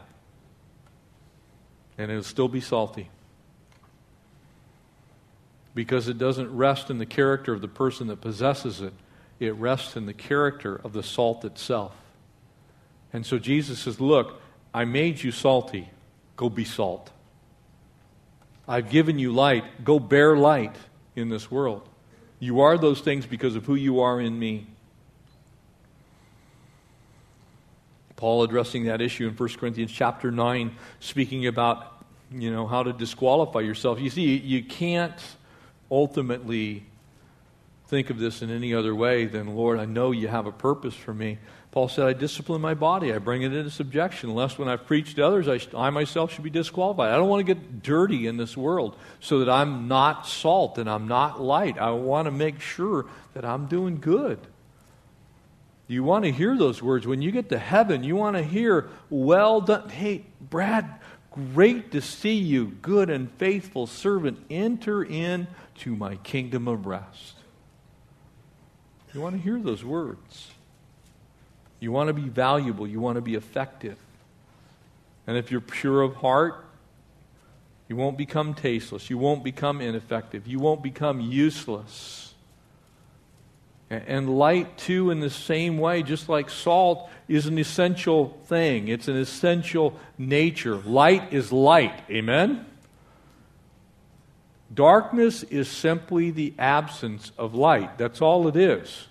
and 1.97 2.09
it'll 2.09 2.23
still 2.23 2.47
be 2.47 2.61
salty. 2.61 3.09
Because 5.75 6.07
it 6.07 6.17
doesn't 6.17 6.55
rest 6.55 6.89
in 6.89 6.97
the 6.97 7.05
character 7.05 7.53
of 7.53 7.61
the 7.61 7.67
person 7.67 8.07
that 8.07 8.21
possesses 8.21 8.81
it, 8.81 8.93
it 9.39 9.53
rests 9.55 9.95
in 9.95 10.07
the 10.07 10.13
character 10.13 10.81
of 10.83 10.93
the 10.93 11.03
salt 11.03 11.45
itself. 11.45 11.93
And 13.13 13.25
so 13.25 13.37
Jesus 13.37 13.79
says, 13.79 14.01
Look, 14.01 14.41
I 14.73 14.85
made 14.85 15.21
you 15.21 15.31
salty. 15.31 15.89
Go 16.35 16.49
be 16.49 16.65
salt. 16.65 17.11
I've 18.67 18.89
given 18.89 19.19
you 19.19 19.31
light. 19.31 19.83
Go 19.83 19.99
bear 19.99 20.35
light 20.35 20.75
in 21.15 21.29
this 21.29 21.49
world. 21.49 21.87
You 22.39 22.61
are 22.61 22.77
those 22.77 23.01
things 23.01 23.25
because 23.25 23.55
of 23.55 23.65
who 23.65 23.75
you 23.75 24.01
are 24.01 24.19
in 24.19 24.37
me. 24.37 24.67
Paul 28.17 28.43
addressing 28.43 28.85
that 28.85 28.99
issue 28.99 29.27
in 29.27 29.35
1 29.35 29.49
Corinthians 29.57 29.91
chapter 29.91 30.31
9, 30.31 30.75
speaking 30.99 31.47
about, 31.47 32.03
you 32.31 32.51
know, 32.51 32.67
how 32.67 32.83
to 32.83 32.91
disqualify 32.91 33.59
yourself. 33.59 33.99
You 34.01 34.09
see, 34.09 34.35
you 34.35 34.63
can't 34.63 35.21
ultimately 35.89 36.83
think 37.87 38.09
of 38.09 38.19
this 38.19 38.41
in 38.41 38.49
any 38.49 38.73
other 38.73 38.93
way 38.93 39.25
than, 39.25 39.55
Lord, 39.55 39.79
I 39.79 39.85
know 39.85 40.11
you 40.11 40.27
have 40.27 40.47
a 40.47 40.51
purpose 40.51 40.95
for 40.95 41.13
me. 41.13 41.37
Paul 41.71 41.89
said, 41.89 42.07
I 42.07 42.13
discipline 42.13 42.59
my 42.59 42.73
body. 42.73 43.13
I 43.13 43.19
bring 43.19 43.43
it 43.43 43.53
into 43.53 43.69
subjection, 43.69 44.33
lest 44.33 44.57
when 44.57 44.67
I've 44.67 44.87
preached 44.87 45.17
to 45.17 45.25
others, 45.25 45.47
I, 45.47 45.59
I, 45.77 45.91
myself 45.91 46.33
should 46.33 46.43
be 46.43 46.49
disqualified. 46.49 47.11
I 47.11 47.17
don't 47.17 47.29
want 47.29 47.45
to 47.45 47.53
get 47.53 47.83
dirty 47.83 48.25
in 48.25 48.37
this 48.37 48.57
world 48.57 48.95
so 49.19 49.39
that 49.39 49.49
I'm 49.49 49.87
not 49.87 50.27
salt 50.27 50.79
and 50.79 50.89
I'm 50.89 51.07
not 51.07 51.39
light. 51.39 51.77
I 51.77 51.91
want 51.91 52.25
to 52.25 52.31
make 52.31 52.61
sure 52.61 53.05
that 53.35 53.45
I'm 53.45 53.67
doing 53.67 53.99
good. 53.99 54.39
You 55.87 56.03
want 56.03 56.25
to 56.25 56.31
hear 56.31 56.57
those 56.57 56.83
words. 56.83 57.07
When 57.07 57.21
you 57.21 57.31
get 57.31 57.49
to 57.49 57.57
heaven, 57.57 58.03
you 58.03 58.15
want 58.15 58.35
to 58.35 58.43
hear, 58.43 58.89
Well 59.09 59.61
done. 59.61 59.89
Hey, 59.89 60.25
Brad, 60.41 60.85
great 61.31 61.91
to 61.93 62.01
see 62.01 62.35
you, 62.35 62.77
good 62.81 63.09
and 63.09 63.31
faithful 63.33 63.87
servant. 63.87 64.45
Enter 64.49 65.03
into 65.03 65.95
my 65.95 66.17
kingdom 66.17 66.67
of 66.67 66.85
rest. 66.85 67.35
You 69.13 69.21
want 69.21 69.35
to 69.35 69.41
hear 69.41 69.59
those 69.59 69.83
words. 69.83 70.51
You 71.79 71.91
want 71.91 72.07
to 72.07 72.13
be 72.13 72.27
valuable. 72.27 72.85
You 72.85 72.99
want 72.99 73.15
to 73.15 73.21
be 73.21 73.35
effective. 73.35 73.97
And 75.25 75.37
if 75.37 75.51
you're 75.51 75.61
pure 75.61 76.01
of 76.01 76.15
heart, 76.15 76.65
you 77.87 77.95
won't 77.95 78.17
become 78.17 78.53
tasteless. 78.53 79.09
You 79.09 79.17
won't 79.17 79.43
become 79.43 79.79
ineffective. 79.79 80.47
You 80.47 80.59
won't 80.59 80.83
become 80.83 81.21
useless. 81.21 82.26
And 83.89 84.37
light, 84.37 84.77
too, 84.77 85.11
in 85.11 85.21
the 85.21 85.29
same 85.29 85.77
way, 85.77 86.03
just 86.03 86.27
like 86.27 86.49
salt 86.49 87.09
is 87.27 87.45
an 87.45 87.57
essential 87.57 88.37
thing, 88.45 88.89
it's 88.89 89.07
an 89.07 89.15
essential 89.15 89.97
nature. 90.17 90.75
Light 90.75 91.33
is 91.33 91.51
light. 91.51 92.01
Amen? 92.09 92.65
Darkness 94.73 95.43
is 95.43 95.69
simply 95.69 96.31
the 96.31 96.53
absence 96.59 97.31
of 97.37 97.55
light. 97.55 97.97
That's 97.97 98.21
all 98.21 98.47
it 98.49 98.57
is 98.57 99.07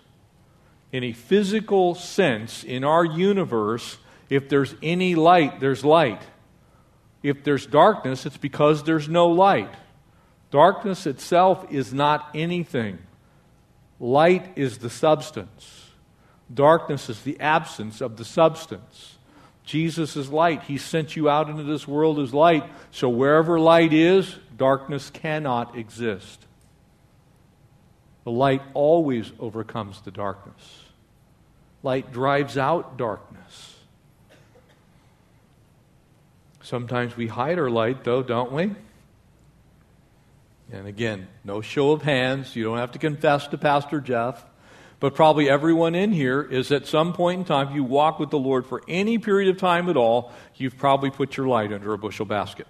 in 0.92 1.04
a 1.04 1.12
physical 1.12 1.94
sense, 1.94 2.64
in 2.64 2.84
our 2.84 3.04
universe, 3.04 3.98
if 4.30 4.48
there's 4.48 4.74
any 4.82 5.14
light, 5.14 5.60
there's 5.60 5.84
light. 5.84 6.22
If 7.22 7.44
there's 7.44 7.66
darkness, 7.66 8.24
it's 8.24 8.38
because 8.38 8.84
there's 8.84 9.08
no 9.08 9.28
light. 9.28 9.74
Darkness 10.50 11.06
itself 11.06 11.66
is 11.70 11.92
not 11.92 12.30
anything, 12.34 12.98
light 13.98 14.52
is 14.56 14.78
the 14.78 14.90
substance. 14.90 15.90
Darkness 16.52 17.08
is 17.08 17.22
the 17.22 17.38
absence 17.40 18.00
of 18.00 18.16
the 18.16 18.24
substance. 18.24 19.16
Jesus 19.64 20.16
is 20.16 20.30
light. 20.30 20.62
He 20.62 20.78
sent 20.78 21.16
you 21.16 21.28
out 21.28 21.50
into 21.50 21.64
this 21.64 21.88
world 21.88 22.20
as 22.20 22.32
light. 22.32 22.64
So 22.92 23.08
wherever 23.08 23.58
light 23.58 23.92
is, 23.92 24.36
darkness 24.56 25.10
cannot 25.10 25.76
exist. 25.76 26.46
The 28.22 28.30
light 28.30 28.62
always 28.74 29.32
overcomes 29.40 30.00
the 30.02 30.12
darkness. 30.12 30.84
Light 31.82 32.12
drives 32.12 32.56
out 32.56 32.96
darkness. 32.96 33.76
Sometimes 36.62 37.16
we 37.16 37.28
hide 37.28 37.58
our 37.58 37.70
light, 37.70 38.02
though, 38.02 38.22
don't 38.22 38.50
we? 38.50 38.74
And 40.72 40.86
again, 40.86 41.28
no 41.44 41.60
show 41.60 41.92
of 41.92 42.02
hands. 42.02 42.56
You 42.56 42.64
don't 42.64 42.78
have 42.78 42.92
to 42.92 42.98
confess 42.98 43.46
to 43.48 43.58
Pastor 43.58 44.00
Jeff. 44.00 44.44
But 44.98 45.14
probably 45.14 45.48
everyone 45.48 45.94
in 45.94 46.12
here 46.12 46.42
is 46.42 46.72
at 46.72 46.86
some 46.86 47.12
point 47.12 47.40
in 47.40 47.44
time, 47.44 47.68
if 47.68 47.74
you 47.74 47.84
walk 47.84 48.18
with 48.18 48.30
the 48.30 48.38
Lord 48.38 48.66
for 48.66 48.82
any 48.88 49.18
period 49.18 49.50
of 49.50 49.58
time 49.58 49.90
at 49.90 49.96
all, 49.96 50.32
you've 50.56 50.78
probably 50.78 51.10
put 51.10 51.36
your 51.36 51.46
light 51.46 51.72
under 51.72 51.92
a 51.92 51.98
bushel 51.98 52.24
basket. 52.24 52.66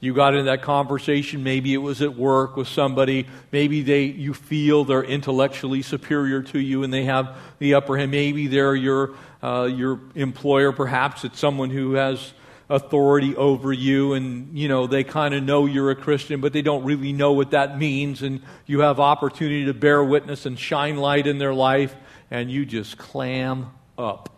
You 0.00 0.14
got 0.14 0.34
in 0.34 0.46
that 0.46 0.62
conversation, 0.62 1.42
maybe 1.42 1.74
it 1.74 1.78
was 1.78 2.02
at 2.02 2.16
work 2.16 2.56
with 2.56 2.68
somebody, 2.68 3.26
maybe 3.50 3.82
they 3.82 4.04
you 4.04 4.32
feel 4.32 4.84
they're 4.84 5.02
intellectually 5.02 5.82
superior 5.82 6.42
to 6.42 6.60
you 6.60 6.84
and 6.84 6.92
they 6.92 7.04
have 7.04 7.36
the 7.58 7.74
upper 7.74 7.96
hand. 7.96 8.12
Maybe 8.12 8.46
they're 8.46 8.76
your 8.76 9.14
uh, 9.42 9.64
your 9.64 10.00
employer, 10.14 10.70
perhaps 10.72 11.24
it's 11.24 11.38
someone 11.38 11.70
who 11.70 11.94
has 11.94 12.32
authority 12.70 13.34
over 13.34 13.72
you 13.72 14.12
and 14.12 14.58
you 14.58 14.68
know 14.68 14.86
they 14.86 15.02
kind 15.02 15.34
of 15.34 15.42
know 15.42 15.66
you're 15.66 15.90
a 15.90 15.96
Christian, 15.96 16.40
but 16.40 16.52
they 16.52 16.62
don't 16.62 16.84
really 16.84 17.12
know 17.12 17.32
what 17.32 17.52
that 17.52 17.78
means, 17.78 18.22
and 18.22 18.42
you 18.66 18.80
have 18.80 19.00
opportunity 19.00 19.64
to 19.66 19.74
bear 19.74 20.02
witness 20.04 20.46
and 20.46 20.58
shine 20.58 20.96
light 20.96 21.26
in 21.26 21.38
their 21.38 21.54
life, 21.54 21.94
and 22.30 22.50
you 22.50 22.66
just 22.66 22.98
clam 22.98 23.70
up. 23.96 24.30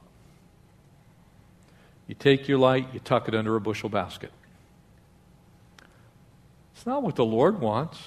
You 2.07 2.15
take 2.15 2.49
your 2.49 2.59
light, 2.59 2.89
you 2.93 3.01
tuck 3.01 3.29
it 3.29 3.35
under 3.35 3.55
a 3.55 3.61
bushel 3.61 3.89
basket. 3.89 4.33
It's 6.75 6.87
not 6.87 7.03
what 7.03 7.15
the 7.15 7.25
Lord 7.25 7.61
wants. 7.61 7.99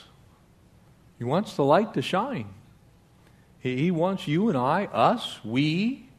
He 1.20 1.24
wants 1.24 1.56
the 1.56 1.64
light 1.64 1.94
to 1.94 2.02
shine. 2.02 2.48
He, 3.60 3.92
wants 3.92 4.28
you 4.28 4.50
and 4.50 4.58
I, 4.58 4.86
us, 4.88 5.40
we, 5.46 6.10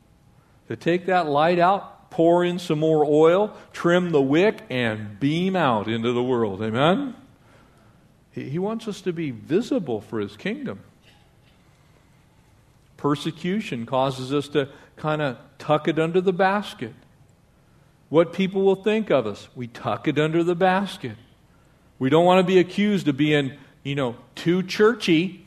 to 0.69 0.77
take 0.77 1.07
that 1.07 1.27
light 1.27 1.59
out, 1.59 1.94
pour 2.15 2.45
in 2.45 2.61
some 2.61 2.79
more 2.79 3.05
oil, 3.05 3.53
trim 3.73 4.11
the 4.11 4.23
wick, 4.23 4.61
and 4.71 5.19
beam 5.19 5.57
out 5.57 5.89
into 5.89 6.13
the 6.13 6.23
world. 6.23 6.63
Amen? 6.63 7.13
He, 8.31 8.57
wants 8.57 8.87
us 8.87 9.01
to 9.01 9.13
be 9.13 9.33
visible 9.33 10.01
for 10.01 10.21
His 10.21 10.37
kingdom. 10.37 10.79
Persecution 12.97 13.85
causes 13.85 14.33
us 14.33 14.47
to 14.51 14.69
kind 14.97 15.23
of 15.23 15.39
tuck 15.59 15.89
it 15.89 15.99
under 15.99 16.21
the 16.21 16.33
basket. 16.33 16.95
What 18.11 18.33
people 18.33 18.63
will 18.63 18.77
think 18.77 19.11
of 19.11 19.27
us, 19.27 19.49
we 19.57 19.67
tuck 19.67 20.07
it 20.07 20.17
under 20.17 20.45
the 20.45 20.55
basket. 20.55 21.17
We 21.99 22.11
don't 22.11 22.25
want 22.25 22.39
to 22.39 22.47
be 22.47 22.61
accused 22.61 23.09
of 23.09 23.17
being, 23.17 23.55
you 23.83 23.97
know, 23.97 24.15
too 24.37 24.63
churchy. 24.63 25.45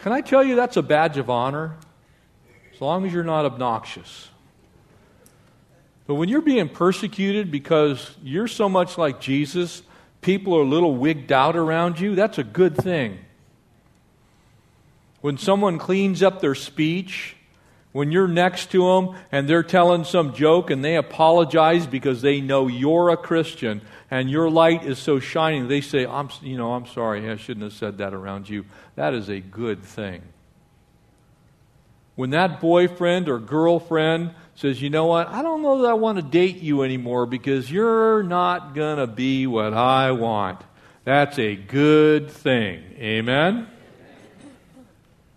Can 0.00 0.10
I 0.10 0.22
tell 0.22 0.42
you 0.42 0.56
that's 0.56 0.76
a 0.76 0.82
badge 0.82 1.18
of 1.18 1.30
honor? 1.30 1.76
As 2.74 2.80
long 2.80 3.06
as 3.06 3.12
you're 3.12 3.22
not 3.22 3.44
obnoxious. 3.44 4.29
But 6.10 6.16
when 6.16 6.28
you're 6.28 6.40
being 6.40 6.68
persecuted 6.68 7.52
because 7.52 8.16
you're 8.20 8.48
so 8.48 8.68
much 8.68 8.98
like 8.98 9.20
Jesus, 9.20 9.80
people 10.22 10.56
are 10.56 10.62
a 10.62 10.68
little 10.68 10.96
wigged 10.96 11.30
out 11.30 11.54
around 11.54 12.00
you, 12.00 12.16
that's 12.16 12.36
a 12.36 12.42
good 12.42 12.76
thing. 12.76 13.20
When 15.20 15.38
someone 15.38 15.78
cleans 15.78 16.20
up 16.20 16.40
their 16.40 16.56
speech, 16.56 17.36
when 17.92 18.10
you're 18.10 18.26
next 18.26 18.72
to 18.72 18.82
them 18.88 19.16
and 19.30 19.48
they're 19.48 19.62
telling 19.62 20.02
some 20.02 20.34
joke 20.34 20.70
and 20.70 20.84
they 20.84 20.96
apologize 20.96 21.86
because 21.86 22.22
they 22.22 22.40
know 22.40 22.66
you're 22.66 23.10
a 23.10 23.16
Christian 23.16 23.80
and 24.10 24.28
your 24.28 24.50
light 24.50 24.84
is 24.84 24.98
so 24.98 25.20
shining, 25.20 25.68
they 25.68 25.80
say, 25.80 26.06
I'm, 26.06 26.28
you 26.42 26.56
know, 26.56 26.72
I'm 26.72 26.86
sorry, 26.86 27.30
I 27.30 27.36
shouldn't 27.36 27.62
have 27.62 27.72
said 27.72 27.98
that 27.98 28.14
around 28.14 28.48
you. 28.48 28.64
That 28.96 29.14
is 29.14 29.28
a 29.28 29.38
good 29.38 29.84
thing. 29.84 30.22
When 32.16 32.30
that 32.30 32.60
boyfriend 32.60 33.28
or 33.28 33.38
girlfriend 33.38 34.32
says, 34.54 34.82
you 34.82 34.90
know 34.90 35.06
what, 35.06 35.28
I 35.28 35.42
don't 35.42 35.62
know 35.62 35.82
that 35.82 35.90
I 35.90 35.94
want 35.94 36.18
to 36.18 36.22
date 36.22 36.58
you 36.58 36.82
anymore 36.82 37.24
because 37.26 37.70
you're 37.70 38.22
not 38.22 38.74
going 38.74 38.98
to 38.98 39.06
be 39.06 39.46
what 39.46 39.72
I 39.72 40.12
want. 40.12 40.60
That's 41.04 41.38
a 41.38 41.56
good 41.56 42.30
thing. 42.30 42.82
Amen? 42.98 43.66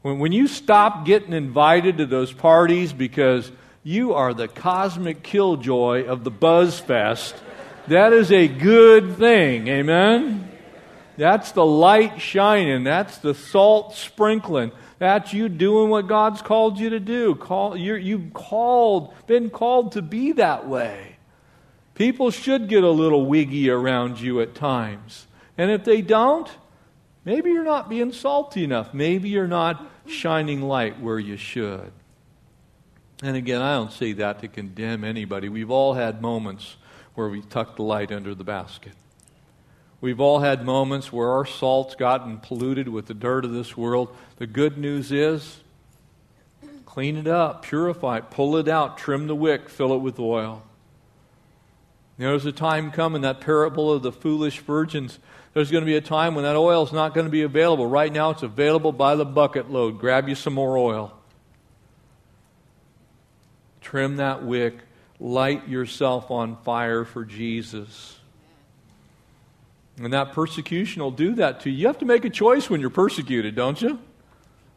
When, 0.01 0.19
when 0.19 0.31
you 0.33 0.47
stop 0.47 1.05
getting 1.05 1.31
invited 1.31 1.99
to 1.99 2.05
those 2.05 2.33
parties 2.33 2.91
because 2.91 3.49
you 3.83 4.13
are 4.13 4.33
the 4.33 4.49
cosmic 4.49 5.23
killjoy 5.23 6.05
of 6.05 6.25
the 6.25 6.31
Buzz 6.31 6.79
Fest, 6.79 7.35
that 7.87 8.11
is 8.11 8.31
a 8.31 8.47
good 8.47 9.17
thing. 9.17 9.67
Amen? 9.67 10.49
That's 11.17 11.51
the 11.51 11.65
light 11.65 12.21
shining. 12.21 12.83
That's 12.83 13.17
the 13.19 13.33
salt 13.33 13.95
sprinkling. 13.95 14.71
That's 14.99 15.33
you 15.33 15.49
doing 15.49 15.89
what 15.89 16.07
God's 16.07 16.41
called 16.41 16.79
you 16.79 16.89
to 16.91 16.99
do. 16.99 17.35
Call, 17.35 17.75
you're, 17.75 17.97
you've 17.97 18.33
called, 18.33 19.13
been 19.27 19.49
called 19.49 19.93
to 19.93 20.01
be 20.01 20.33
that 20.33 20.67
way. 20.67 21.17
People 21.95 22.31
should 22.31 22.67
get 22.67 22.83
a 22.83 22.89
little 22.89 23.25
wiggy 23.25 23.69
around 23.69 24.19
you 24.19 24.41
at 24.41 24.55
times. 24.55 25.27
And 25.57 25.69
if 25.69 25.83
they 25.83 26.01
don't, 26.01 26.49
maybe 27.25 27.51
you're 27.51 27.63
not 27.63 27.89
being 27.89 28.11
salty 28.11 28.63
enough. 28.63 28.93
Maybe 28.93 29.29
you're 29.29 29.47
not 29.47 29.85
shining 30.07 30.61
light 30.61 30.99
where 30.99 31.19
you 31.19 31.37
should. 31.37 31.91
And 33.21 33.37
again, 33.37 33.61
I 33.61 33.75
don't 33.75 33.91
say 33.91 34.13
that 34.13 34.39
to 34.41 34.47
condemn 34.47 35.03
anybody. 35.03 35.49
We've 35.49 35.71
all 35.71 35.93
had 35.93 36.21
moments 36.21 36.75
where 37.15 37.29
we 37.29 37.41
tucked 37.41 37.77
the 37.77 37.83
light 37.83 38.11
under 38.11 38.33
the 38.35 38.43
basket. 38.43 38.93
We've 40.03 40.19
all 40.19 40.39
had 40.39 40.65
moments 40.65 41.13
where 41.13 41.29
our 41.29 41.45
salt's 41.45 41.95
gotten 41.95 42.39
polluted 42.39 42.89
with 42.89 43.05
the 43.05 43.13
dirt 43.13 43.45
of 43.45 43.53
this 43.53 43.77
world. 43.77 44.13
The 44.35 44.45
good 44.45 44.77
news 44.77 45.13
is 45.13 45.61
clean 46.85 47.15
it 47.15 47.25
up, 47.25 47.63
purify 47.63 48.17
it, 48.17 48.29
pull 48.29 48.57
it 48.57 48.67
out, 48.67 48.97
trim 48.97 49.27
the 49.27 49.35
wick, 49.35 49.69
fill 49.69 49.93
it 49.93 49.99
with 49.99 50.19
oil. 50.19 50.61
There's 52.17 52.45
a 52.45 52.51
time 52.51 52.91
coming, 52.91 53.21
that 53.21 53.39
parable 53.39 53.93
of 53.93 54.03
the 54.03 54.11
foolish 54.11 54.59
virgins 54.59 55.19
there's 55.53 55.71
going 55.71 55.83
to 55.83 55.85
be 55.85 55.95
a 55.95 56.01
time 56.01 56.35
when 56.35 56.43
that 56.43 56.57
oil 56.57 56.83
is 56.83 56.91
not 56.91 57.13
going 57.13 57.27
to 57.27 57.31
be 57.31 57.43
available. 57.43 57.87
Right 57.87 58.11
now, 58.11 58.31
it's 58.31 58.43
available 58.43 58.91
by 58.91 59.15
the 59.15 59.23
bucket 59.23 59.71
load. 59.71 59.99
Grab 59.99 60.27
you 60.27 60.35
some 60.35 60.53
more 60.53 60.77
oil. 60.77 61.13
Trim 63.79 64.17
that 64.17 64.43
wick. 64.43 64.79
Light 65.17 65.69
yourself 65.69 66.29
on 66.29 66.57
fire 66.57 67.05
for 67.05 67.23
Jesus. 67.23 68.19
And 69.97 70.11
that 70.13 70.33
persecution 70.33 71.01
will 71.01 71.11
do 71.11 71.35
that 71.35 71.61
to 71.61 71.69
you. 71.69 71.77
You 71.77 71.87
have 71.87 71.99
to 71.99 72.05
make 72.05 72.25
a 72.25 72.29
choice 72.29 72.69
when 72.69 72.81
you're 72.81 72.89
persecuted, 72.89 73.55
don't 73.55 73.81
you? 73.81 73.99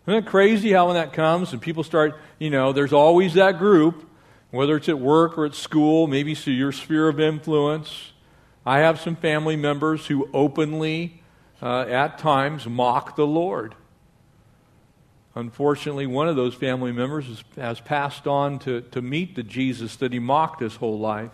Isn't 0.06 0.24
it 0.24 0.26
crazy 0.26 0.72
how 0.72 0.86
when 0.86 0.94
that 0.94 1.12
comes 1.12 1.52
and 1.52 1.60
people 1.60 1.82
start, 1.82 2.20
you 2.38 2.50
know, 2.50 2.72
there's 2.72 2.92
always 2.92 3.34
that 3.34 3.58
group, 3.58 4.08
whether 4.50 4.76
it's 4.76 4.88
at 4.88 4.98
work 4.98 5.38
or 5.38 5.46
at 5.46 5.54
school, 5.54 6.06
maybe 6.06 6.34
through 6.34 6.52
your 6.52 6.72
sphere 6.72 7.08
of 7.08 7.18
influence 7.18 8.12
I 8.66 8.80
have 8.80 9.00
some 9.00 9.14
family 9.14 9.54
members 9.54 10.08
who 10.08 10.28
openly, 10.34 11.22
uh, 11.62 11.82
at 11.82 12.18
times, 12.18 12.66
mock 12.66 13.14
the 13.14 13.26
Lord. 13.26 13.76
Unfortunately, 15.36 16.06
one 16.06 16.28
of 16.28 16.34
those 16.34 16.54
family 16.54 16.90
members 16.90 17.26
has, 17.26 17.44
has 17.54 17.80
passed 17.80 18.26
on 18.26 18.58
to, 18.60 18.80
to 18.80 19.00
meet 19.00 19.36
the 19.36 19.44
Jesus 19.44 19.94
that 19.96 20.12
he 20.12 20.18
mocked 20.18 20.60
his 20.60 20.74
whole 20.76 20.98
life. 20.98 21.30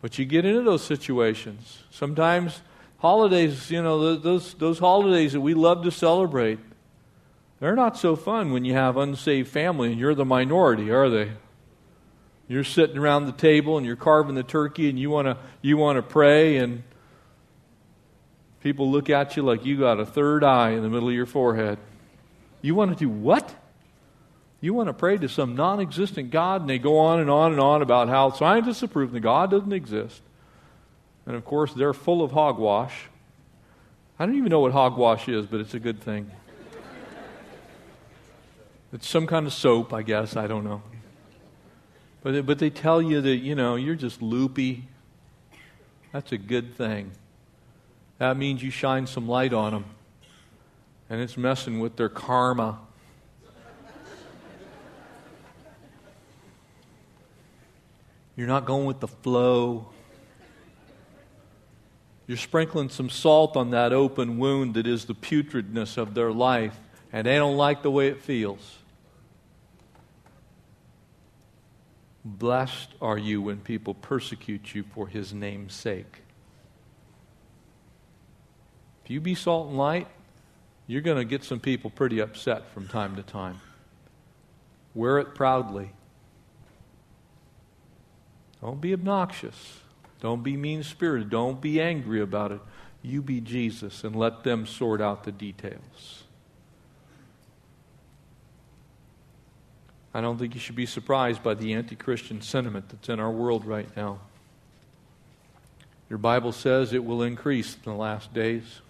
But 0.00 0.18
you 0.18 0.24
get 0.24 0.44
into 0.44 0.62
those 0.62 0.84
situations. 0.84 1.82
Sometimes 1.90 2.60
holidays, 2.98 3.70
you 3.70 3.82
know, 3.82 4.16
those, 4.16 4.54
those 4.54 4.78
holidays 4.78 5.32
that 5.32 5.40
we 5.40 5.54
love 5.54 5.82
to 5.84 5.90
celebrate, 5.90 6.58
they're 7.60 7.76
not 7.76 7.96
so 7.96 8.16
fun 8.16 8.52
when 8.52 8.64
you 8.64 8.74
have 8.74 8.96
unsaved 8.96 9.48
family 9.48 9.90
and 9.90 10.00
you're 10.00 10.14
the 10.14 10.24
minority, 10.24 10.90
are 10.90 11.08
they? 11.08 11.32
You're 12.48 12.64
sitting 12.64 12.98
around 12.98 13.26
the 13.26 13.32
table 13.32 13.76
and 13.76 13.86
you're 13.86 13.96
carving 13.96 14.34
the 14.34 14.42
turkey 14.42 14.88
and 14.88 14.98
you 14.98 15.10
want 15.10 15.26
to 15.26 15.36
you 15.62 15.76
want 15.76 15.96
to 15.96 16.02
pray 16.02 16.58
and 16.58 16.84
people 18.60 18.90
look 18.90 19.10
at 19.10 19.36
you 19.36 19.42
like 19.42 19.64
you 19.64 19.78
got 19.78 19.98
a 19.98 20.06
third 20.06 20.44
eye 20.44 20.70
in 20.70 20.82
the 20.82 20.88
middle 20.88 21.08
of 21.08 21.14
your 21.14 21.26
forehead. 21.26 21.78
You 22.62 22.74
want 22.74 22.92
to 22.92 22.96
do 22.96 23.08
what? 23.08 23.54
You 24.66 24.74
want 24.74 24.88
to 24.88 24.92
pray 24.92 25.16
to 25.16 25.28
some 25.28 25.54
non 25.54 25.78
existent 25.78 26.32
God, 26.32 26.62
and 26.62 26.68
they 26.68 26.80
go 26.80 26.98
on 26.98 27.20
and 27.20 27.30
on 27.30 27.52
and 27.52 27.60
on 27.60 27.82
about 27.82 28.08
how 28.08 28.32
scientists 28.32 28.80
have 28.80 28.90
proven 28.90 29.14
that 29.14 29.20
God 29.20 29.48
doesn't 29.48 29.72
exist. 29.72 30.20
And 31.24 31.36
of 31.36 31.44
course, 31.44 31.72
they're 31.72 31.92
full 31.92 32.20
of 32.20 32.32
hogwash. 32.32 33.04
I 34.18 34.26
don't 34.26 34.34
even 34.34 34.50
know 34.50 34.58
what 34.58 34.72
hogwash 34.72 35.28
is, 35.28 35.46
but 35.46 35.60
it's 35.60 35.74
a 35.74 35.78
good 35.78 36.00
thing. 36.00 36.32
It's 38.92 39.06
some 39.08 39.28
kind 39.28 39.46
of 39.46 39.52
soap, 39.52 39.92
I 39.92 40.02
guess. 40.02 40.34
I 40.34 40.48
don't 40.48 40.64
know. 40.64 40.82
But, 42.24 42.44
but 42.44 42.58
they 42.58 42.70
tell 42.70 43.00
you 43.00 43.20
that, 43.20 43.36
you 43.36 43.54
know, 43.54 43.76
you're 43.76 43.94
just 43.94 44.20
loopy. 44.20 44.88
That's 46.10 46.32
a 46.32 46.38
good 46.38 46.74
thing. 46.74 47.12
That 48.18 48.36
means 48.36 48.64
you 48.64 48.72
shine 48.72 49.06
some 49.06 49.28
light 49.28 49.52
on 49.52 49.74
them. 49.74 49.84
And 51.08 51.20
it's 51.20 51.36
messing 51.36 51.78
with 51.78 51.94
their 51.94 52.08
karma. 52.08 52.80
You're 58.36 58.46
not 58.46 58.66
going 58.66 58.84
with 58.84 59.00
the 59.00 59.08
flow. 59.08 59.88
You're 62.26 62.36
sprinkling 62.36 62.90
some 62.90 63.08
salt 63.08 63.56
on 63.56 63.70
that 63.70 63.92
open 63.92 64.38
wound 64.38 64.74
that 64.74 64.86
is 64.86 65.06
the 65.06 65.14
putridness 65.14 65.96
of 65.96 66.14
their 66.14 66.32
life, 66.32 66.78
and 67.12 67.26
they 67.26 67.36
don't 67.36 67.56
like 67.56 67.82
the 67.82 67.90
way 67.90 68.08
it 68.08 68.20
feels. 68.20 68.78
Blessed 72.24 72.88
are 73.00 73.16
you 73.16 73.40
when 73.40 73.58
people 73.60 73.94
persecute 73.94 74.74
you 74.74 74.82
for 74.82 75.06
his 75.06 75.32
name's 75.32 75.74
sake. 75.74 76.22
If 79.04 79.10
you 79.10 79.20
be 79.20 79.36
salt 79.36 79.68
and 79.68 79.78
light, 79.78 80.08
you're 80.88 81.00
going 81.00 81.18
to 81.18 81.24
get 81.24 81.44
some 81.44 81.60
people 81.60 81.88
pretty 81.88 82.18
upset 82.18 82.68
from 82.72 82.88
time 82.88 83.14
to 83.16 83.22
time. 83.22 83.60
Wear 84.94 85.20
it 85.20 85.36
proudly. 85.36 85.92
Don't 88.66 88.80
be 88.80 88.92
obnoxious. 88.92 89.78
Don't 90.20 90.42
be 90.42 90.56
mean 90.56 90.82
spirited. 90.82 91.30
Don't 91.30 91.60
be 91.60 91.80
angry 91.80 92.20
about 92.20 92.50
it. 92.50 92.60
You 93.00 93.22
be 93.22 93.40
Jesus 93.40 94.02
and 94.02 94.16
let 94.16 94.42
them 94.42 94.66
sort 94.66 95.00
out 95.00 95.22
the 95.22 95.30
details. 95.30 96.24
I 100.12 100.20
don't 100.20 100.36
think 100.36 100.54
you 100.54 100.60
should 100.60 100.74
be 100.74 100.84
surprised 100.84 101.44
by 101.44 101.54
the 101.54 101.74
anti 101.74 101.94
Christian 101.94 102.42
sentiment 102.42 102.88
that's 102.88 103.08
in 103.08 103.20
our 103.20 103.30
world 103.30 103.64
right 103.64 103.96
now. 103.96 104.18
Your 106.10 106.18
Bible 106.18 106.50
says 106.50 106.92
it 106.92 107.04
will 107.04 107.22
increase 107.22 107.76
in 107.76 107.82
the 107.84 107.96
last 107.96 108.34
days. 108.34 108.80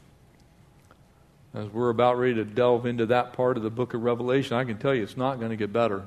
As 1.52 1.68
we're 1.68 1.90
about 1.90 2.18
ready 2.18 2.36
to 2.36 2.46
delve 2.46 2.86
into 2.86 3.04
that 3.04 3.34
part 3.34 3.58
of 3.58 3.62
the 3.62 3.68
book 3.68 3.92
of 3.92 4.02
Revelation, 4.02 4.56
I 4.56 4.64
can 4.64 4.78
tell 4.78 4.94
you 4.94 5.02
it's 5.02 5.18
not 5.18 5.38
going 5.38 5.50
to 5.50 5.56
get 5.56 5.70
better. 5.70 6.04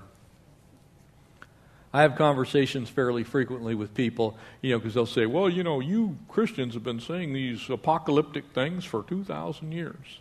I 1.91 2.03
have 2.03 2.15
conversations 2.15 2.87
fairly 2.89 3.23
frequently 3.23 3.73
with 3.73 3.95
people, 3.95 4.37
you 4.61 4.71
know, 4.71 4.79
because 4.79 4.93
they'll 4.93 5.07
say, 5.07 5.25
well, 5.25 5.49
you 5.49 5.63
know, 5.63 5.79
you 5.79 6.17
Christians 6.27 6.75
have 6.75 6.83
been 6.83 6.99
saying 6.99 7.33
these 7.33 7.67
apocalyptic 7.69 8.45
things 8.53 8.85
for 8.85 9.03
2,000 9.03 9.71
years. 9.71 10.19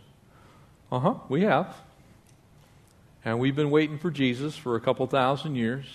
Uh 0.91 0.99
huh, 0.99 1.15
we 1.29 1.41
have. 1.41 1.75
And 3.23 3.39
we've 3.39 3.55
been 3.55 3.69
waiting 3.69 3.99
for 3.99 4.09
Jesus 4.09 4.55
for 4.55 4.75
a 4.75 4.81
couple 4.81 5.05
thousand 5.05 5.55
years, 5.55 5.85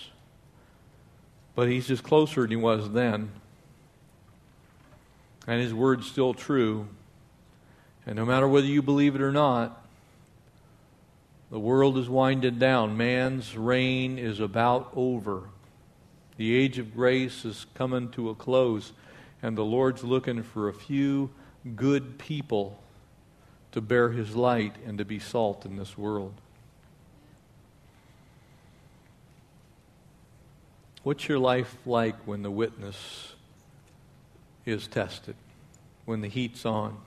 but 1.55 1.67
he's 1.67 1.87
just 1.87 2.03
closer 2.03 2.41
than 2.41 2.51
he 2.51 2.55
was 2.55 2.91
then. 2.91 3.31
And 5.47 5.61
his 5.61 5.73
word's 5.73 6.07
still 6.07 6.33
true. 6.33 6.87
And 8.05 8.15
no 8.15 8.25
matter 8.25 8.47
whether 8.47 8.67
you 8.67 8.81
believe 8.81 9.15
it 9.15 9.21
or 9.21 9.31
not, 9.31 9.85
the 11.51 11.59
world 11.59 11.97
is 11.97 12.07
winding 12.07 12.59
down. 12.59 12.95
Man's 12.95 13.57
reign 13.57 14.17
is 14.17 14.39
about 14.39 14.91
over. 14.95 15.49
The 16.37 16.55
age 16.55 16.77
of 16.79 16.93
grace 16.93 17.45
is 17.45 17.65
coming 17.75 18.09
to 18.11 18.29
a 18.29 18.35
close, 18.35 18.91
and 19.41 19.57
the 19.57 19.63
Lord's 19.63 20.03
looking 20.03 20.43
for 20.43 20.67
a 20.67 20.73
few 20.73 21.29
good 21.75 22.17
people 22.17 22.79
to 23.71 23.81
bear 23.81 24.09
his 24.09 24.35
light 24.35 24.75
and 24.85 24.97
to 24.97 25.05
be 25.05 25.19
salt 25.19 25.65
in 25.65 25.77
this 25.77 25.97
world. 25.97 26.33
What's 31.03 31.27
your 31.27 31.39
life 31.39 31.75
like 31.85 32.15
when 32.25 32.41
the 32.41 32.49
witness 32.49 33.33
is 34.65 34.87
tested, 34.87 35.35
when 36.05 36.21
the 36.21 36.27
heat's 36.27 36.65
on? 36.65 36.97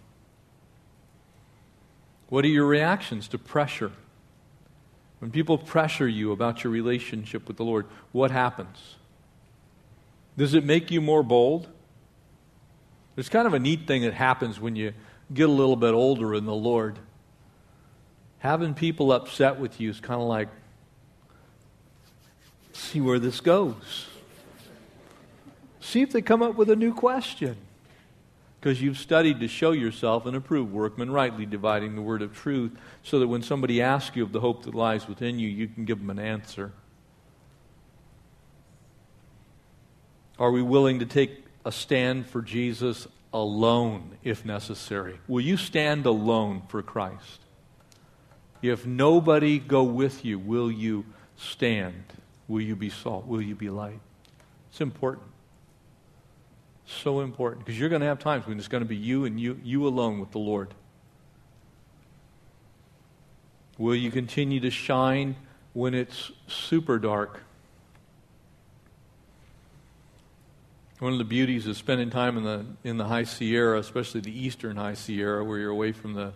What 2.29 2.45
are 2.45 2.49
your 2.49 2.67
reactions 2.67 3.29
to 3.29 3.39
pressure? 3.39 3.91
When 5.19 5.31
people 5.31 5.59
pressure 5.59 6.07
you 6.07 6.31
about 6.31 6.63
your 6.63 6.73
relationship 6.73 7.49
with 7.49 7.57
the 7.57 7.65
Lord, 7.65 7.87
what 8.13 8.31
happens? 8.31 8.95
Does 10.39 10.55
it 10.55 10.65
make 10.65 10.93
you 10.93 11.01
more 11.01 11.25
bold? 11.25 11.67
There's 13.17 13.29
kind 13.29 13.49
of 13.49 13.55
a 13.55 13.59
neat 13.59 13.89
thing 13.89 14.03
that 14.03 14.15
happens 14.15 14.61
when 14.61 14.77
you 14.77 14.93
get 15.35 15.49
a 15.49 15.53
little 15.53 15.75
bit 15.75 15.93
older 15.95 16.33
in 16.33 16.45
the 16.45 16.55
Lord. 16.55 16.97
Having 18.39 18.75
people 18.75 19.11
upset 19.11 19.59
with 19.59 19.81
you 19.81 19.91
is 19.91 19.99
kind 19.99 20.21
of 20.21 20.29
like, 20.29 20.49
see 22.73 23.01
where 23.01 23.19
this 23.19 23.41
goes. 23.41 24.07
See 25.81 26.03
if 26.03 26.13
they 26.13 26.23
come 26.23 26.41
up 26.41 26.55
with 26.55 26.71
a 26.71 26.77
new 26.77 26.95
question. 26.95 27.57
Because 28.61 28.81
you've 28.81 28.99
studied 28.99 29.41
to 29.41 29.49
show 29.49 29.73
yourself 29.73 30.25
an 30.25 30.37
approved 30.37 30.73
workman, 30.73 31.11
rightly 31.11 31.47
dividing 31.47 31.97
the 31.97 32.03
word 32.03 32.23
of 32.23 32.33
truth, 32.33 32.79
so 33.03 33.19
that 33.19 33.27
when 33.27 33.43
somebody 33.43 33.83
asks 33.83 34.15
you 34.15 34.23
of 34.23 34.31
the 34.31 34.41
hope 34.41 34.63
that 34.67 34.75
lies 34.75 35.09
within 35.09 35.41
you, 35.41 35.49
you 35.49 35.67
can 35.67 35.85
give 35.85 35.99
them 35.99 36.11
an 36.11 36.21
answer. 36.21 36.73
Are 40.39 40.51
we 40.51 40.63
willing 40.63 41.01
to 41.01 41.07
take 41.07 41.45
a 41.65 41.73
stand 41.73 42.27
for 42.27 42.43
Jesus 42.43 43.09
alone 43.33 44.17
if 44.23 44.45
necessary? 44.45 45.19
Will 45.27 45.41
you 45.41 45.57
stand 45.57 46.07
alone 46.07 46.63
for 46.69 46.83
Christ? 46.83 47.41
If 48.63 48.87
nobody 48.87 49.59
go 49.59 49.83
with 49.83 50.25
you, 50.25 50.39
will 50.39 50.71
you 50.71 51.05
stand? 51.37 52.05
Will 52.47 52.61
you 52.61 52.77
be 52.77 52.91
salt? 52.91 53.27
Will 53.27 53.43
you 53.43 53.55
be 53.55 53.71
light? 53.71 54.01
It's 54.71 54.81
important. 54.81 55.27
So 56.87 57.21
important. 57.21 57.65
Because 57.65 57.79
you're 57.79 57.89
going 57.89 58.01
to 58.01 58.07
have 58.07 58.19
times 58.19 58.47
when 58.47 58.59
it's 58.59 58.69
going 58.69 58.83
to 58.83 58.89
be 58.89 58.97
you 58.97 59.25
and 59.25 59.39
you, 59.39 59.61
you 59.63 59.87
alone 59.87 60.21
with 60.21 60.31
the 60.31 60.39
Lord. 60.39 60.73
Will 63.77 63.95
you 63.95 64.11
continue 64.11 64.59
to 64.61 64.71
shine 64.71 65.37
when 65.73 65.95
it's 65.95 66.33
super 66.49 66.99
dark? 66.99 67.43
One 71.01 71.13
of 71.13 71.19
the 71.19 71.25
beauties 71.25 71.69
of 71.69 71.77
spending 71.77 72.11
time 72.11 72.37
in 72.37 72.43
the, 72.43 72.67
in 72.83 72.97
the 72.97 73.05
High 73.05 73.23
Sierra, 73.23 73.79
especially 73.79 74.21
the 74.21 74.37
eastern 74.37 74.77
High 74.77 74.95
Sierra, 74.95 75.45
where 75.45 75.57
you're 75.57 75.71
away 75.71 75.93
from 75.93 76.15
the, 76.15 76.33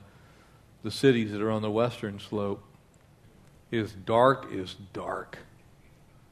the 0.85 0.91
cities 0.93 1.33
that 1.33 1.43
are 1.43 1.51
on 1.51 1.63
the 1.63 1.71
western 1.71 2.21
slope, 2.21 2.63
is 3.73 3.91
dark 3.91 4.53
is 4.53 4.77
dark 4.93 5.39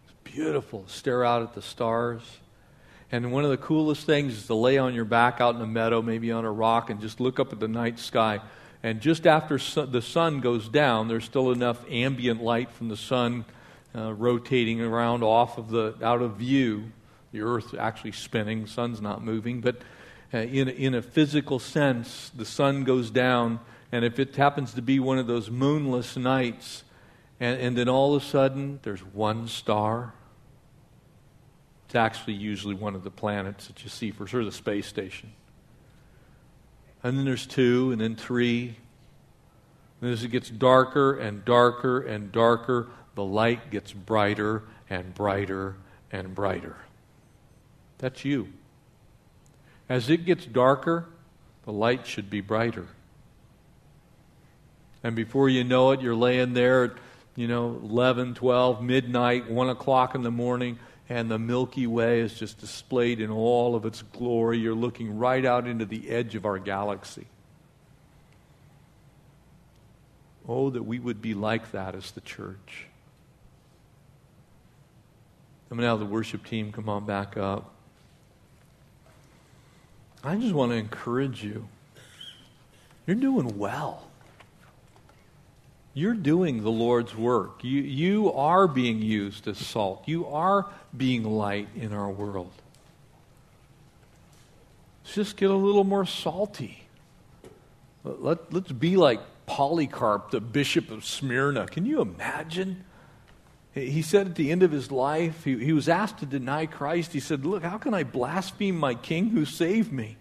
It's 0.04 0.14
beautiful. 0.22 0.84
Stare 0.86 1.24
out 1.24 1.42
at 1.42 1.54
the 1.54 1.62
stars. 1.62 2.22
And 3.10 3.32
one 3.32 3.42
of 3.42 3.50
the 3.50 3.56
coolest 3.56 4.06
things 4.06 4.36
is 4.36 4.46
to 4.46 4.54
lay 4.54 4.78
on 4.78 4.94
your 4.94 5.04
back 5.04 5.40
out 5.40 5.56
in 5.56 5.60
a 5.60 5.66
meadow, 5.66 6.00
maybe 6.00 6.30
on 6.30 6.44
a 6.44 6.52
rock, 6.52 6.88
and 6.88 7.00
just 7.00 7.18
look 7.18 7.40
up 7.40 7.52
at 7.52 7.58
the 7.58 7.66
night 7.66 7.98
sky. 7.98 8.38
And 8.84 9.00
just 9.00 9.26
after 9.26 9.58
the 9.86 10.02
sun 10.02 10.38
goes 10.38 10.68
down, 10.68 11.08
there's 11.08 11.24
still 11.24 11.50
enough 11.50 11.84
ambient 11.90 12.40
light 12.40 12.70
from 12.70 12.90
the 12.90 12.96
sun 12.96 13.44
uh, 13.92 14.12
rotating 14.12 14.80
around 14.80 15.24
off 15.24 15.58
of 15.58 15.70
the 15.70 15.96
out 16.00 16.22
of 16.22 16.36
view. 16.36 16.92
The 17.32 17.42
Earth 17.42 17.74
actually 17.74 18.12
spinning, 18.12 18.66
sun's 18.66 19.00
not 19.00 19.22
moving, 19.22 19.60
but 19.60 19.76
uh, 20.32 20.38
in 20.38 20.68
in 20.68 20.94
a 20.94 21.02
physical 21.02 21.58
sense, 21.58 22.30
the 22.34 22.44
sun 22.44 22.84
goes 22.84 23.10
down, 23.10 23.60
and 23.92 24.04
if 24.04 24.18
it 24.18 24.36
happens 24.36 24.74
to 24.74 24.82
be 24.82 25.00
one 25.00 25.18
of 25.18 25.26
those 25.26 25.50
moonless 25.50 26.16
nights, 26.16 26.84
and, 27.38 27.60
and 27.60 27.76
then 27.76 27.88
all 27.88 28.14
of 28.14 28.22
a 28.22 28.26
sudden 28.26 28.80
there's 28.82 29.00
one 29.00 29.48
star 29.48 30.14
it's 31.90 31.96
actually 31.96 32.34
usually 32.34 32.76
one 32.76 32.94
of 32.94 33.02
the 33.02 33.10
planets 33.10 33.66
that 33.66 33.82
you 33.82 33.90
see 33.90 34.12
for 34.12 34.24
sure, 34.24 34.44
the 34.44 34.52
space 34.52 34.86
station. 34.86 35.32
And 37.02 37.18
then 37.18 37.24
there's 37.24 37.46
two, 37.46 37.90
and 37.90 38.00
then 38.00 38.14
three. 38.14 38.76
And 40.00 40.12
as 40.12 40.22
it 40.22 40.28
gets 40.28 40.48
darker 40.50 41.18
and 41.18 41.44
darker 41.44 42.00
and 42.00 42.30
darker, 42.30 42.90
the 43.16 43.24
light 43.24 43.72
gets 43.72 43.92
brighter 43.92 44.62
and 44.88 45.12
brighter 45.12 45.74
and 46.12 46.32
brighter. 46.32 46.76
That's 48.00 48.24
you. 48.24 48.48
As 49.88 50.08
it 50.08 50.24
gets 50.24 50.46
darker, 50.46 51.06
the 51.64 51.72
light 51.72 52.06
should 52.06 52.30
be 52.30 52.40
brighter. 52.40 52.86
And 55.02 55.14
before 55.14 55.48
you 55.48 55.64
know 55.64 55.92
it, 55.92 56.00
you're 56.00 56.14
laying 56.14 56.54
there 56.54 56.84
at, 56.84 56.92
you 57.36 57.46
know, 57.46 57.78
11, 57.82 58.34
12, 58.34 58.82
midnight, 58.82 59.50
1 59.50 59.68
o'clock 59.68 60.14
in 60.14 60.22
the 60.22 60.30
morning, 60.30 60.78
and 61.08 61.30
the 61.30 61.38
Milky 61.38 61.86
Way 61.86 62.20
is 62.20 62.34
just 62.34 62.58
displayed 62.58 63.20
in 63.20 63.30
all 63.30 63.74
of 63.74 63.84
its 63.84 64.02
glory. 64.02 64.58
You're 64.58 64.74
looking 64.74 65.18
right 65.18 65.44
out 65.44 65.66
into 65.66 65.84
the 65.84 66.08
edge 66.10 66.34
of 66.34 66.46
our 66.46 66.58
galaxy. 66.58 67.26
Oh, 70.48 70.70
that 70.70 70.82
we 70.82 70.98
would 70.98 71.20
be 71.20 71.34
like 71.34 71.72
that 71.72 71.94
as 71.94 72.10
the 72.12 72.20
church. 72.20 72.86
I'm 75.70 75.76
going 75.76 75.84
to 75.84 75.90
have 75.90 76.00
the 76.00 76.06
worship 76.06 76.44
team 76.44 76.72
come 76.72 76.88
on 76.88 77.06
back 77.06 77.36
up. 77.36 77.74
I 80.22 80.36
just 80.36 80.54
want 80.54 80.72
to 80.72 80.76
encourage 80.76 81.42
you. 81.42 81.68
You're 83.06 83.16
doing 83.16 83.58
well. 83.58 84.06
You're 85.94 86.14
doing 86.14 86.62
the 86.62 86.70
Lord's 86.70 87.16
work. 87.16 87.64
You, 87.64 87.80
you 87.80 88.32
are 88.32 88.68
being 88.68 89.00
used 89.00 89.48
as 89.48 89.58
salt. 89.58 90.04
You 90.06 90.26
are 90.26 90.66
being 90.96 91.24
light 91.24 91.68
in 91.74 91.92
our 91.92 92.10
world. 92.10 92.52
Let's 95.02 95.14
just 95.14 95.36
get 95.36 95.50
a 95.50 95.54
little 95.54 95.84
more 95.84 96.06
salty. 96.06 96.84
Let, 98.04 98.52
let's 98.52 98.72
be 98.72 98.96
like 98.96 99.20
Polycarp, 99.46 100.30
the 100.30 100.40
bishop 100.40 100.90
of 100.90 101.04
Smyrna. 101.04 101.66
Can 101.66 101.84
you 101.86 102.00
imagine? 102.00 102.84
He 103.72 104.02
said 104.02 104.26
at 104.26 104.34
the 104.34 104.50
end 104.50 104.62
of 104.62 104.72
his 104.72 104.90
life, 104.90 105.44
he, 105.44 105.56
he 105.56 105.72
was 105.72 105.88
asked 105.88 106.18
to 106.18 106.26
deny 106.26 106.66
Christ. 106.66 107.12
He 107.12 107.20
said, 107.20 107.46
Look, 107.46 107.62
how 107.62 107.78
can 107.78 107.94
I 107.94 108.02
blaspheme 108.02 108.76
my 108.76 108.94
king 108.94 109.30
who 109.30 109.44
saved 109.44 109.92
me? 109.92 110.16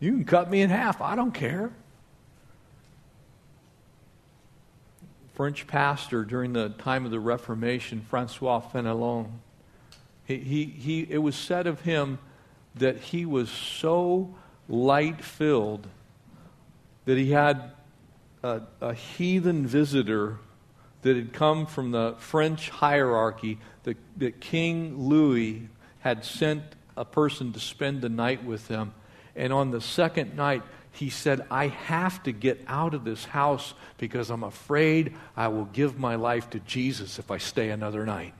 You 0.00 0.12
can 0.12 0.24
cut 0.24 0.50
me 0.50 0.60
in 0.60 0.70
half. 0.70 1.00
I 1.00 1.14
don't 1.14 1.32
care. 1.32 1.70
French 5.34 5.66
pastor 5.66 6.24
during 6.24 6.52
the 6.52 6.70
time 6.70 7.04
of 7.04 7.10
the 7.10 7.20
Reformation, 7.20 8.00
Francois 8.08 8.60
Fenelon. 8.60 9.30
He, 10.24 10.38
he, 10.38 10.64
he, 10.64 11.06
it 11.08 11.18
was 11.18 11.36
said 11.36 11.66
of 11.66 11.82
him 11.82 12.18
that 12.74 12.96
he 12.96 13.24
was 13.24 13.50
so 13.50 14.34
light 14.68 15.22
filled 15.22 15.86
that 17.04 17.16
he 17.16 17.30
had 17.30 17.70
a, 18.42 18.62
a, 18.80 18.94
heathen 18.94 19.66
visitor 19.66 20.38
that 21.02 21.16
had 21.16 21.32
come 21.32 21.66
from 21.66 21.90
the 21.90 22.14
French 22.18 22.70
hierarchy, 22.70 23.58
that, 23.84 23.96
that 24.16 24.40
King 24.40 24.98
Louis 24.98 25.68
had 26.00 26.24
sent 26.24 26.62
a 26.96 27.04
person 27.04 27.52
to 27.52 27.60
spend 27.60 28.00
the 28.00 28.08
night 28.08 28.44
with 28.44 28.68
him. 28.68 28.92
And 29.34 29.52
on 29.52 29.70
the 29.70 29.80
second 29.80 30.34
night, 30.34 30.62
he 30.92 31.10
said, 31.10 31.46
I 31.50 31.68
have 31.68 32.22
to 32.22 32.32
get 32.32 32.64
out 32.66 32.94
of 32.94 33.04
this 33.04 33.26
house 33.26 33.74
because 33.98 34.30
I'm 34.30 34.42
afraid 34.42 35.14
I 35.36 35.48
will 35.48 35.66
give 35.66 35.98
my 35.98 36.14
life 36.14 36.48
to 36.50 36.58
Jesus 36.60 37.18
if 37.18 37.30
I 37.30 37.38
stay 37.38 37.68
another 37.68 38.06
night. 38.06 38.32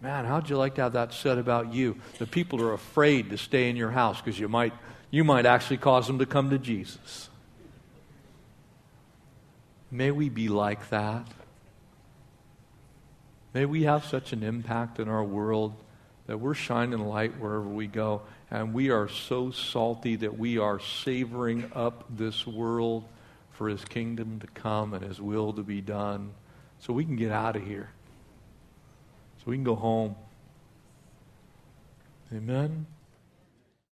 Man, 0.00 0.26
how'd 0.26 0.48
you 0.48 0.56
like 0.56 0.76
to 0.76 0.82
have 0.82 0.92
that 0.92 1.12
said 1.12 1.38
about 1.38 1.72
you? 1.72 1.96
The 2.18 2.26
people 2.26 2.62
are 2.62 2.72
afraid 2.72 3.30
to 3.30 3.38
stay 3.38 3.68
in 3.68 3.76
your 3.76 3.90
house 3.90 4.20
because 4.20 4.38
you 4.38 4.48
might, 4.48 4.72
you 5.10 5.24
might 5.24 5.46
actually 5.46 5.78
cause 5.78 6.06
them 6.06 6.18
to 6.18 6.26
come 6.26 6.50
to 6.50 6.58
Jesus. 6.58 7.27
May 9.90 10.10
we 10.10 10.28
be 10.28 10.48
like 10.48 10.90
that. 10.90 11.26
May 13.54 13.64
we 13.64 13.84
have 13.84 14.04
such 14.04 14.32
an 14.32 14.42
impact 14.42 14.98
in 14.98 15.08
our 15.08 15.24
world 15.24 15.74
that 16.26 16.38
we're 16.38 16.54
shining 16.54 17.00
light 17.00 17.38
wherever 17.40 17.62
we 17.62 17.86
go. 17.86 18.22
And 18.50 18.74
we 18.74 18.90
are 18.90 19.08
so 19.08 19.50
salty 19.50 20.16
that 20.16 20.38
we 20.38 20.58
are 20.58 20.78
savoring 20.78 21.70
up 21.74 22.04
this 22.10 22.46
world 22.46 23.04
for 23.52 23.68
his 23.68 23.84
kingdom 23.84 24.38
to 24.40 24.46
come 24.48 24.94
and 24.94 25.04
his 25.04 25.20
will 25.20 25.52
to 25.54 25.62
be 25.62 25.80
done 25.80 26.32
so 26.80 26.92
we 26.92 27.04
can 27.04 27.16
get 27.16 27.32
out 27.32 27.56
of 27.56 27.66
here. 27.66 27.90
So 29.38 29.44
we 29.46 29.56
can 29.56 29.64
go 29.64 29.74
home. 29.74 30.14
Amen. 32.32 32.86